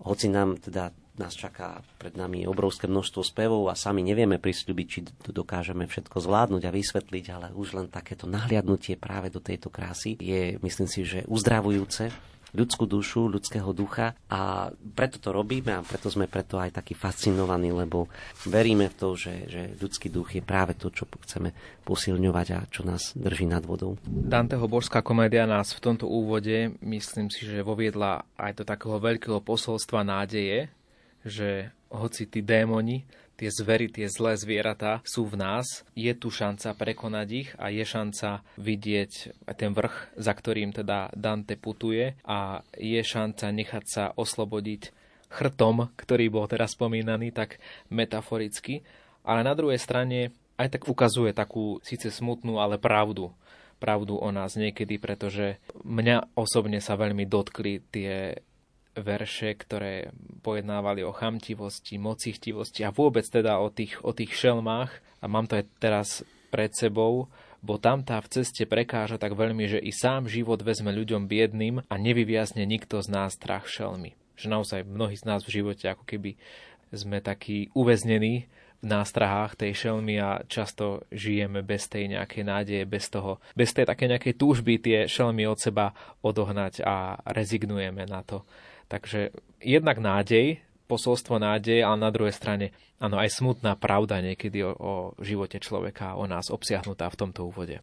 Hoci 0.03 0.27
nám 0.27 0.59
teda 0.59 0.91
nás 1.15 1.39
čaká 1.39 1.87
pred 1.95 2.19
nami 2.19 2.43
obrovské 2.51 2.91
množstvo 2.91 3.23
spevov 3.23 3.71
a 3.71 3.79
sami 3.79 4.03
nevieme 4.03 4.43
prisľubiť, 4.43 4.87
či 4.91 5.01
to 5.23 5.31
dokážeme 5.31 5.87
všetko 5.87 6.19
zvládnuť 6.19 6.63
a 6.67 6.75
vysvetliť, 6.75 7.25
ale 7.31 7.47
už 7.55 7.79
len 7.79 7.87
takéto 7.87 8.27
nahliadnutie 8.27 8.99
práve 8.99 9.31
do 9.31 9.39
tejto 9.39 9.71
krásy 9.71 10.19
je, 10.19 10.59
myslím 10.59 10.91
si, 10.91 11.07
že 11.07 11.23
uzdravujúce 11.31 12.34
ľudskú 12.55 12.87
dušu, 12.87 13.27
ľudského 13.27 13.71
ducha 13.75 14.15
a 14.31 14.71
preto 14.71 15.19
to 15.19 15.35
robíme 15.35 15.75
a 15.75 15.83
preto 15.83 16.09
sme 16.09 16.31
preto 16.31 16.57
aj 16.57 16.79
takí 16.81 16.95
fascinovaní, 16.95 17.75
lebo 17.75 18.07
veríme 18.47 18.89
v 18.89 18.97
to, 18.97 19.09
že, 19.19 19.35
že 19.51 19.63
ľudský 19.77 20.09
duch 20.09 20.39
je 20.39 20.43
práve 20.43 20.79
to, 20.79 20.89
čo 20.95 21.05
chceme 21.27 21.51
posilňovať 21.83 22.47
a 22.55 22.59
čo 22.71 22.87
nás 22.87 23.13
drží 23.19 23.51
nad 23.51 23.67
vodou. 23.67 23.99
Danteho 24.07 24.65
božská 24.71 25.03
komédia 25.03 25.45
nás 25.45 25.75
v 25.75 25.83
tomto 25.83 26.07
úvode, 26.07 26.73
myslím 26.81 27.29
si, 27.29 27.45
že 27.45 27.67
voviedla 27.67 28.25
aj 28.39 28.63
do 28.63 28.65
takého 28.65 28.97
veľkého 29.03 29.43
posolstva 29.43 30.07
nádeje, 30.07 30.71
že 31.27 31.75
hoci 31.91 32.27
tí 32.27 32.43
démoni 32.43 33.07
tie 33.35 33.51
zvery, 33.51 33.91
tie 33.91 34.07
zlé 34.07 34.39
zvieratá 34.39 35.03
sú 35.03 35.27
v 35.27 35.39
nás. 35.39 35.67
Je 35.99 36.11
tu 36.15 36.31
šanca 36.31 36.75
prekonať 36.75 37.29
ich 37.31 37.51
a 37.59 37.71
je 37.71 37.85
šanca 37.85 38.47
vidieť 38.59 39.13
ten 39.59 39.75
vrch, 39.75 40.17
za 40.19 40.33
ktorým 40.33 40.71
teda 40.75 41.11
Dante 41.15 41.59
putuje 41.59 42.15
a 42.25 42.63
je 42.79 43.01
šanca 43.03 43.51
nechať 43.51 43.85
sa 43.85 44.05
oslobodiť 44.15 44.95
chrtom, 45.35 45.91
ktorý 45.99 46.31
bol 46.31 46.47
teraz 46.47 46.79
spomínaný 46.79 47.35
tak 47.35 47.59
metaforicky. 47.91 48.87
Ale 49.27 49.43
na 49.43 49.57
druhej 49.57 49.81
strane 49.83 50.31
aj 50.55 50.79
tak 50.79 50.83
ukazuje 50.87 51.35
takú 51.35 51.83
síce 51.83 52.15
smutnú, 52.15 52.63
ale 52.63 52.79
pravdu 52.79 53.35
pravdu 53.85 54.17
o 54.17 54.33
nás 54.33 54.57
niekedy, 54.57 54.97
pretože 54.97 55.61
mňa 55.85 56.33
osobne 56.39 56.81
sa 56.81 56.97
veľmi 56.97 57.29
dotkli 57.29 57.85
tie 57.93 58.41
verše, 58.95 59.59
ktoré 59.59 60.15
pojednávali 60.43 61.03
o 61.03 61.15
chamtivosti, 61.15 61.99
mocichtivosti 61.99 62.87
a 62.87 62.95
vôbec 62.95 63.27
teda 63.27 63.59
o 63.59 63.69
tých, 63.71 63.99
o 64.03 64.15
tých 64.15 64.35
šelmách. 64.35 64.91
A 65.21 65.27
mám 65.27 65.49
to 65.49 65.59
aj 65.59 65.65
teraz 65.81 66.09
pred 66.55 66.71
sebou, 66.71 67.27
bo 67.65 67.81
tam 67.81 68.05
tá 68.05 68.21
v 68.21 68.31
ceste 68.31 68.69
prekáža 68.69 69.17
tak 69.17 69.35
veľmi, 69.35 69.65
že 69.67 69.81
i 69.81 69.89
sám 69.89 70.29
život 70.29 70.61
vezme 70.61 70.93
ľuďom 70.93 71.25
biedným 71.25 71.81
a 71.89 71.95
nevyviazne 71.97 72.63
nikto 72.69 73.01
z 73.01 73.09
nás 73.09 73.35
strach 73.35 73.65
šelmy. 73.67 74.13
Že 74.37 74.47
naozaj 74.53 74.81
mnohí 74.85 75.17
z 75.17 75.25
nás 75.25 75.41
v 75.43 75.63
živote 75.63 75.89
ako 75.89 76.05
keby 76.05 76.37
sme 76.93 77.25
takí 77.25 77.73
uväznení 77.73 78.47
v 78.85 78.87
nástrahách 78.87 79.57
tej 79.57 79.73
šelmy 79.73 80.21
a 80.21 80.45
často 80.45 81.09
žijeme 81.09 81.65
bez 81.65 81.89
tej 81.89 82.13
nejakej 82.13 82.45
nádeje, 82.45 82.83
bez 82.85 83.09
toho, 83.09 83.41
bez 83.57 83.73
tej 83.73 83.89
také 83.89 84.13
nejakej 84.13 84.37
túžby 84.37 84.77
tie 84.77 84.99
šelmy 85.09 85.49
od 85.49 85.57
seba 85.57 85.97
odohnať 86.21 86.85
a 86.85 87.17
rezignujeme 87.33 88.05
na 88.05 88.21
to. 88.21 88.45
Takže 88.89 89.33
jednak 89.61 89.99
nádej, 89.99 90.61
posolstvo 90.85 91.41
nádej, 91.41 91.81
ale 91.85 91.97
na 91.97 92.11
druhej 92.13 92.37
strane 92.37 92.77
áno, 93.01 93.17
aj 93.17 93.33
smutná 93.33 93.75
pravda 93.77 94.21
niekedy 94.21 94.61
o, 94.65 94.73
o 94.77 94.93
živote 95.21 95.57
človeka, 95.59 96.17
o 96.21 96.29
nás 96.29 96.53
obsiahnutá 96.53 97.09
v 97.09 97.19
tomto 97.19 97.49
úvode. 97.49 97.81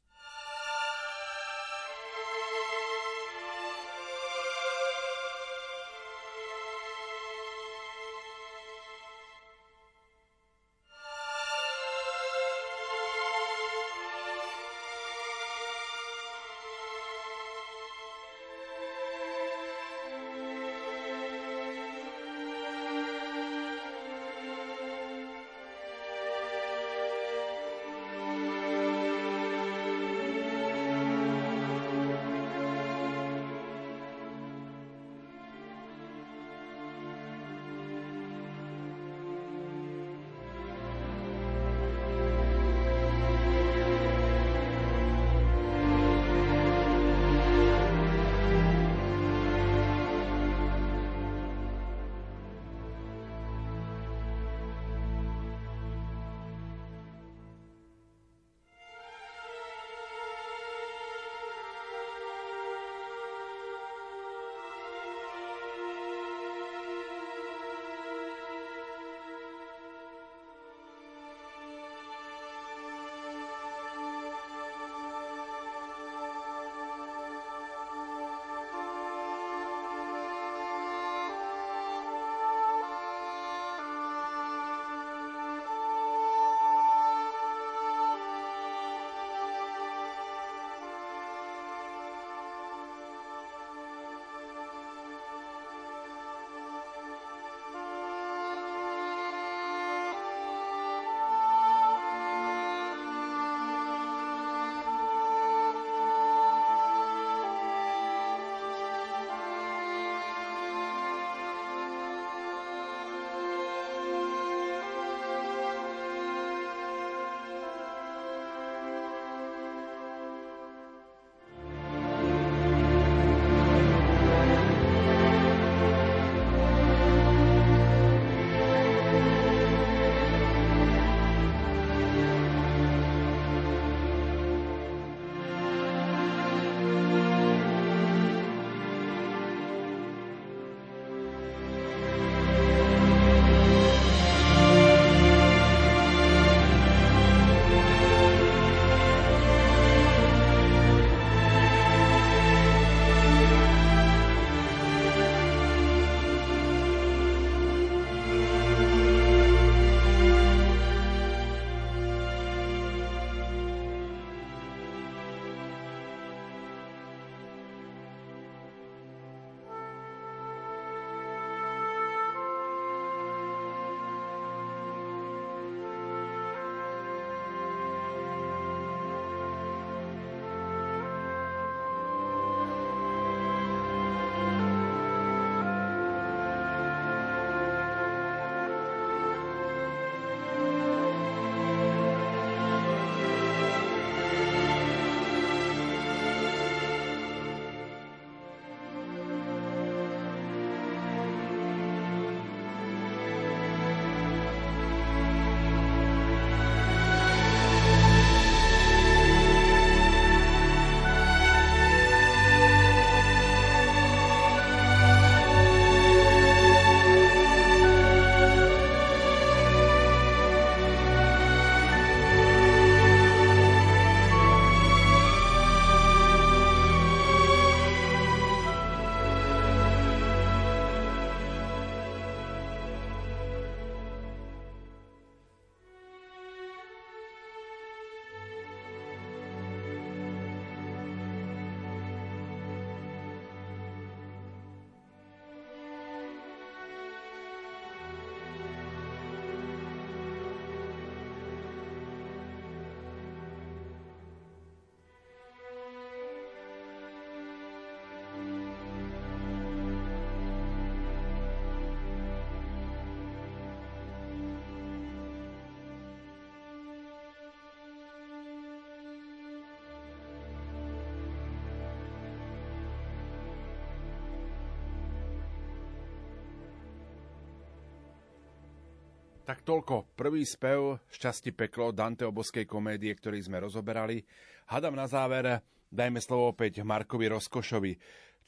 Tak 279.52 279.68
toľko 279.68 280.16
prvý 280.16 280.48
spev 280.48 281.04
Šťastí 281.12 281.52
peklo 281.52 281.92
Dante 281.92 282.24
oboskej 282.24 282.64
komédie, 282.64 283.12
ktorý 283.12 283.36
sme 283.44 283.60
rozoberali. 283.60 284.24
Hadam 284.72 284.96
na 284.96 285.12
záver, 285.12 285.60
dajme 285.92 286.24
slovo 286.24 286.56
opäť 286.56 286.80
Markovi 286.88 287.28
Rozkošovi, 287.28 287.92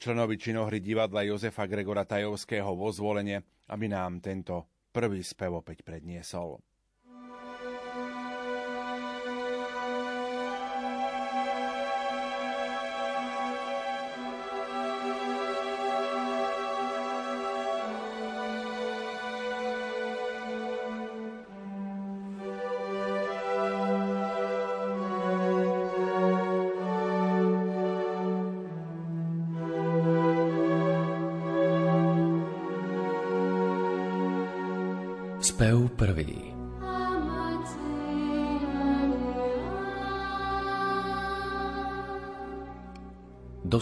členovi 0.00 0.40
činohry 0.40 0.80
divadla 0.80 1.28
Jozefa 1.28 1.68
Gregora 1.68 2.08
Tajovského 2.08 2.72
vo 2.72 2.88
zvolenie, 2.88 3.36
aby 3.68 3.84
nám 3.84 4.24
tento 4.24 4.88
prvý 4.96 5.20
spev 5.20 5.60
opäť 5.60 5.84
predniesol. 5.84 6.56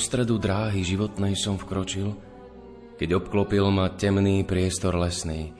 Stredu 0.03 0.43
dráhy 0.43 0.83
životnej 0.83 1.39
som 1.39 1.55
vkročil, 1.55 2.11
keď 2.99 3.23
obklopil 3.23 3.71
ma 3.71 3.95
temný 3.95 4.43
priestor 4.43 4.99
lesný, 4.99 5.55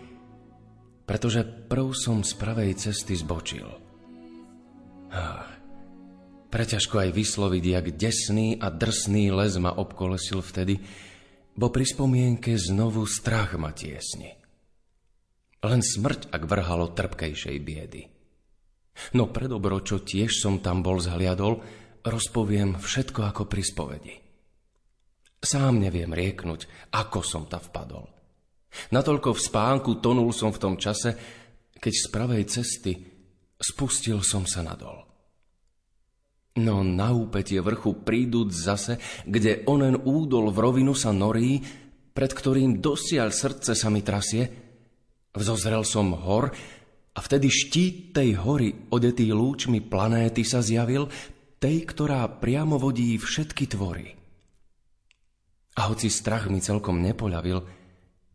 pretože 1.07 1.47
prv 1.47 1.95
som 1.95 2.27
z 2.27 2.35
pravej 2.35 2.75
cesty 2.75 3.15
zbočil. 3.15 3.71
Ah, 5.15 5.47
preťažko 6.51 7.07
aj 7.07 7.11
vysloviť, 7.15 7.65
jak 7.65 7.87
desný 7.95 8.59
a 8.59 8.71
drsný 8.71 9.31
les 9.31 9.55
ma 9.63 9.71
obkolesil 9.71 10.43
vtedy, 10.43 10.83
bo 11.55 11.71
pri 11.71 11.85
spomienke 11.85 12.59
znovu 12.59 13.07
strach 13.07 13.55
ma 13.55 13.71
tiesni. 13.71 14.35
Len 15.63 15.79
smrť, 15.79 16.35
ak 16.35 16.43
vrhalo 16.49 16.91
trpkejšej 16.91 17.57
biedy. 17.63 18.03
No 19.15 19.31
predobro, 19.31 19.79
čo 19.81 20.03
tiež 20.03 20.43
som 20.43 20.59
tam 20.59 20.83
bol 20.83 20.99
zhliadol, 20.99 21.63
rozpoviem 22.03 22.79
všetko 22.79 23.21
ako 23.31 23.43
pri 23.47 23.63
spovedi. 23.63 24.22
Sám 25.43 25.83
neviem 25.83 26.15
rieknuť, 26.15 26.91
ako 26.95 27.21
som 27.27 27.51
ta 27.51 27.59
vpadol. 27.59 28.07
Natoľko 28.95 29.35
v 29.35 29.41
spánku 29.43 29.91
tonul 29.99 30.31
som 30.31 30.55
v 30.55 30.63
tom 30.63 30.75
čase, 30.79 31.19
keď 31.77 31.93
z 31.93 32.07
pravej 32.09 32.45
cesty 32.47 32.93
spustil 33.59 34.23
som 34.23 34.47
sa 34.47 34.63
nadol. 34.63 35.03
No 36.63 36.87
na 36.87 37.11
úpetie 37.11 37.59
vrchu 37.59 38.07
príduc 38.07 38.55
zase, 38.55 39.03
kde 39.27 39.67
onen 39.67 39.99
údol 40.07 40.55
v 40.55 40.59
rovinu 40.63 40.95
sa 40.95 41.11
norí, 41.11 41.59
pred 42.13 42.31
ktorým 42.31 42.79
dosiaľ 42.79 43.33
srdce 43.33 43.73
sa 43.75 43.89
mi 43.89 44.05
trasie, 44.05 44.63
Vzozrel 45.33 45.81
som 45.89 46.13
hor 46.13 46.53
a 47.17 47.19
vtedy 47.25 47.49
štít 47.49 48.13
tej 48.13 48.37
hory, 48.37 48.93
odetý 48.93 49.33
lúčmi 49.33 49.81
planéty 49.81 50.45
sa 50.45 50.61
zjavil, 50.61 51.09
tej, 51.57 51.89
ktorá 51.89 52.29
priamo 52.37 52.77
vodí 52.77 53.17
všetky 53.17 53.65
tvory. 53.73 54.22
A 55.73 55.89
hoci 55.89 56.13
strach 56.13 56.53
mi 56.53 56.61
celkom 56.61 57.01
nepoľavil, 57.01 57.59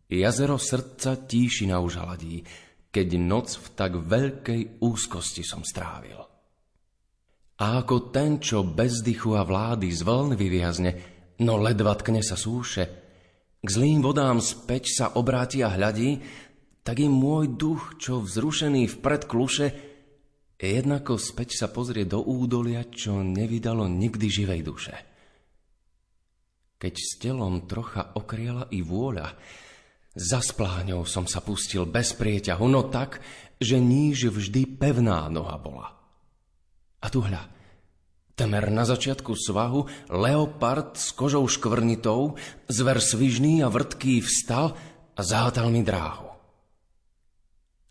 jazero 0.09 0.57
srdca 0.57 1.27
tíšina 1.29 1.77
už 1.77 2.01
hladí, 2.01 2.41
keď 2.89 3.07
noc 3.21 3.53
v 3.61 3.67
tak 3.77 3.91
veľkej 3.99 4.81
úzkosti 4.81 5.45
som 5.45 5.61
strávil. 5.61 6.17
A 7.57 7.65
ako 7.81 8.13
ten, 8.13 8.37
čo 8.37 8.65
bez 8.65 9.01
dychu 9.01 9.33
a 9.33 9.45
vlády 9.45 9.89
z 9.89 10.01
vln 10.05 10.37
vyviazne, 10.37 10.91
no 11.41 11.57
ledva 11.57 11.93
tkne 11.97 12.21
sa 12.21 12.37
súše, 12.37 12.83
k 13.61 13.67
zlým 13.69 14.05
vodám 14.05 14.37
späť 14.37 14.93
sa 14.93 15.05
obráti 15.17 15.65
a 15.65 15.73
hľadí, 15.73 16.21
tak 16.85 17.01
im 17.01 17.11
môj 17.11 17.57
duch, 17.57 17.97
čo 17.97 18.21
vzrušený 18.21 19.01
vpred 19.01 19.21
kluše, 19.25 19.73
jednako 20.61 21.17
späť 21.17 21.57
sa 21.57 21.67
pozrie 21.69 22.05
do 22.05 22.21
údolia, 22.21 22.85
čo 22.85 23.25
nevydalo 23.25 23.89
nikdy 23.89 24.25
živej 24.29 24.61
duše. 24.61 25.06
Keď 26.77 26.93
s 26.93 27.11
telom 27.17 27.65
trocha 27.65 28.13
okriala 28.13 28.69
i 28.69 28.85
vôľa, 28.85 29.33
za 30.17 30.41
spláňou 30.41 31.05
som 31.05 31.29
sa 31.29 31.41
pustil 31.45 31.85
bez 31.85 32.13
prieťahu, 32.17 32.65
no 32.65 32.85
tak, 32.89 33.21
že 33.61 33.77
níž 33.77 34.29
vždy 34.29 34.77
pevná 34.77 35.29
noha 35.29 35.57
bola. 35.61 35.93
A 37.01 37.09
tu 37.09 37.21
hľa, 37.21 37.49
temer 38.37 38.69
na 38.69 38.85
začiatku 38.85 39.33
svahu, 39.33 39.85
leopard 40.09 40.97
s 40.97 41.13
kožou 41.13 41.45
škvrnitou, 41.49 42.37
zver 42.69 43.01
svižný 43.01 43.65
a 43.65 43.69
vrtký 43.69 44.21
vstal 44.21 44.77
a 45.17 45.21
zátal 45.21 45.69
mi 45.73 45.81
dráhu. 45.81 46.29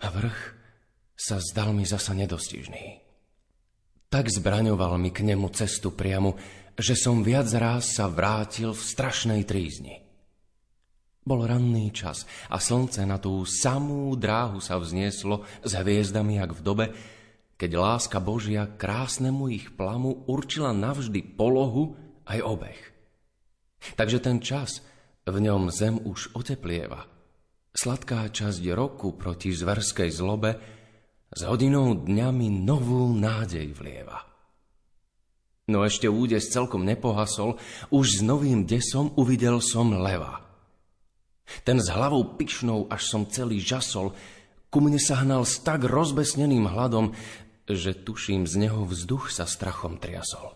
A 0.02 0.06
vrch 0.10 0.40
sa 1.18 1.42
zdal 1.42 1.74
mi 1.74 1.82
zasa 1.82 2.14
nedostižný. 2.14 3.02
Tak 4.06 4.30
zbraňoval 4.30 4.98
mi 5.02 5.10
k 5.10 5.26
nemu 5.26 5.50
cestu 5.50 5.90
priamu, 5.90 6.38
že 6.76 6.94
som 6.94 7.24
viac 7.24 7.48
ráz 7.56 7.96
sa 7.96 8.06
vrátil 8.06 8.76
v 8.76 8.80
strašnej 8.80 9.42
trízni. 9.48 10.04
Bol 11.26 11.42
ranný 11.42 11.90
čas 11.90 12.22
a 12.46 12.62
slnce 12.62 13.02
na 13.02 13.18
tú 13.18 13.42
samú 13.42 14.14
dráhu 14.14 14.62
sa 14.62 14.78
vznieslo 14.78 15.42
s 15.66 15.74
hviezdami, 15.74 16.38
jak 16.38 16.54
v 16.54 16.62
dobe, 16.62 16.86
keď 17.58 17.70
láska 17.74 18.22
Božia 18.22 18.70
krásnemu 18.70 19.50
ich 19.50 19.74
plamu 19.74 20.22
určila 20.30 20.70
navždy 20.70 21.34
polohu 21.34 21.98
aj 22.30 22.38
obeh. 22.46 22.80
Takže 23.98 24.22
ten 24.22 24.38
čas 24.38 24.86
v 25.26 25.36
ňom 25.42 25.74
zem 25.74 25.98
už 25.98 26.36
oteplieva– 26.38 27.10
Sladká 27.76 28.32
časť 28.32 28.64
roku 28.72 29.12
proti 29.20 29.52
zverskej 29.52 30.08
zlobe 30.08 30.56
s 31.28 31.44
hodinou 31.44 31.92
dňami 31.92 32.64
novú 32.64 33.12
nádej 33.12 33.68
vlieva. 33.76 34.24
No 35.66 35.82
ešte 35.82 36.06
údes 36.06 36.46
celkom 36.50 36.86
nepohasol, 36.86 37.58
už 37.90 38.06
s 38.06 38.20
novým 38.22 38.62
desom 38.66 39.10
uvidel 39.18 39.58
som 39.58 39.90
leva. 39.90 40.46
Ten 41.66 41.82
s 41.82 41.90
hlavou 41.90 42.38
pyšnou, 42.38 42.86
až 42.90 43.02
som 43.06 43.22
celý 43.26 43.58
žasol, 43.58 44.14
ku 44.70 44.78
mne 44.78 44.98
sa 44.98 45.22
hnal 45.22 45.42
s 45.42 45.62
tak 45.62 45.86
rozbesneným 45.86 46.70
hladom, 46.70 47.14
že 47.66 47.94
tuším, 47.94 48.46
z 48.46 48.66
neho 48.66 48.86
vzduch 48.86 49.30
sa 49.34 49.46
strachom 49.46 49.98
triasol. 49.98 50.54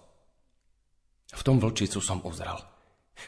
V 1.30 1.42
tom 1.42 1.58
vlčicu 1.58 1.98
som 1.98 2.22
uzrel– 2.22 2.58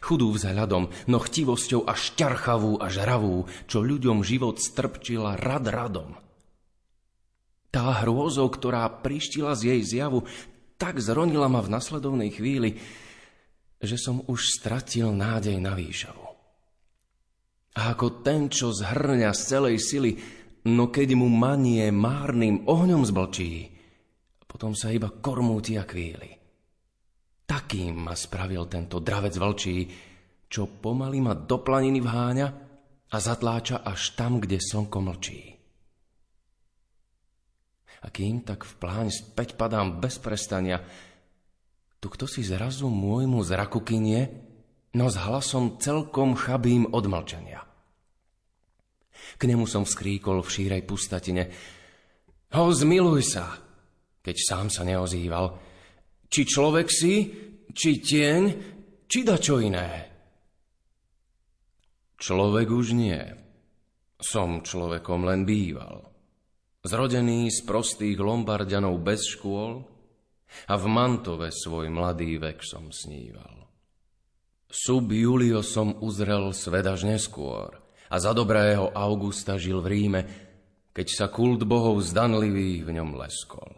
Chudú 0.00 0.32
vzhľadom, 0.32 0.88
no 1.10 1.18
chtivosťou 1.20 1.84
až 1.84 2.16
ťarchavú 2.16 2.80
a 2.80 2.88
žravú, 2.88 3.44
čo 3.68 3.84
ľuďom 3.84 4.24
život 4.24 4.56
strpčila 4.56 5.36
rad 5.36 5.68
radom. 5.68 6.16
Tá 7.68 8.04
hrôzou, 8.04 8.48
ktorá 8.48 8.88
prištila 8.88 9.52
z 9.56 9.76
jej 9.76 9.80
zjavu, 9.84 10.24
tak 10.82 10.98
zronila 10.98 11.46
ma 11.46 11.62
v 11.62 11.70
nasledovnej 11.78 12.34
chvíli, 12.34 12.74
že 13.78 13.94
som 13.94 14.26
už 14.26 14.58
stratil 14.58 15.14
nádej 15.14 15.62
na 15.62 15.78
výšavu. 15.78 16.26
A 17.78 17.94
ako 17.94 18.26
ten, 18.26 18.50
čo 18.50 18.74
zhrňa 18.74 19.30
z 19.30 19.40
celej 19.46 19.76
sily, 19.78 20.10
no 20.66 20.90
keď 20.90 21.14
mu 21.14 21.30
manie 21.30 21.86
márnym 21.94 22.66
ohňom 22.66 23.06
zblčí, 23.06 23.70
potom 24.42 24.74
sa 24.74 24.90
iba 24.90 25.06
kormúti 25.08 25.78
a 25.78 25.86
kvíli. 25.86 26.34
Takým 27.46 28.02
ma 28.02 28.18
spravil 28.18 28.66
tento 28.66 28.98
dravec 28.98 29.38
vlčí, 29.38 29.76
čo 30.50 30.66
pomaly 30.66 31.22
ma 31.22 31.38
do 31.38 31.62
planiny 31.62 32.02
vháňa 32.02 32.48
a 33.06 33.16
zatláča 33.22 33.86
až 33.86 34.18
tam, 34.18 34.42
kde 34.42 34.58
slnko 34.58 34.98
mlčí. 34.98 35.51
A 38.02 38.10
kým 38.10 38.42
tak 38.42 38.66
v 38.66 38.72
pláň 38.82 39.06
späť 39.14 39.54
padám 39.54 40.02
bez 40.02 40.18
prestania, 40.18 40.82
tu 42.02 42.10
kto 42.10 42.26
si 42.26 42.42
zrazu 42.42 42.90
môjmu 42.90 43.46
zraku 43.46 43.78
kynie, 43.78 44.26
no 44.98 45.06
s 45.06 45.16
hlasom 45.22 45.78
celkom 45.78 46.34
chabým 46.34 46.90
od 46.90 47.06
mlčania. 47.06 47.62
K 49.38 49.42
nemu 49.46 49.64
som 49.70 49.86
skríkol 49.86 50.42
v 50.42 50.52
šírej 50.52 50.82
pustatine. 50.82 51.46
Ho, 52.52 52.68
zmiluj 52.74 53.22
sa! 53.22 53.46
Keď 54.22 54.36
sám 54.38 54.66
sa 54.70 54.86
neozýval, 54.86 55.58
či 56.30 56.46
človek 56.46 56.86
si, 56.86 57.14
či 57.74 57.90
tieň, 57.98 58.42
či 59.10 59.18
da 59.26 59.34
čo 59.34 59.58
iné. 59.58 59.90
Človek 62.22 62.66
už 62.70 62.94
nie. 62.94 63.18
Som 64.22 64.62
človekom 64.62 65.26
len 65.26 65.42
býval. 65.42 66.11
Zrodený 66.82 67.46
z 67.54 67.62
prostých 67.62 68.18
lombardianov 68.18 68.98
bez 69.06 69.22
škôl 69.38 69.86
a 70.66 70.74
v 70.74 70.84
Mantove 70.90 71.54
svoj 71.54 71.86
mladý 71.86 72.42
vek 72.42 72.58
som 72.58 72.90
sníval. 72.90 73.70
Sub 74.66 75.06
Julio 75.06 75.62
som 75.62 75.94
uzrel 76.02 76.50
svet 76.50 76.82
až 76.82 77.06
neskôr 77.06 77.78
a 78.10 78.16
za 78.18 78.34
dobrého 78.34 78.90
Augusta 78.98 79.54
žil 79.62 79.78
v 79.78 79.90
Ríme, 79.94 80.22
keď 80.90 81.06
sa 81.06 81.26
kult 81.30 81.62
bohov 81.62 82.02
zdanlivý 82.02 82.82
v 82.82 82.98
ňom 82.98 83.14
leskol. 83.14 83.70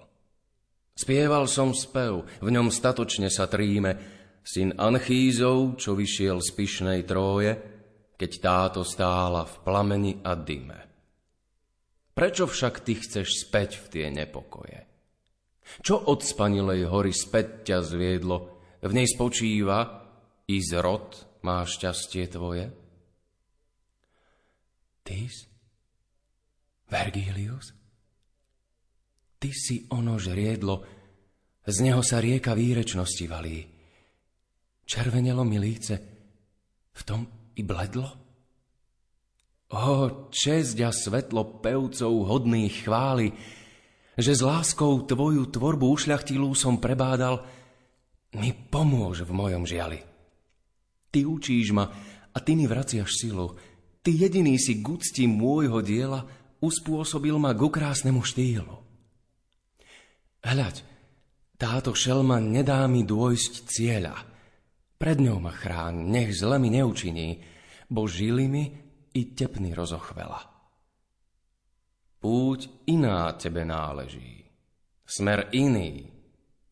Spieval 0.96 1.44
som 1.44 1.76
spev, 1.76 2.24
v 2.40 2.48
ňom 2.56 2.72
statočne 2.72 3.28
sa 3.28 3.44
tríme, 3.50 4.00
syn 4.40 4.80
Anchízov, 4.80 5.76
čo 5.76 5.92
vyšiel 5.92 6.40
z 6.40 6.50
pyšnej 6.56 7.04
tróje, 7.04 7.52
keď 8.16 8.30
táto 8.40 8.80
stála 8.80 9.44
v 9.44 9.54
plameni 9.60 10.12
a 10.24 10.32
dyme. 10.32 10.83
Prečo 12.14 12.46
však 12.46 12.86
ty 12.86 12.94
chceš 12.94 13.42
späť 13.42 13.82
v 13.82 13.86
tie 13.90 14.06
nepokoje? 14.14 14.86
Čo 15.82 15.98
od 15.98 16.22
spanilej 16.22 16.86
hory 16.86 17.10
späť 17.10 17.66
ťa 17.66 17.78
zviedlo? 17.82 18.36
V 18.78 18.92
nej 18.94 19.10
spočíva 19.10 20.06
i 20.46 20.62
zrod 20.62 21.42
má 21.42 21.66
šťastie 21.66 22.30
tvoje? 22.30 22.70
Tys? 25.02 25.50
Vergilius? 26.86 27.74
Ty 29.42 29.50
si 29.52 29.84
ono 29.90 30.16
žriedlo, 30.16 30.86
z 31.66 31.76
neho 31.82 32.00
sa 32.00 32.20
rieka 32.22 32.54
výrečnosti 32.54 33.24
valí. 33.28 33.60
Červenelo 34.84 35.44
mi 35.44 35.58
líce, 35.60 35.94
v 36.94 37.02
tom 37.02 37.26
i 37.56 37.62
bledlo? 37.64 38.23
O, 39.72 40.28
česť 40.28 40.76
a 40.84 40.90
svetlo 40.92 41.64
pevcov 41.64 42.12
hodných 42.28 42.84
chvály, 42.84 43.32
že 44.14 44.32
s 44.36 44.44
láskou 44.44 45.02
tvoju 45.08 45.48
tvorbu 45.50 45.88
ušľachtilú 45.88 46.52
som 46.52 46.78
prebádal, 46.78 47.42
mi 48.36 48.52
pomôž 48.52 49.24
v 49.24 49.32
mojom 49.32 49.64
žiali. 49.64 50.02
Ty 51.08 51.20
učíš 51.24 51.70
ma 51.70 51.86
a 52.34 52.38
ty 52.42 52.58
mi 52.58 52.66
vraciaš 52.66 53.14
silu. 53.14 53.54
Ty 54.04 54.10
jediný 54.10 54.58
si 54.58 54.82
k 54.82 54.84
úcti 54.84 55.24
môjho 55.24 55.80
diela 55.80 56.26
uspôsobil 56.60 57.34
ma 57.38 57.54
ku 57.56 57.70
krásnemu 57.70 58.20
štýlu. 58.20 58.76
Hľaď, 60.44 60.84
táto 61.56 61.96
šelma 61.96 62.36
nedá 62.42 62.84
mi 62.84 63.06
dôjsť 63.06 63.52
cieľa. 63.64 64.12
Pred 65.00 65.18
ňou 65.24 65.40
ma 65.40 65.54
chráň, 65.54 66.04
nech 66.04 66.36
zle 66.36 66.60
mi 66.60 66.68
neučiní, 66.68 67.40
bo 67.88 68.04
žili 68.04 68.44
mi 68.50 68.64
i 69.14 69.22
tepny 69.32 69.70
rozochvela. 69.72 70.42
Púť 72.18 72.88
iná 72.88 73.30
tebe 73.36 73.62
náleží, 73.62 74.42
smer 75.04 75.52
iný, 75.54 76.08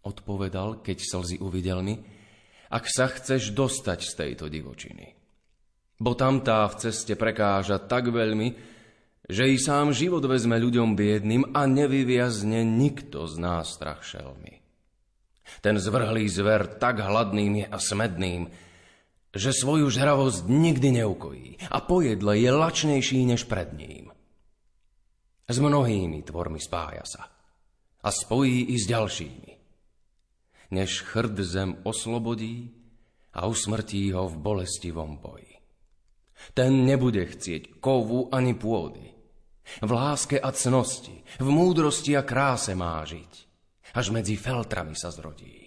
odpovedal, 0.02 0.82
keď 0.82 0.98
slzy 0.98 1.36
uvidel 1.38 1.84
mi, 1.84 1.94
ak 2.72 2.84
sa 2.88 3.06
chceš 3.06 3.52
dostať 3.52 3.98
z 4.02 4.12
tejto 4.16 4.44
divočiny. 4.48 5.12
Bo 6.02 6.18
tamtá 6.18 6.66
v 6.66 6.78
ceste 6.82 7.14
prekáža 7.14 7.78
tak 7.78 8.10
veľmi, 8.10 8.48
že 9.28 9.46
i 9.46 9.54
sám 9.60 9.94
život 9.94 10.24
vezme 10.26 10.58
ľuďom 10.58 10.98
biedným 10.98 11.54
a 11.54 11.62
nevyviazne 11.68 12.66
nikto 12.66 13.30
z 13.30 13.38
nás 13.38 13.70
strach 13.70 14.02
šelmy. 14.02 14.58
Ten 15.62 15.78
zvrhlý 15.78 16.26
zver 16.26 16.80
tak 16.80 16.98
hladným 16.98 17.62
je 17.62 17.66
a 17.70 17.78
smedným, 17.78 18.50
že 19.32 19.56
svoju 19.56 19.88
žravosť 19.88 20.44
nikdy 20.48 21.02
neukojí 21.02 21.48
a 21.72 21.80
pojedle 21.80 22.36
je 22.36 22.50
lačnejší 22.52 23.24
než 23.24 23.48
pred 23.48 23.72
ním. 23.72 24.12
S 25.48 25.56
mnohými 25.58 26.22
tvormi 26.22 26.60
spája 26.60 27.04
sa 27.04 27.24
a 28.02 28.08
spojí 28.10 28.72
i 28.72 28.76
s 28.76 28.84
ďalšími. 28.88 29.50
Než 30.72 31.04
chrd 31.04 31.36
zem 31.44 31.70
oslobodí 31.84 32.72
a 33.36 33.46
usmrtí 33.46 34.12
ho 34.12 34.28
v 34.28 34.36
bolestivom 34.36 35.20
boji. 35.20 35.60
Ten 36.56 36.82
nebude 36.82 37.22
chcieť 37.22 37.78
kovu 37.78 38.26
ani 38.34 38.58
pôdy, 38.58 39.14
v 39.78 39.90
láske 39.94 40.36
a 40.40 40.50
cnosti, 40.50 41.22
v 41.38 41.48
múdrosti 41.48 42.18
a 42.18 42.26
kráse 42.26 42.74
má 42.74 42.98
žiť. 43.06 43.32
Až 43.92 44.10
medzi 44.10 44.34
feltrami 44.40 44.96
sa 44.96 45.12
zrodí. 45.12 45.61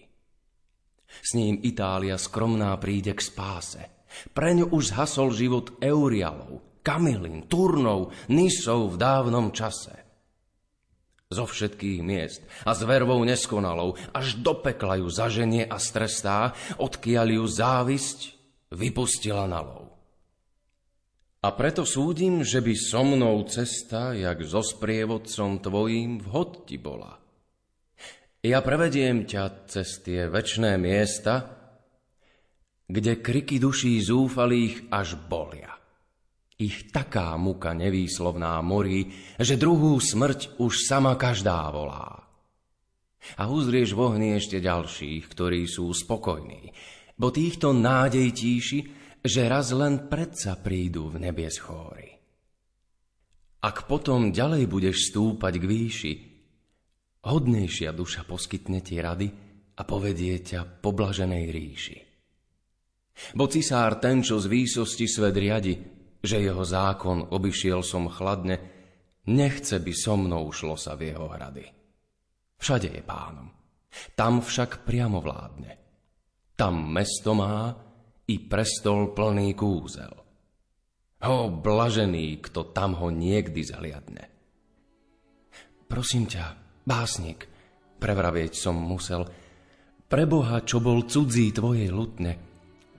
S 1.21 1.37
ním 1.37 1.59
Itália 1.63 2.19
skromná 2.19 2.75
príde 2.79 3.15
k 3.15 3.21
spáse. 3.21 3.81
Preň 4.31 4.71
už 4.71 4.95
zhasol 4.95 5.35
život 5.35 5.75
Eurialov, 5.83 6.79
Kamilin, 6.79 7.47
Turnov, 7.51 8.15
Nisov 8.31 8.95
v 8.95 8.99
dávnom 8.99 9.51
čase. 9.51 10.05
Zo 11.25 11.49
všetkých 11.49 11.99
miest 12.05 12.45
a 12.63 12.77
s 12.77 12.85
vervou 12.85 13.17
neskonalou 13.25 13.97
až 14.13 14.37
do 14.39 14.53
pekla 14.61 15.01
ju 15.01 15.09
zaženie 15.09 15.65
a 15.65 15.81
strestá, 15.81 16.53
odkiaľ 16.77 17.41
ju 17.41 17.45
závisť 17.49 18.19
vypustila 18.69 19.49
na 19.49 19.65
lov. 19.65 19.89
A 21.41 21.53
preto 21.53 21.85
súdim, 21.85 22.41
že 22.41 22.61
by 22.61 22.73
so 22.73 23.01
mnou 23.05 23.41
cesta, 23.45 24.13
jak 24.13 24.41
so 24.45 24.65
sprievodcom 24.65 25.61
tvojím, 25.61 26.21
vhod 26.21 26.65
ti 26.65 26.77
bola. 26.77 27.24
Ja 28.45 28.61
prevediem 28.61 29.26
ťa 29.26 29.65
cez 29.65 30.05
tie 30.05 30.30
večné 30.30 30.77
miesta, 30.77 31.49
kde 32.85 33.17
kriky 33.17 33.57
duší 33.57 33.97
zúfalých 34.05 34.93
až 34.93 35.17
bolia. 35.17 35.73
Ich 36.61 36.93
taká 36.93 37.34
muka 37.41 37.73
nevýslovná 37.73 38.61
morí, 38.61 39.09
že 39.41 39.57
druhú 39.57 39.97
smrť 39.97 40.61
už 40.61 40.85
sama 40.85 41.17
každá 41.17 41.65
volá. 41.73 42.22
A 43.41 43.49
uzrieš 43.49 43.97
v 43.97 44.13
ohni 44.13 44.30
ešte 44.38 44.61
ďalších, 44.61 45.26
ktorí 45.26 45.65
sú 45.65 45.89
spokojní, 45.89 46.69
bo 47.17 47.34
týchto 47.34 47.73
nádej 47.73 48.30
tíši 48.30 48.80
že 49.26 49.49
raz 49.49 49.73
len 49.73 50.05
predsa 50.05 50.53
prídu 50.61 51.09
v 51.09 51.26
nebies 51.26 51.57
chóry. 51.57 52.13
Ak 53.65 53.89
potom 53.89 54.30
ďalej 54.30 54.69
budeš 54.69 55.09
stúpať 55.09 55.57
k 55.57 55.65
výši, 55.65 56.13
hodnejšia 57.26 57.91
duša 57.91 58.23
poskytne 58.30 58.80
ti 58.85 59.02
rady 59.02 59.27
a 59.76 59.81
povedie 59.84 60.39
ťa 60.39 60.80
po 60.80 60.93
blaženej 60.93 61.45
ríši. 61.52 61.97
Bo 63.35 63.47
cisár 63.47 63.97
ten, 63.99 64.22
čo 64.22 64.39
z 64.39 64.45
výsosti 64.52 65.07
svet 65.07 65.35
riadi, 65.35 65.76
že 66.19 66.41
jeho 66.41 66.64
zákon 66.64 67.31
obyšiel 67.31 67.81
som 67.81 68.11
chladne, 68.11 68.60
nechce 69.31 69.80
by 69.80 69.93
so 69.95 70.15
mnou 70.19 70.52
šlo 70.52 70.76
sa 70.76 70.93
v 70.99 71.11
jeho 71.14 71.27
hrady. 71.31 71.65
Všade 72.60 72.91
je 72.91 73.03
pánom, 73.03 73.52
tam 74.15 74.43
však 74.43 74.84
priamo 74.84 75.19
vládne. 75.23 75.72
Tam 76.56 76.88
mesto 76.88 77.35
má, 77.35 77.76
i 78.26 78.41
prestol 78.41 79.14
plný 79.14 79.53
kúzel. 79.53 80.14
Ho, 81.26 81.38
blažený, 81.49 82.41
kto 82.41 82.73
tam 82.73 82.97
ho 82.97 83.14
niekdy 83.14 83.61
zhliadne. 83.61 84.26
Prosím 85.85 86.26
ťa, 86.26 86.64
básnik, 86.85 87.49
prevravieť 87.99 88.53
som 88.53 88.77
musel, 88.77 89.25
preboha, 90.05 90.61
čo 90.61 90.79
bol 90.79 91.09
cudzí 91.09 91.49
tvojej 91.51 91.89
lutne, 91.89 92.37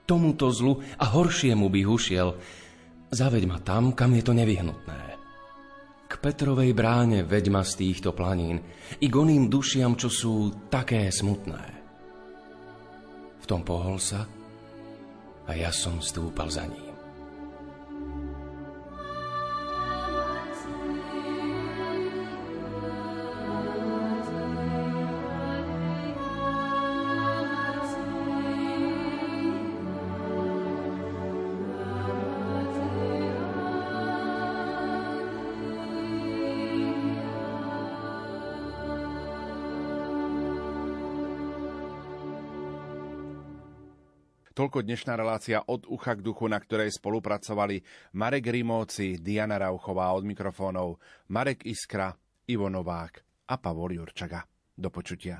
tomuto 0.03 0.51
zlu 0.51 0.79
a 0.99 1.05
horšiemu 1.07 1.67
by 1.71 1.81
hušiel, 1.83 2.29
zaveď 3.11 3.43
ma 3.47 3.57
tam, 3.63 3.95
kam 3.95 4.15
je 4.15 4.23
to 4.23 4.35
nevyhnutné. 4.35 5.01
K 6.07 6.13
Petrovej 6.23 6.71
bráne 6.71 7.27
veď 7.27 7.51
ma 7.51 7.67
z 7.67 7.83
týchto 7.83 8.15
planín 8.15 8.63
i 9.03 9.11
goným 9.11 9.51
dušiam, 9.51 9.99
čo 9.99 10.07
sú 10.07 10.33
také 10.71 11.11
smutné. 11.11 11.63
V 13.43 13.45
tom 13.47 13.63
pohol 13.67 13.99
sa, 13.99 14.23
a 15.47 15.51
ja 15.55 15.71
som 15.71 15.99
stúpal 16.03 16.51
za 16.51 16.67
ním. 16.67 16.86
Toľko 44.67 44.83
dnešná 44.83 45.15
relácia 45.15 45.63
od 45.63 45.87
ucha 45.87 46.19
k 46.19 46.19
duchu, 46.19 46.43
na 46.51 46.59
ktorej 46.59 46.91
spolupracovali 46.91 47.79
Marek 48.19 48.51
Rimóci, 48.51 49.15
Diana 49.15 49.55
Rauchová 49.55 50.11
od 50.11 50.27
mikrofónov, 50.27 50.99
Marek 51.31 51.63
Iskra, 51.63 52.11
Ivo 52.51 52.67
Novák 52.67 53.47
a 53.47 53.55
Pavol 53.63 53.95
Jurčaga. 53.95 54.43
Do 54.75 54.91
počutia. 54.91 55.39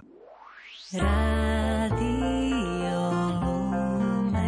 Rádio 0.96 2.16
Lumen. 4.00 4.48